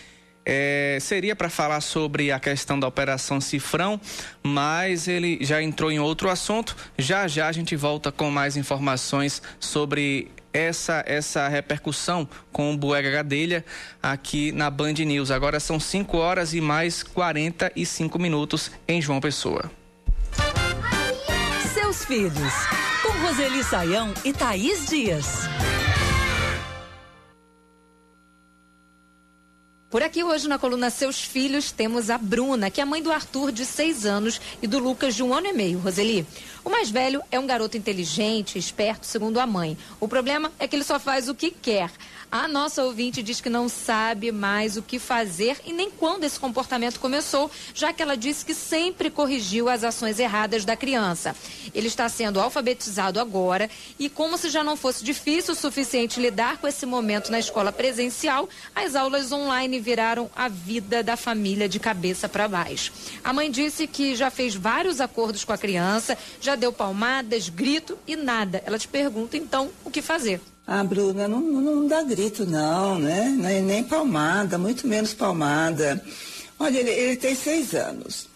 É, 0.44 0.98
seria 1.00 1.36
para 1.36 1.48
falar 1.48 1.80
sobre 1.80 2.32
a 2.32 2.40
questão 2.40 2.78
da 2.78 2.86
Operação 2.88 3.40
Cifrão, 3.40 4.00
mas 4.42 5.06
ele 5.06 5.38
já 5.40 5.62
entrou 5.62 5.90
em 5.90 6.00
outro 6.00 6.28
assunto. 6.28 6.76
Já 6.98 7.28
já 7.28 7.48
a 7.48 7.52
gente 7.52 7.76
volta 7.76 8.10
com 8.10 8.30
mais 8.30 8.56
informações 8.56 9.40
sobre 9.60 10.30
essa 10.52 11.02
essa 11.06 11.48
repercussão 11.48 12.28
com 12.52 12.74
o 12.74 12.76
Buega 12.76 13.10
Gadelha 13.10 13.64
aqui 14.02 14.52
na 14.52 14.68
Band 14.68 14.94
News. 14.94 15.30
Agora 15.30 15.58
são 15.60 15.78
5 15.78 16.16
horas 16.16 16.52
e 16.54 16.60
mais 16.60 17.02
45 17.02 18.18
minutos 18.18 18.70
em 18.86 19.00
João 19.00 19.20
Pessoa. 19.20 19.70
Seus 21.72 22.04
filhos, 22.04 22.52
com 23.02 23.12
Roseli 23.26 23.62
Saião 23.62 24.12
e 24.24 24.32
Thaís 24.32 24.86
Dias. 24.86 25.48
Por 29.92 30.02
aqui 30.02 30.24
hoje 30.24 30.48
na 30.48 30.58
coluna 30.58 30.88
Seus 30.88 31.20
Filhos 31.20 31.70
temos 31.70 32.08
a 32.08 32.16
Bruna, 32.16 32.70
que 32.70 32.80
é 32.80 32.84
mãe 32.84 33.02
do 33.02 33.12
Arthur 33.12 33.52
de 33.52 33.66
seis 33.66 34.06
anos 34.06 34.40
e 34.62 34.66
do 34.66 34.78
Lucas 34.78 35.14
de 35.14 35.22
um 35.22 35.34
ano 35.34 35.48
e 35.48 35.52
meio, 35.52 35.78
Roseli. 35.80 36.26
O 36.64 36.70
mais 36.70 36.90
velho 36.90 37.20
é 37.30 37.38
um 37.38 37.46
garoto 37.46 37.76
inteligente, 37.76 38.58
esperto, 38.58 39.04
segundo 39.04 39.38
a 39.38 39.46
mãe. 39.46 39.76
O 40.00 40.08
problema 40.08 40.50
é 40.58 40.66
que 40.66 40.74
ele 40.74 40.82
só 40.82 40.98
faz 40.98 41.28
o 41.28 41.34
que 41.34 41.50
quer. 41.50 41.90
A 42.32 42.48
nossa 42.48 42.82
ouvinte 42.82 43.22
diz 43.22 43.42
que 43.42 43.50
não 43.50 43.68
sabe 43.68 44.32
mais 44.32 44.78
o 44.78 44.82
que 44.82 44.98
fazer 44.98 45.60
e 45.66 45.72
nem 45.74 45.90
quando 45.90 46.24
esse 46.24 46.40
comportamento 46.40 46.98
começou, 46.98 47.50
já 47.74 47.92
que 47.92 48.02
ela 48.02 48.16
disse 48.16 48.42
que 48.42 48.54
sempre 48.54 49.10
corrigiu 49.10 49.68
as 49.68 49.84
ações 49.84 50.18
erradas 50.18 50.64
da 50.64 50.74
criança. 50.74 51.36
Ele 51.74 51.88
está 51.88 52.08
sendo 52.08 52.40
alfabetizado 52.40 53.20
agora 53.20 53.68
e, 53.98 54.08
como 54.08 54.38
se 54.38 54.48
já 54.48 54.64
não 54.64 54.78
fosse 54.78 55.04
difícil 55.04 55.52
o 55.52 55.56
suficiente 55.56 56.18
lidar 56.18 56.56
com 56.56 56.66
esse 56.66 56.86
momento 56.86 57.30
na 57.30 57.38
escola 57.38 57.70
presencial, 57.70 58.48
as 58.74 58.94
aulas 58.94 59.30
online 59.30 59.78
viraram 59.78 60.30
a 60.34 60.48
vida 60.48 61.02
da 61.02 61.18
família 61.18 61.68
de 61.68 61.78
cabeça 61.78 62.30
para 62.30 62.48
baixo. 62.48 62.94
A 63.22 63.34
mãe 63.34 63.50
disse 63.50 63.86
que 63.86 64.16
já 64.16 64.30
fez 64.30 64.54
vários 64.54 65.02
acordos 65.02 65.44
com 65.44 65.52
a 65.52 65.58
criança, 65.58 66.16
já 66.40 66.56
deu 66.56 66.72
palmadas, 66.72 67.50
grito 67.50 67.98
e 68.06 68.16
nada. 68.16 68.62
Ela 68.64 68.78
te 68.78 68.88
pergunta 68.88 69.36
então 69.36 69.70
o 69.84 69.90
que 69.90 70.00
fazer. 70.00 70.40
Ah, 70.66 70.84
Bruna, 70.84 71.26
não, 71.26 71.40
não 71.40 71.86
dá 71.86 72.02
grito 72.02 72.46
não, 72.46 72.98
né? 72.98 73.34
Nem, 73.36 73.62
nem 73.62 73.84
palmada, 73.84 74.56
muito 74.56 74.86
menos 74.86 75.12
palmada. 75.12 76.02
Olha, 76.58 76.78
ele, 76.78 76.90
ele 76.90 77.16
tem 77.16 77.34
seis 77.34 77.74
anos. 77.74 78.28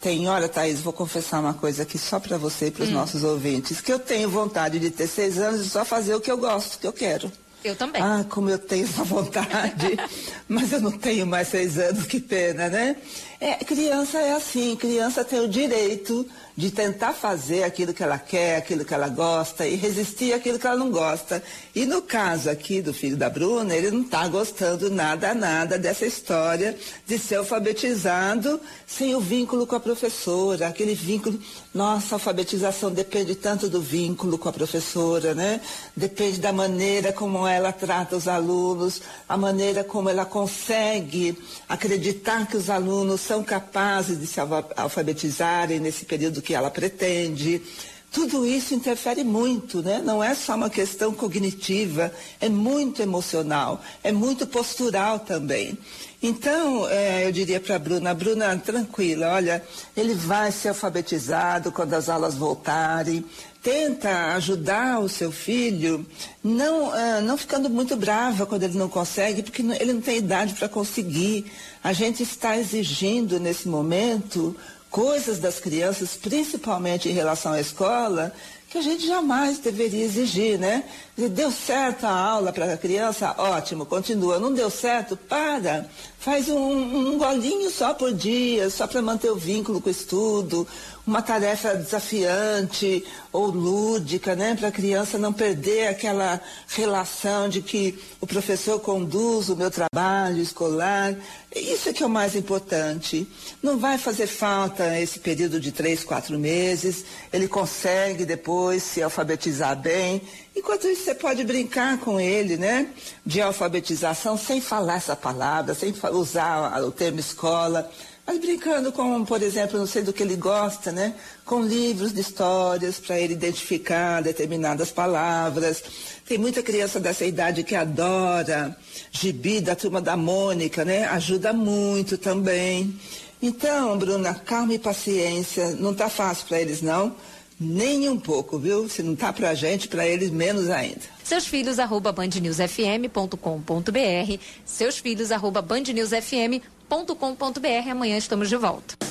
Tem, 0.00 0.26
olha, 0.28 0.48
Thaís, 0.48 0.80
vou 0.80 0.92
confessar 0.92 1.40
uma 1.40 1.54
coisa 1.54 1.82
aqui 1.82 1.98
só 1.98 2.18
para 2.18 2.38
você 2.38 2.66
e 2.66 2.70
para 2.70 2.84
os 2.84 2.88
hum. 2.88 2.94
nossos 2.94 3.22
ouvintes, 3.22 3.80
que 3.80 3.92
eu 3.92 3.98
tenho 3.98 4.30
vontade 4.30 4.78
de 4.78 4.90
ter 4.90 5.06
seis 5.06 5.38
anos 5.38 5.60
e 5.60 5.70
só 5.70 5.84
fazer 5.84 6.14
o 6.14 6.20
que 6.20 6.30
eu 6.30 6.38
gosto, 6.38 6.78
que 6.78 6.86
eu 6.86 6.92
quero. 6.92 7.30
Eu 7.62 7.76
também. 7.76 8.00
Ah, 8.02 8.24
como 8.28 8.48
eu 8.48 8.58
tenho 8.58 8.84
essa 8.84 9.04
vontade. 9.04 9.98
Mas 10.48 10.72
eu 10.72 10.80
não 10.80 10.92
tenho 10.92 11.26
mais 11.26 11.48
seis 11.48 11.78
anos, 11.78 12.06
que 12.06 12.18
pena, 12.18 12.70
né? 12.70 12.96
É, 13.42 13.54
criança 13.64 14.18
é 14.18 14.32
assim, 14.32 14.76
criança 14.76 15.24
tem 15.24 15.40
o 15.40 15.48
direito 15.48 16.26
de 16.54 16.70
tentar 16.70 17.14
fazer 17.14 17.62
aquilo 17.62 17.94
que 17.94 18.02
ela 18.02 18.18
quer, 18.18 18.58
aquilo 18.58 18.84
que 18.84 18.92
ela 18.92 19.08
gosta 19.08 19.66
e 19.66 19.76
resistir 19.76 20.34
àquilo 20.34 20.58
que 20.58 20.66
ela 20.66 20.76
não 20.76 20.90
gosta. 20.90 21.42
E 21.74 21.86
no 21.86 22.02
caso 22.02 22.50
aqui 22.50 22.82
do 22.82 22.92
filho 22.92 23.16
da 23.16 23.30
Bruna, 23.30 23.74
ele 23.74 23.90
não 23.90 24.02
está 24.02 24.28
gostando 24.28 24.90
nada, 24.90 25.32
nada 25.32 25.78
dessa 25.78 26.04
história 26.04 26.76
de 27.06 27.18
ser 27.18 27.36
alfabetizado 27.36 28.60
sem 28.86 29.14
o 29.14 29.20
vínculo 29.20 29.66
com 29.66 29.74
a 29.74 29.80
professora, 29.80 30.68
aquele 30.68 30.94
vínculo. 30.94 31.40
Nossa, 31.72 32.14
a 32.14 32.16
alfabetização 32.16 32.90
depende 32.90 33.34
tanto 33.34 33.70
do 33.70 33.80
vínculo 33.80 34.36
com 34.36 34.50
a 34.50 34.52
professora, 34.52 35.34
né? 35.34 35.62
Depende 35.96 36.40
da 36.40 36.52
maneira 36.52 37.10
como 37.10 37.46
ela 37.46 37.72
trata 37.72 38.16
os 38.16 38.28
alunos, 38.28 39.00
a 39.26 39.36
maneira 39.38 39.82
como 39.82 40.10
ela 40.10 40.26
consegue 40.26 41.38
acreditar 41.66 42.46
que 42.46 42.58
os 42.58 42.68
alunos 42.68 43.29
são 43.30 43.44
capazes 43.44 44.18
de 44.18 44.26
se 44.26 44.40
alfabetizarem 44.76 45.78
nesse 45.78 46.04
período 46.04 46.42
que 46.42 46.52
ela 46.52 46.68
pretende. 46.68 47.62
Tudo 48.10 48.44
isso 48.44 48.74
interfere 48.74 49.22
muito, 49.22 49.80
né? 49.80 50.02
Não 50.04 50.20
é 50.22 50.34
só 50.34 50.56
uma 50.56 50.68
questão 50.68 51.14
cognitiva, 51.14 52.12
é 52.40 52.48
muito 52.48 53.00
emocional, 53.00 53.80
é 54.02 54.10
muito 54.10 54.48
postural 54.48 55.20
também. 55.20 55.78
Então, 56.20 56.88
é, 56.88 57.24
eu 57.24 57.30
diria 57.30 57.60
para 57.60 57.76
a 57.76 57.78
Bruna, 57.78 58.12
Bruna, 58.12 58.56
tranquila, 58.58 59.28
olha, 59.34 59.62
ele 59.96 60.14
vai 60.14 60.50
ser 60.50 60.70
alfabetizado 60.70 61.70
quando 61.70 61.94
as 61.94 62.08
aulas 62.08 62.34
voltarem. 62.34 63.24
Tenta 63.62 64.32
ajudar 64.36 65.00
o 65.00 65.08
seu 65.08 65.30
filho, 65.30 66.06
não, 66.42 66.88
uh, 66.88 67.20
não 67.22 67.36
ficando 67.36 67.68
muito 67.68 67.94
brava 67.94 68.46
quando 68.46 68.62
ele 68.62 68.78
não 68.78 68.88
consegue, 68.88 69.42
porque 69.42 69.60
ele 69.60 69.92
não 69.92 70.00
tem 70.00 70.16
idade 70.16 70.54
para 70.54 70.66
conseguir. 70.66 71.52
A 71.84 71.92
gente 71.92 72.22
está 72.22 72.56
exigindo 72.56 73.38
nesse 73.38 73.68
momento 73.68 74.56
coisas 74.90 75.38
das 75.38 75.60
crianças, 75.60 76.16
principalmente 76.16 77.08
em 77.08 77.12
relação 77.12 77.52
à 77.52 77.60
escola, 77.60 78.32
que 78.70 78.78
a 78.78 78.82
gente 78.82 79.04
jamais 79.04 79.58
deveria 79.58 80.04
exigir, 80.04 80.56
né? 80.56 80.84
Deu 81.16 81.50
certo 81.50 82.04
a 82.04 82.10
aula 82.10 82.52
para 82.52 82.72
a 82.72 82.76
criança? 82.76 83.34
Ótimo, 83.36 83.84
continua. 83.84 84.38
Não 84.38 84.54
deu 84.54 84.70
certo? 84.70 85.16
Para. 85.16 85.90
Faz 86.20 86.48
um, 86.48 87.12
um 87.12 87.18
golinho 87.18 87.68
só 87.68 87.92
por 87.92 88.12
dia, 88.12 88.70
só 88.70 88.86
para 88.86 89.02
manter 89.02 89.30
o 89.30 89.34
vínculo 89.34 89.80
com 89.80 89.88
o 89.88 89.92
estudo. 89.92 90.68
Uma 91.06 91.22
tarefa 91.22 91.74
desafiante 91.74 93.04
ou 93.32 93.46
lúdica, 93.46 94.36
né? 94.36 94.54
Para 94.54 94.68
a 94.68 94.72
criança 94.72 95.18
não 95.18 95.32
perder 95.32 95.88
aquela 95.88 96.40
relação 96.68 97.48
de 97.48 97.62
que 97.62 97.98
o 98.20 98.26
professor 98.26 98.78
conduz 98.80 99.48
o 99.48 99.56
meu 99.56 99.70
trabalho 99.70 100.42
escolar. 100.42 101.14
Isso 101.54 101.88
é 101.88 101.92
que 101.92 102.02
é 102.02 102.06
o 102.06 102.10
mais 102.10 102.36
importante. 102.36 103.26
Não 103.62 103.78
vai 103.78 103.98
fazer 103.98 104.26
falta 104.26 104.98
esse 104.98 105.18
período 105.18 105.58
de 105.58 105.72
três, 105.72 106.04
quatro 106.04 106.38
meses. 106.38 107.04
Ele 107.32 107.48
consegue 107.48 108.24
depois 108.24 108.82
se 108.82 109.02
alfabetizar 109.02 109.76
bem. 109.76 110.22
Enquanto 110.54 110.86
isso, 110.86 111.04
você 111.04 111.14
pode 111.14 111.42
brincar 111.44 111.98
com 111.98 112.20
ele, 112.20 112.56
né? 112.56 112.88
De 113.24 113.40
alfabetização 113.40 114.36
sem 114.36 114.60
falar 114.60 114.96
essa 114.96 115.16
palavra, 115.16 115.74
sem 115.74 115.94
usar 116.12 116.82
o 116.82 116.92
termo 116.92 117.18
escola 117.18 117.90
mas 118.26 118.38
brincando 118.38 118.92
com, 118.92 119.24
por 119.24 119.42
exemplo, 119.42 119.78
não 119.78 119.86
sei 119.86 120.02
do 120.02 120.12
que 120.12 120.22
ele 120.22 120.36
gosta, 120.36 120.92
né? 120.92 121.14
Com 121.44 121.62
livros 121.62 122.12
de 122.12 122.20
histórias 122.20 122.98
para 122.98 123.18
ele 123.18 123.32
identificar 123.32 124.22
determinadas 124.22 124.92
palavras. 124.92 125.82
Tem 126.26 126.38
muita 126.38 126.62
criança 126.62 127.00
dessa 127.00 127.24
idade 127.24 127.64
que 127.64 127.74
adora 127.74 128.76
gibi 129.10 129.60
da 129.60 129.74
turma 129.74 130.00
da 130.00 130.16
Mônica, 130.16 130.84
né? 130.84 131.06
Ajuda 131.06 131.52
muito 131.52 132.16
também. 132.16 132.94
Então, 133.42 133.98
Bruna, 133.98 134.34
calma 134.34 134.74
e 134.74 134.78
paciência. 134.78 135.70
Não 135.70 135.94
tá 135.94 136.08
fácil 136.08 136.46
para 136.46 136.60
eles, 136.60 136.82
não. 136.82 137.16
Nem 137.58 138.08
um 138.08 138.18
pouco, 138.18 138.58
viu? 138.58 138.88
Se 138.88 139.02
não 139.02 139.16
tá 139.16 139.32
pra 139.32 139.54
gente, 139.54 139.88
para 139.88 140.06
eles 140.06 140.30
menos 140.30 140.70
ainda. 140.70 141.00
Seus 141.24 141.46
filhos, 141.46 141.78
arroba 141.78 142.12
bandnewsfm.com.br. 142.12 144.38
Seus 144.64 144.98
filhos, 144.98 145.32
arroba 145.32 145.60
bandnewsfm.com.br 145.60 146.79
www.cultura.com.br. 146.90 147.90
Amanhã 147.90 148.16
estamos 148.16 148.48
de 148.48 148.56
volta. 148.56 149.09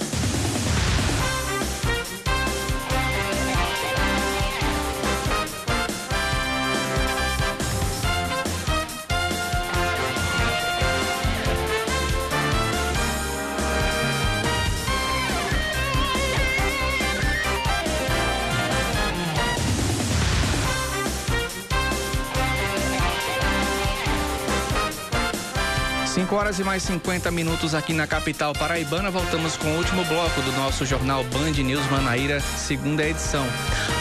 Horas 26.49 26.59
e 26.59 26.63
mais 26.63 26.81
50 26.81 27.29
minutos 27.29 27.75
aqui 27.75 27.93
na 27.93 28.07
capital 28.07 28.53
paraibana. 28.53 29.11
Voltamos 29.11 29.55
com 29.55 29.67
o 29.67 29.77
último 29.77 30.03
bloco 30.05 30.41
do 30.41 30.51
nosso 30.53 30.83
jornal 30.83 31.23
Band 31.25 31.51
News 31.51 31.85
Manaíra, 31.91 32.39
segunda 32.39 33.03
edição. 33.03 33.45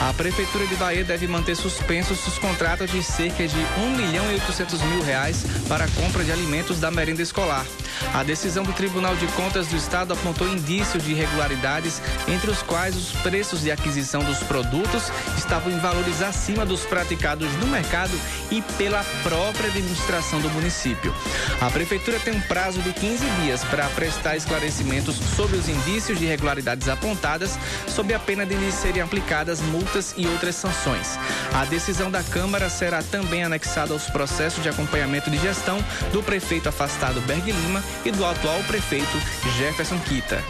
A 0.09 0.15
Prefeitura 0.15 0.67
de 0.67 0.75
Bahia 0.77 1.05
deve 1.05 1.27
manter 1.27 1.55
suspensos 1.55 2.27
os 2.27 2.39
contratos 2.39 2.91
de 2.91 3.03
cerca 3.03 3.47
de 3.47 3.59
1 3.59 3.97
milhão 3.97 4.31
e 4.31 4.35
800 4.35 4.81
mil 4.81 5.03
reais 5.03 5.45
para 5.69 5.85
a 5.85 5.89
compra 5.89 6.25
de 6.25 6.33
alimentos 6.33 6.81
da 6.81 6.91
merenda 6.91 7.21
escolar. 7.21 7.67
A 8.15 8.23
decisão 8.23 8.65
do 8.65 8.73
Tribunal 8.73 9.15
de 9.17 9.27
Contas 9.29 9.67
do 9.67 9.77
Estado 9.77 10.15
apontou 10.15 10.49
indícios 10.49 11.03
de 11.03 11.11
irregularidades, 11.13 12.01
entre 12.29 12.51
os 12.51 12.63
quais 12.63 12.97
os 12.97 13.13
preços 13.21 13.63
de 13.63 13.71
aquisição 13.71 14.23
dos 14.23 14.39
produtos 14.39 15.11
estavam 15.37 15.73
em 15.73 15.79
valores 15.79 16.23
acima 16.23 16.65
dos 16.65 16.87
praticados 16.87 17.53
no 17.57 17.67
mercado 17.67 18.19
e 18.51 18.63
pela 18.79 19.05
própria 19.23 19.67
administração 19.67 20.41
do 20.41 20.49
município. 20.51 21.15
A 21.61 21.71
Prefeitura 21.71 22.19
tem 22.21 22.38
um 22.39 22.41
prazo 22.43 22.81
de 22.83 22.93
15 22.93 23.25
dias 23.43 23.65
para 23.65 23.85
prestar 23.89 24.37
esclarecimentos 24.37 25.17
sobre 25.17 25.57
os 25.57 25.69
indícios 25.69 26.19
de 26.19 26.25
irregularidades 26.25 26.89
apontadas, 26.89 27.59
sob 27.89 28.15
a 28.15 28.19
pena 28.19 28.47
de 28.47 28.55
lhes 28.55 28.75
serem 28.75 29.03
aplicadas 29.03 29.61
multas 29.61 30.15
e 30.17 30.27
outras 30.27 30.55
sanções. 30.55 31.19
A 31.53 31.65
decisão 31.65 32.11
da 32.11 32.23
Câmara 32.23 32.71
será 32.71 33.03
também 33.03 33.43
anexada 33.43 33.93
aos 33.93 34.05
processos 34.05 34.63
de 34.63 34.69
acompanhamento 34.69 35.31
de 35.31 35.39
gestão 35.39 35.85
do 36.13 36.23
prefeito 36.23 36.69
afastado 36.69 37.21
Berg 37.23 37.51
Lima 37.51 37.83
e 38.05 38.13
do 38.13 38.25
atual 38.25 38.63
prefeito 38.65 39.19
Jefferson 39.59 39.99
Quita. 40.01 40.43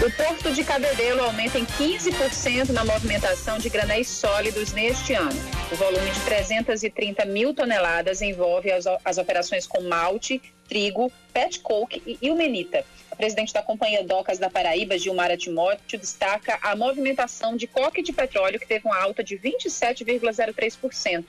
O 0.00 0.08
Porto 0.12 0.54
de 0.54 0.62
Cabedelo 0.62 1.24
aumenta 1.24 1.58
em 1.58 1.66
15% 1.66 2.68
na 2.68 2.84
movimentação 2.84 3.58
de 3.58 3.68
granéis 3.68 4.06
sólidos 4.06 4.72
neste 4.72 5.12
ano. 5.12 5.34
O 5.72 5.74
volume 5.74 6.08
de 6.12 6.20
330 6.20 7.24
mil 7.24 7.52
toneladas 7.52 8.22
envolve 8.22 8.70
as, 8.70 8.84
as 9.04 9.18
operações 9.18 9.66
com 9.66 9.82
malte, 9.82 10.40
trigo, 10.68 11.10
pet 11.32 11.58
coke 11.58 12.00
e 12.06 12.16
ilmenita. 12.22 12.84
A 13.10 13.16
presidente 13.16 13.52
da 13.52 13.60
Companhia 13.60 14.04
Docas 14.04 14.38
da 14.38 14.48
Paraíba, 14.48 14.96
Gilmara 14.96 15.36
Timóteo, 15.36 15.98
destaca 15.98 16.60
a 16.62 16.76
movimentação 16.76 17.56
de 17.56 17.66
coque 17.66 18.00
de 18.00 18.12
petróleo, 18.12 18.60
que 18.60 18.68
teve 18.68 18.86
uma 18.86 19.02
alta 19.02 19.24
de 19.24 19.36
27,03%. 19.36 21.24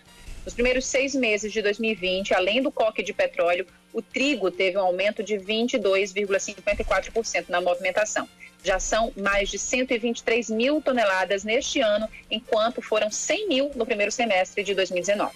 Nos 0.45 0.53
primeiros 0.53 0.85
seis 0.85 1.15
meses 1.15 1.51
de 1.51 1.63
2020, 1.63 2.35
além 2.35 2.61
do 2.61 2.71
coque 2.71 3.01
de 3.01 3.13
petróleo, 3.13 3.65
o 3.91 3.99
trigo 3.99 4.51
teve 4.51 4.77
um 4.77 4.81
aumento 4.81 5.23
de 5.23 5.37
22,54% 5.37 7.45
na 7.49 7.59
movimentação. 7.59 8.29
Já 8.63 8.79
são 8.79 9.11
mais 9.15 9.49
de 9.49 9.57
123 9.57 10.49
mil 10.49 10.81
toneladas 10.81 11.43
neste 11.43 11.79
ano, 11.79 12.07
enquanto 12.29 12.81
foram 12.81 13.09
100 13.09 13.47
mil 13.47 13.71
no 13.75 13.85
primeiro 13.85 14.11
semestre 14.11 14.63
de 14.63 14.73
2019. 14.73 15.31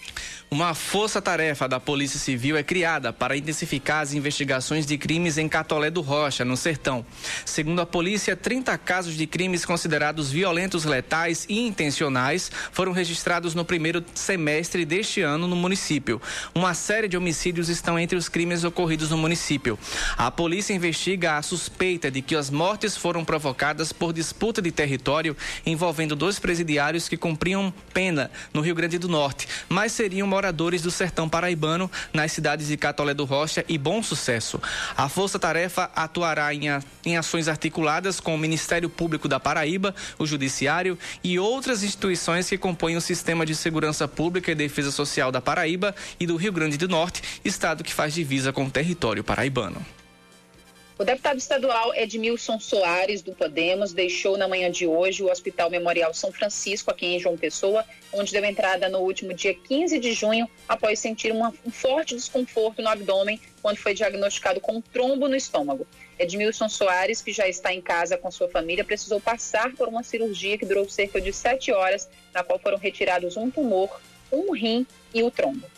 Uma 0.50 0.74
força-tarefa 0.74 1.66
da 1.66 1.80
Polícia 1.80 2.18
Civil 2.18 2.56
é 2.56 2.62
criada 2.62 3.12
para 3.12 3.36
intensificar 3.36 4.02
as 4.02 4.12
investigações 4.12 4.86
de 4.86 4.96
crimes 4.98 5.38
em 5.38 5.48
Catolé 5.48 5.90
do 5.90 6.00
Rocha, 6.00 6.44
no 6.44 6.56
Sertão. 6.56 7.04
Segundo 7.44 7.80
a 7.80 7.86
polícia, 7.86 8.36
30 8.36 8.76
casos 8.78 9.16
de 9.16 9.26
crimes 9.26 9.64
considerados 9.64 10.30
violentos, 10.30 10.84
letais 10.84 11.46
e 11.48 11.58
intencionais 11.58 12.52
foram 12.70 12.92
registrados 12.92 13.54
no 13.54 13.64
primeiro 13.64 14.04
semestre 14.14 14.84
deste 14.84 15.22
ano 15.22 15.48
no 15.48 15.56
município. 15.56 16.20
Uma 16.54 16.74
série 16.74 17.08
de 17.08 17.16
homicídios 17.16 17.68
estão 17.68 17.98
entre 17.98 18.16
os 18.16 18.28
crimes 18.28 18.64
ocorridos 18.64 19.10
no 19.10 19.16
município. 19.16 19.78
A 20.16 20.30
polícia 20.30 20.74
investiga 20.74 21.36
a 21.36 21.42
suspeita 21.42 22.10
de 22.10 22.22
que 22.22 22.36
as 22.36 22.50
mortes 22.50 22.96
foram 22.96 23.13
foram 23.14 23.24
provocadas 23.24 23.92
por 23.92 24.12
disputa 24.12 24.60
de 24.60 24.72
território 24.72 25.36
envolvendo 25.64 26.16
dois 26.16 26.40
presidiários 26.40 27.08
que 27.08 27.16
cumpriam 27.16 27.72
pena 27.92 28.28
no 28.52 28.60
Rio 28.60 28.74
Grande 28.74 28.98
do 28.98 29.08
Norte, 29.08 29.46
mas 29.68 29.92
seriam 29.92 30.26
moradores 30.26 30.82
do 30.82 30.90
sertão 30.90 31.28
paraibano 31.28 31.88
nas 32.12 32.32
cidades 32.32 32.66
de 32.66 32.76
Catolé 32.76 33.14
do 33.14 33.24
Rocha 33.24 33.64
e 33.68 33.78
Bom 33.78 34.02
Sucesso. 34.02 34.60
A 34.96 35.08
Força 35.08 35.38
Tarefa 35.38 35.88
atuará 35.94 36.52
em, 36.52 36.68
a, 36.68 36.82
em 37.06 37.16
ações 37.16 37.46
articuladas 37.46 38.18
com 38.18 38.34
o 38.34 38.38
Ministério 38.38 38.90
Público 38.90 39.28
da 39.28 39.38
Paraíba, 39.38 39.94
o 40.18 40.26
Judiciário 40.26 40.98
e 41.22 41.38
outras 41.38 41.84
instituições 41.84 42.48
que 42.48 42.58
compõem 42.58 42.96
o 42.96 43.00
Sistema 43.00 43.46
de 43.46 43.54
Segurança 43.54 44.08
Pública 44.08 44.50
e 44.50 44.56
Defesa 44.56 44.90
Social 44.90 45.30
da 45.30 45.40
Paraíba 45.40 45.94
e 46.18 46.26
do 46.26 46.34
Rio 46.34 46.50
Grande 46.52 46.76
do 46.76 46.88
Norte, 46.88 47.22
estado 47.44 47.84
que 47.84 47.94
faz 47.94 48.12
divisa 48.12 48.52
com 48.52 48.64
o 48.64 48.70
território 48.70 49.22
paraibano. 49.22 50.03
O 51.04 51.06
deputado 51.06 51.36
estadual 51.36 51.94
Edmilson 51.94 52.58
Soares, 52.58 53.20
do 53.20 53.34
Podemos, 53.34 53.92
deixou 53.92 54.38
na 54.38 54.48
manhã 54.48 54.70
de 54.70 54.86
hoje 54.86 55.22
o 55.22 55.30
Hospital 55.30 55.68
Memorial 55.68 56.14
São 56.14 56.32
Francisco, 56.32 56.90
aqui 56.90 57.04
em 57.04 57.20
João 57.20 57.36
Pessoa, 57.36 57.84
onde 58.10 58.32
deu 58.32 58.42
entrada 58.42 58.88
no 58.88 59.00
último 59.00 59.34
dia 59.34 59.52
15 59.52 59.98
de 59.98 60.14
junho, 60.14 60.48
após 60.66 60.98
sentir 60.98 61.30
uma, 61.30 61.52
um 61.62 61.70
forte 61.70 62.14
desconforto 62.14 62.80
no 62.80 62.88
abdômen, 62.88 63.38
quando 63.60 63.76
foi 63.76 63.92
diagnosticado 63.92 64.62
com 64.62 64.76
um 64.76 64.80
trombo 64.80 65.28
no 65.28 65.36
estômago. 65.36 65.86
Edmilson 66.18 66.70
Soares, 66.70 67.20
que 67.20 67.34
já 67.34 67.46
está 67.46 67.70
em 67.70 67.82
casa 67.82 68.16
com 68.16 68.30
sua 68.30 68.48
família, 68.48 68.82
precisou 68.82 69.20
passar 69.20 69.74
por 69.74 69.88
uma 69.88 70.02
cirurgia 70.02 70.56
que 70.56 70.64
durou 70.64 70.88
cerca 70.88 71.20
de 71.20 71.34
sete 71.34 71.70
horas, 71.70 72.08
na 72.32 72.42
qual 72.42 72.58
foram 72.58 72.78
retirados 72.78 73.36
um 73.36 73.50
tumor, 73.50 74.00
um 74.32 74.52
rim 74.54 74.86
e 75.12 75.22
o 75.22 75.30
trombo. 75.30 75.73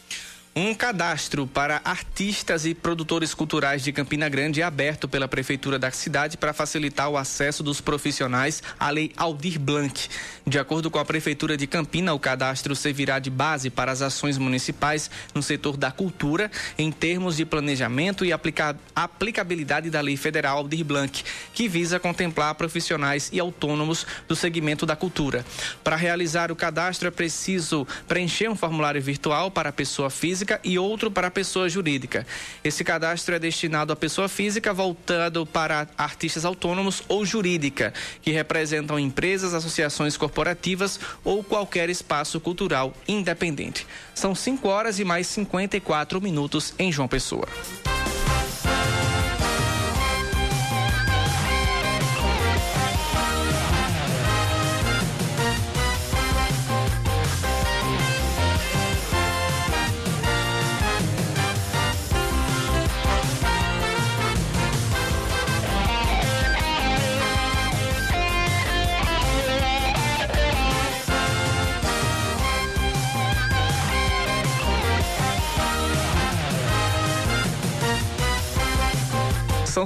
Um 0.59 0.75
cadastro 0.75 1.47
para 1.47 1.83
artistas 1.85 2.65
e 2.65 2.75
produtores 2.75 3.35
culturais 3.35 3.85
de 3.85 3.93
Campina 3.93 4.27
Grande 4.27 4.63
é 4.63 4.65
aberto 4.65 5.07
pela 5.07 5.29
Prefeitura 5.29 5.79
da 5.79 5.91
cidade 5.91 6.39
para 6.39 6.55
facilitar 6.55 7.11
o 7.11 7.19
acesso 7.19 7.63
dos 7.63 7.79
profissionais 7.83 8.63
à 8.81 8.89
Lei 8.89 9.13
Aldir 9.19 9.61
Blanc. 9.61 10.09
De 10.47 10.59
acordo 10.59 10.91
com 10.91 10.99
a 10.99 11.05
Prefeitura 11.05 11.59
de 11.59 11.67
Campina, 11.67 12.15
o 12.15 12.19
cadastro 12.19 12.75
servirá 12.75 13.19
de 13.19 13.29
base 13.29 13.69
para 13.69 13.93
as 13.93 14.01
ações 14.01 14.39
municipais 14.39 15.11
no 15.35 15.43
setor 15.43 15.77
da 15.77 15.91
cultura, 15.91 16.51
em 16.79 16.91
termos 16.91 17.37
de 17.37 17.45
planejamento 17.45 18.25
e 18.25 18.33
aplica 18.33 18.79
aplicabilidade 18.95 19.91
da 19.91 20.01
Lei 20.01 20.17
Federal 20.17 20.57
Aldir 20.57 20.87
Blanc, 20.87 21.23
que 21.53 21.69
visa 21.69 22.01
contemplar 22.01 22.55
profissionais 22.55 23.29
e 23.31 23.39
autônomos 23.39 24.07
do 24.27 24.35
segmento 24.35 24.87
da 24.87 24.97
cultura. 24.97 25.45
Para 25.85 25.97
realizar 25.97 26.51
o 26.51 26.57
cadastro, 26.57 27.09
é 27.09 27.11
preciso 27.11 27.87
preencher 28.09 28.49
um 28.49 28.57
formulário 28.57 29.03
virtual 29.03 29.51
para 29.51 29.69
a 29.69 29.73
pessoa 29.73 30.09
física 30.09 30.46
física 30.47 30.61
e 30.63 30.79
outro 30.79 31.11
para 31.11 31.27
a 31.27 31.31
pessoa 31.31 31.69
jurídica. 31.69 32.25
Esse 32.63 32.85
cadastro 32.85 33.35
é 33.35 33.39
destinado 33.39 33.93
à 33.93 33.97
pessoa 33.97 34.29
física, 34.29 34.73
voltado 34.73 35.45
para 35.45 35.89
artistas 35.99 36.45
autônomos 36.45 37.03
ou 37.09 37.27
jurídica, 37.27 37.93
que 38.23 38.31
representam 38.31 38.99
empresas, 38.99 39.53
associações 39.53 40.17
corporativas 40.17 41.01
ou 41.25 41.43
qualquer 41.43 41.91
espaço 41.91 42.39
cultural 42.39 42.95
independente. 43.09 43.87
São 44.15 44.35
5 44.35 44.69
horas 44.69 45.01
e 45.01 45.05
mais 45.05 45.27
54 45.27 46.21
minutos 46.21 46.73
em 46.79 46.93
João 46.93 47.09
Pessoa. 47.09 47.49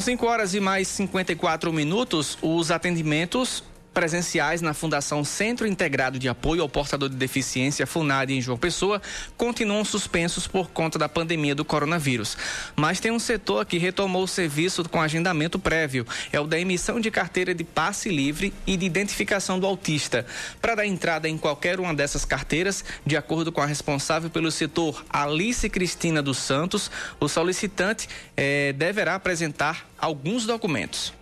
São 0.00 0.06
5 0.06 0.26
horas 0.26 0.54
e 0.54 0.60
mais 0.60 0.88
54 0.88 1.70
minutos. 1.70 2.38
Os 2.40 2.70
atendimentos 2.70 3.62
presenciais 3.92 4.62
na 4.62 4.72
Fundação 4.72 5.24
Centro 5.24 5.66
Integrado 5.66 6.18
de 6.18 6.28
Apoio 6.28 6.62
ao 6.62 6.68
Portador 6.68 7.08
de 7.08 7.16
Deficiência, 7.16 7.86
FUNAD, 7.86 8.32
em 8.32 8.40
João 8.40 8.56
Pessoa, 8.56 9.00
continuam 9.36 9.84
suspensos 9.84 10.46
por 10.46 10.70
conta 10.70 10.98
da 10.98 11.08
pandemia 11.08 11.54
do 11.54 11.64
coronavírus. 11.64 12.36
Mas 12.76 13.00
tem 13.00 13.10
um 13.10 13.18
setor 13.18 13.64
que 13.66 13.78
retomou 13.78 14.24
o 14.24 14.28
serviço 14.28 14.88
com 14.88 15.00
agendamento 15.00 15.58
prévio. 15.58 16.06
É 16.32 16.40
o 16.40 16.46
da 16.46 16.58
emissão 16.58 17.00
de 17.00 17.10
carteira 17.10 17.54
de 17.54 17.64
passe 17.64 18.08
livre 18.08 18.52
e 18.66 18.76
de 18.76 18.86
identificação 18.86 19.58
do 19.58 19.66
autista. 19.66 20.24
Para 20.60 20.76
dar 20.76 20.86
entrada 20.86 21.28
em 21.28 21.36
qualquer 21.36 21.80
uma 21.80 21.94
dessas 21.94 22.24
carteiras, 22.24 22.84
de 23.04 23.16
acordo 23.16 23.52
com 23.52 23.60
a 23.60 23.66
responsável 23.66 24.30
pelo 24.30 24.50
setor, 24.50 25.04
Alice 25.10 25.68
Cristina 25.68 26.22
dos 26.22 26.38
Santos, 26.38 26.90
o 27.18 27.28
solicitante 27.28 28.08
eh, 28.36 28.72
deverá 28.72 29.14
apresentar 29.14 29.88
alguns 29.98 30.46
documentos. 30.46 31.12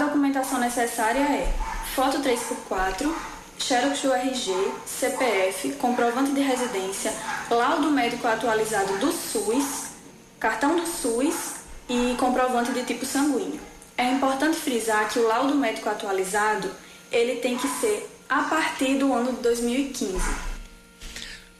Documentação 0.00 0.58
necessária 0.58 1.20
é 1.20 1.52
foto 1.94 2.20
3x4, 2.20 3.12
xerox 3.58 4.00
do 4.00 4.14
RG, 4.14 4.72
CPF, 4.86 5.72
comprovante 5.72 6.32
de 6.32 6.40
residência, 6.40 7.12
laudo 7.50 7.90
médico 7.90 8.26
atualizado 8.26 8.96
do 8.98 9.12
SUS, 9.12 9.90
cartão 10.38 10.74
do 10.76 10.86
SUS 10.86 11.56
e 11.86 12.16
comprovante 12.18 12.72
de 12.72 12.82
tipo 12.84 13.04
sanguíneo. 13.04 13.60
É 13.98 14.10
importante 14.10 14.56
frisar 14.56 15.06
que 15.10 15.18
o 15.18 15.28
laudo 15.28 15.54
médico 15.54 15.90
atualizado, 15.90 16.70
ele 17.12 17.36
tem 17.36 17.58
que 17.58 17.68
ser 17.68 18.10
a 18.26 18.44
partir 18.44 18.94
do 18.94 19.12
ano 19.12 19.34
de 19.34 19.42
2015. 19.42 20.49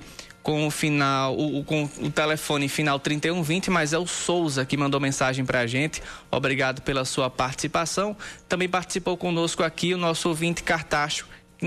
com 0.49 0.67
o 0.67 0.71
final, 0.71 1.39
o, 1.39 1.63
com 1.63 1.87
o 2.01 2.11
telefone 2.11 2.71
final 2.71 2.99
3120, 2.99 3.69
mas 3.69 3.93
é 3.93 3.99
o 3.99 4.07
Souza 4.07 4.65
que 4.65 4.79
mandou 4.79 4.99
mensagem 4.99 5.45
para 5.45 5.61
a 5.61 5.67
gente. 5.67 6.03
Obrigado 6.31 6.81
pela 6.81 7.05
sua 7.05 7.29
participação. 7.29 8.17
Também 8.49 8.67
participou 8.67 9.15
conosco 9.19 9.63
aqui 9.63 9.93
o 9.93 9.99
nosso 9.99 10.27
ouvinte 10.27 10.63
Cartacho, 10.63 11.27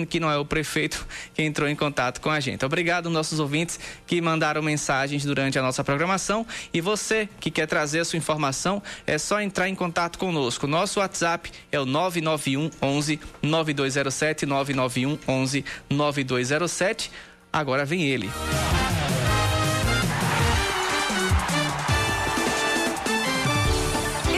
que 0.09 0.19
não 0.19 0.31
é 0.31 0.37
o 0.39 0.43
prefeito 0.43 1.05
que 1.31 1.43
entrou 1.43 1.69
em 1.69 1.75
contato 1.75 2.19
com 2.21 2.31
a 2.31 2.39
gente. 2.39 2.65
Obrigado, 2.65 3.07
nossos 3.07 3.39
ouvintes 3.39 3.79
que 4.07 4.19
mandaram 4.19 4.63
mensagens 4.63 5.23
durante 5.23 5.59
a 5.59 5.61
nossa 5.61 5.83
programação. 5.83 6.43
E 6.73 6.81
você 6.81 7.29
que 7.39 7.51
quer 7.51 7.67
trazer 7.67 7.99
a 7.99 8.05
sua 8.05 8.17
informação, 8.17 8.81
é 9.05 9.19
só 9.19 9.39
entrar 9.39 9.69
em 9.69 9.75
contato 9.75 10.17
conosco. 10.17 10.65
Nosso 10.65 10.99
WhatsApp 10.99 11.51
é 11.71 11.79
o 11.79 11.85
991 11.85 12.71
11 12.81 13.19
9207 13.43 14.47
991 14.47 15.19
11 15.27 15.65
9207 15.87 17.11
Agora 17.53 17.83
vem 17.83 18.03
ele. 18.07 18.29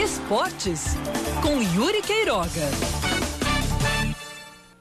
Esportes 0.02 0.96
com 1.40 1.62
Yuri 1.62 2.02
Queiroga. 2.02 2.48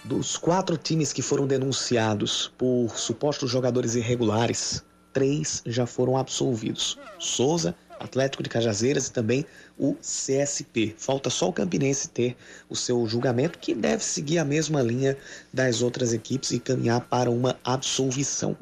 Dos 0.03 0.35
quatro 0.35 0.77
times 0.77 1.13
que 1.13 1.21
foram 1.21 1.45
denunciados 1.45 2.51
por 2.57 2.89
supostos 2.97 3.51
jogadores 3.51 3.93
irregulares, 3.93 4.83
três 5.13 5.61
já 5.67 5.85
foram 5.85 6.17
absolvidos: 6.17 6.97
Souza, 7.19 7.75
Atlético 8.03 8.43
de 8.43 8.49
Cajazeiras 8.49 9.07
e 9.07 9.13
também 9.13 9.45
o 9.77 9.95
CSP. 9.95 10.93
Falta 10.97 11.29
só 11.29 11.49
o 11.49 11.53
Campinense 11.53 12.09
ter 12.09 12.35
o 12.69 12.75
seu 12.75 13.07
julgamento, 13.07 13.57
que 13.57 13.73
deve 13.73 14.03
seguir 14.03 14.37
a 14.37 14.45
mesma 14.45 14.81
linha 14.81 15.17
das 15.53 15.81
outras 15.81 16.13
equipes 16.13 16.51
e 16.51 16.59
caminhar 16.59 17.01
para 17.07 17.31
uma 17.31 17.57
absolvição. 17.63 18.57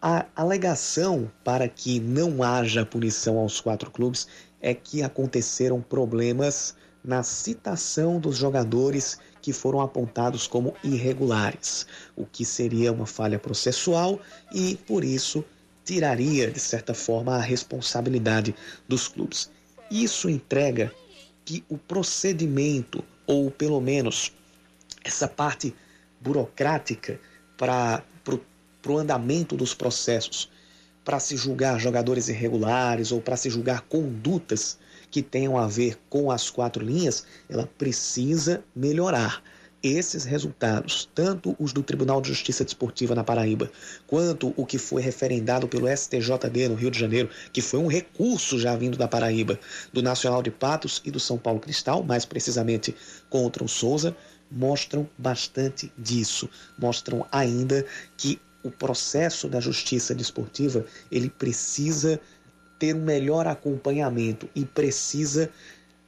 A 0.00 0.26
alegação 0.36 1.30
para 1.42 1.66
que 1.66 1.98
não 1.98 2.42
haja 2.42 2.84
punição 2.84 3.38
aos 3.38 3.60
quatro 3.60 3.90
clubes 3.90 4.28
é 4.60 4.74
que 4.74 5.02
aconteceram 5.02 5.80
problemas 5.80 6.74
na 7.02 7.22
citação 7.22 8.18
dos 8.18 8.36
jogadores 8.36 9.18
que 9.42 9.52
foram 9.52 9.80
apontados 9.80 10.46
como 10.46 10.74
irregulares, 10.82 11.86
o 12.16 12.24
que 12.24 12.46
seria 12.46 12.92
uma 12.92 13.04
falha 13.04 13.38
processual 13.38 14.18
e, 14.54 14.76
por 14.86 15.04
isso, 15.04 15.44
tiraria, 15.84 16.50
de 16.50 16.58
certa 16.58 16.94
forma, 16.94 17.36
a 17.36 17.40
responsabilidade 17.40 18.54
dos 18.88 19.06
clubes. 19.08 19.50
Isso 19.90 20.28
entrega 20.28 20.90
que 21.44 21.62
o 21.68 21.76
procedimento, 21.76 23.04
ou 23.26 23.50
pelo 23.50 23.80
menos 23.80 24.32
essa 25.04 25.28
parte 25.28 25.74
burocrática 26.20 27.20
para 27.58 28.02
o 28.86 28.96
andamento 28.96 29.56
dos 29.56 29.74
processos, 29.74 30.50
para 31.04 31.20
se 31.20 31.36
julgar 31.36 31.78
jogadores 31.78 32.28
irregulares 32.28 33.12
ou 33.12 33.20
para 33.20 33.36
se 33.36 33.50
julgar 33.50 33.82
condutas 33.82 34.78
que 35.10 35.22
tenham 35.22 35.58
a 35.58 35.66
ver 35.66 35.98
com 36.08 36.30
as 36.30 36.48
quatro 36.48 36.82
linhas, 36.82 37.26
ela 37.48 37.68
precisa 37.78 38.64
melhorar 38.74 39.42
esses 39.84 40.24
resultados, 40.24 41.08
tanto 41.14 41.54
os 41.58 41.72
do 41.72 41.82
Tribunal 41.82 42.20
de 42.22 42.28
Justiça 42.28 42.64
Desportiva 42.64 43.14
na 43.14 43.22
Paraíba, 43.22 43.70
quanto 44.06 44.54
o 44.56 44.64
que 44.64 44.78
foi 44.78 45.02
referendado 45.02 45.68
pelo 45.68 45.86
STJD 45.86 46.68
no 46.70 46.74
Rio 46.74 46.90
de 46.90 46.98
Janeiro, 46.98 47.28
que 47.52 47.60
foi 47.60 47.78
um 47.78 47.86
recurso 47.86 48.58
já 48.58 48.74
vindo 48.74 48.96
da 48.96 49.06
Paraíba, 49.06 49.60
do 49.92 50.02
Nacional 50.02 50.42
de 50.42 50.50
Patos 50.50 51.02
e 51.04 51.10
do 51.10 51.20
São 51.20 51.36
Paulo 51.36 51.60
Cristal, 51.60 52.02
mais 52.02 52.24
precisamente 52.24 52.94
contra 53.28 53.62
o 53.62 53.68
Souza, 53.68 54.16
mostram 54.50 55.08
bastante 55.18 55.92
disso. 55.98 56.48
Mostram 56.78 57.26
ainda 57.30 57.84
que 58.16 58.40
o 58.62 58.70
processo 58.70 59.48
da 59.48 59.60
justiça 59.60 60.14
desportiva, 60.14 60.86
ele 61.12 61.28
precisa 61.28 62.18
ter 62.78 62.94
um 62.94 63.02
melhor 63.02 63.46
acompanhamento 63.46 64.48
e 64.54 64.64
precisa 64.64 65.50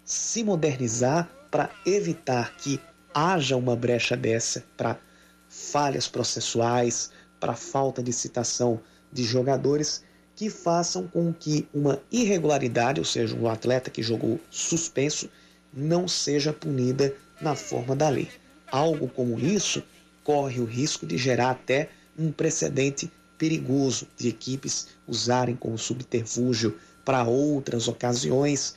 se 0.03 0.43
modernizar 0.43 1.29
para 1.51 1.71
evitar 1.85 2.57
que 2.57 2.81
haja 3.17 3.57
uma 3.57 3.75
brecha 3.75 4.15
dessa 4.15 4.63
para 4.77 5.01
falhas 5.49 6.07
processuais, 6.07 7.11
para 7.41 7.55
falta 7.55 8.03
de 8.03 8.13
citação 8.13 8.79
de 9.11 9.25
jogadores 9.25 10.05
que 10.35 10.51
façam 10.51 11.09
com 11.09 11.33
que 11.33 11.67
uma 11.73 11.99
irregularidade, 12.13 13.01
ou 13.01 13.07
seja, 13.07 13.35
um 13.35 13.49
atleta 13.49 13.91
que 13.91 14.03
jogou 14.03 14.39
suspenso, 14.51 15.31
não 15.73 16.07
seja 16.07 16.53
punida 16.53 17.15
na 17.41 17.55
forma 17.55 17.97
da 17.97 18.11
lei. 18.11 18.29
Algo 18.71 19.09
como 19.09 19.39
isso 19.39 19.83
corre 20.23 20.61
o 20.61 20.67
risco 20.67 21.07
de 21.07 21.17
gerar 21.17 21.53
até 21.53 21.89
um 22.19 22.31
precedente 22.31 23.11
perigoso 23.39 24.07
de 24.15 24.29
equipes 24.29 24.89
usarem 25.07 25.57
como 25.57 25.79
subterfúgio 25.79 26.79
para 27.03 27.25
outras 27.25 27.89
ocasiões. 27.89 28.77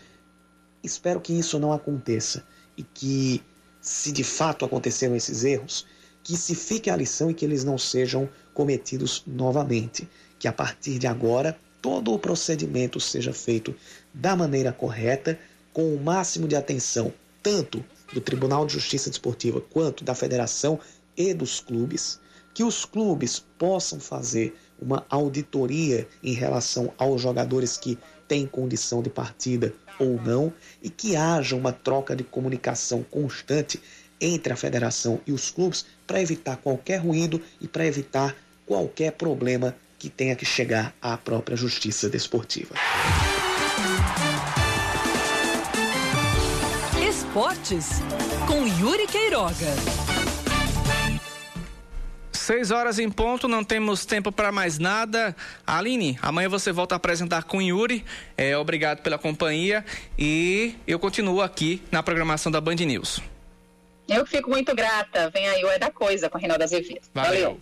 Espero 0.81 1.19
que 1.19 1.33
isso 1.33 1.59
não 1.59 1.73
aconteça 1.73 2.41
e 2.77 2.83
que 2.83 3.43
se 3.81 4.11
de 4.11 4.23
fato 4.23 4.65
aconteceram 4.65 5.15
esses 5.15 5.43
erros, 5.43 5.85
que 6.23 6.35
se 6.35 6.53
fique 6.53 6.89
a 6.89 6.95
lição 6.95 7.31
e 7.31 7.33
que 7.33 7.45
eles 7.45 7.63
não 7.63 7.77
sejam 7.77 8.29
cometidos 8.53 9.23
novamente. 9.25 10.07
Que 10.37 10.47
a 10.47 10.53
partir 10.53 10.99
de 10.99 11.07
agora 11.07 11.57
todo 11.81 12.13
o 12.13 12.19
procedimento 12.19 12.99
seja 12.99 13.33
feito 13.33 13.75
da 14.13 14.35
maneira 14.35 14.71
correta, 14.71 15.39
com 15.71 15.93
o 15.93 16.01
máximo 16.01 16.47
de 16.47 16.55
atenção, 16.55 17.13
tanto 17.41 17.83
do 18.13 18.19
Tribunal 18.19 18.65
de 18.65 18.73
Justiça 18.73 19.09
Desportiva 19.09 19.61
quanto 19.61 20.03
da 20.03 20.15
Federação 20.15 20.79
e 21.15 21.33
dos 21.33 21.59
clubes, 21.59 22.19
que 22.53 22.63
os 22.63 22.83
clubes 22.83 23.45
possam 23.57 23.99
fazer 23.99 24.55
uma 24.81 25.05
auditoria 25.09 26.07
em 26.23 26.33
relação 26.33 26.91
aos 26.97 27.21
jogadores 27.21 27.77
que 27.77 27.97
têm 28.27 28.45
condição 28.45 29.01
de 29.01 29.09
partida 29.09 29.73
ou 29.99 30.19
não 30.21 30.51
e 30.81 30.89
que 30.89 31.15
haja 31.15 31.55
uma 31.55 31.71
troca 31.71 32.15
de 32.15 32.23
comunicação 32.23 33.03
constante 33.03 33.79
entre 34.19 34.51
a 34.51 34.55
federação 34.55 35.19
e 35.27 35.31
os 35.31 35.51
clubes 35.51 35.85
para 36.07 36.21
evitar 36.21 36.57
qualquer 36.57 36.97
ruído 36.97 37.41
e 37.61 37.67
para 37.67 37.85
evitar 37.85 38.35
qualquer 38.65 39.11
problema 39.11 39.75
que 39.97 40.09
tenha 40.09 40.35
que 40.35 40.45
chegar 40.45 40.93
à 41.01 41.17
própria 41.17 41.57
justiça 41.57 42.09
desportiva. 42.09 42.75
Esportes 47.07 47.99
com 48.47 48.65
Yuri 48.65 49.07
Queiroga. 49.07 50.08
Seis 52.49 52.71
horas 52.71 52.97
em 52.97 53.11
ponto, 53.11 53.47
não 53.47 53.63
temos 53.63 54.07
tempo 54.07 54.31
para 54.31 54.51
mais 54.51 54.79
nada. 54.79 55.35
Aline, 55.67 56.17
amanhã 56.19 56.49
você 56.49 56.71
volta 56.71 56.95
a 56.95 56.97
apresentar 56.97 57.43
com 57.43 57.61
Yuri. 57.61 58.03
É, 58.35 58.57
obrigado 58.57 59.03
pela 59.03 59.19
companhia 59.19 59.85
e 60.17 60.73
eu 60.87 60.97
continuo 60.97 61.43
aqui 61.43 61.79
na 61.91 62.01
programação 62.01 62.51
da 62.51 62.59
Band 62.59 62.77
News. 62.77 63.21
Eu 64.07 64.25
fico 64.25 64.49
muito 64.49 64.73
grata. 64.73 65.29
Vem 65.29 65.47
aí 65.47 65.63
o 65.63 65.69
É 65.69 65.77
da 65.77 65.91
Coisa 65.91 66.27
com 66.27 66.37
a 66.37 66.39
Reinaldo 66.39 66.63
Azevedo. 66.63 67.05
Valeu. 67.13 67.31
Valeu. 67.31 67.57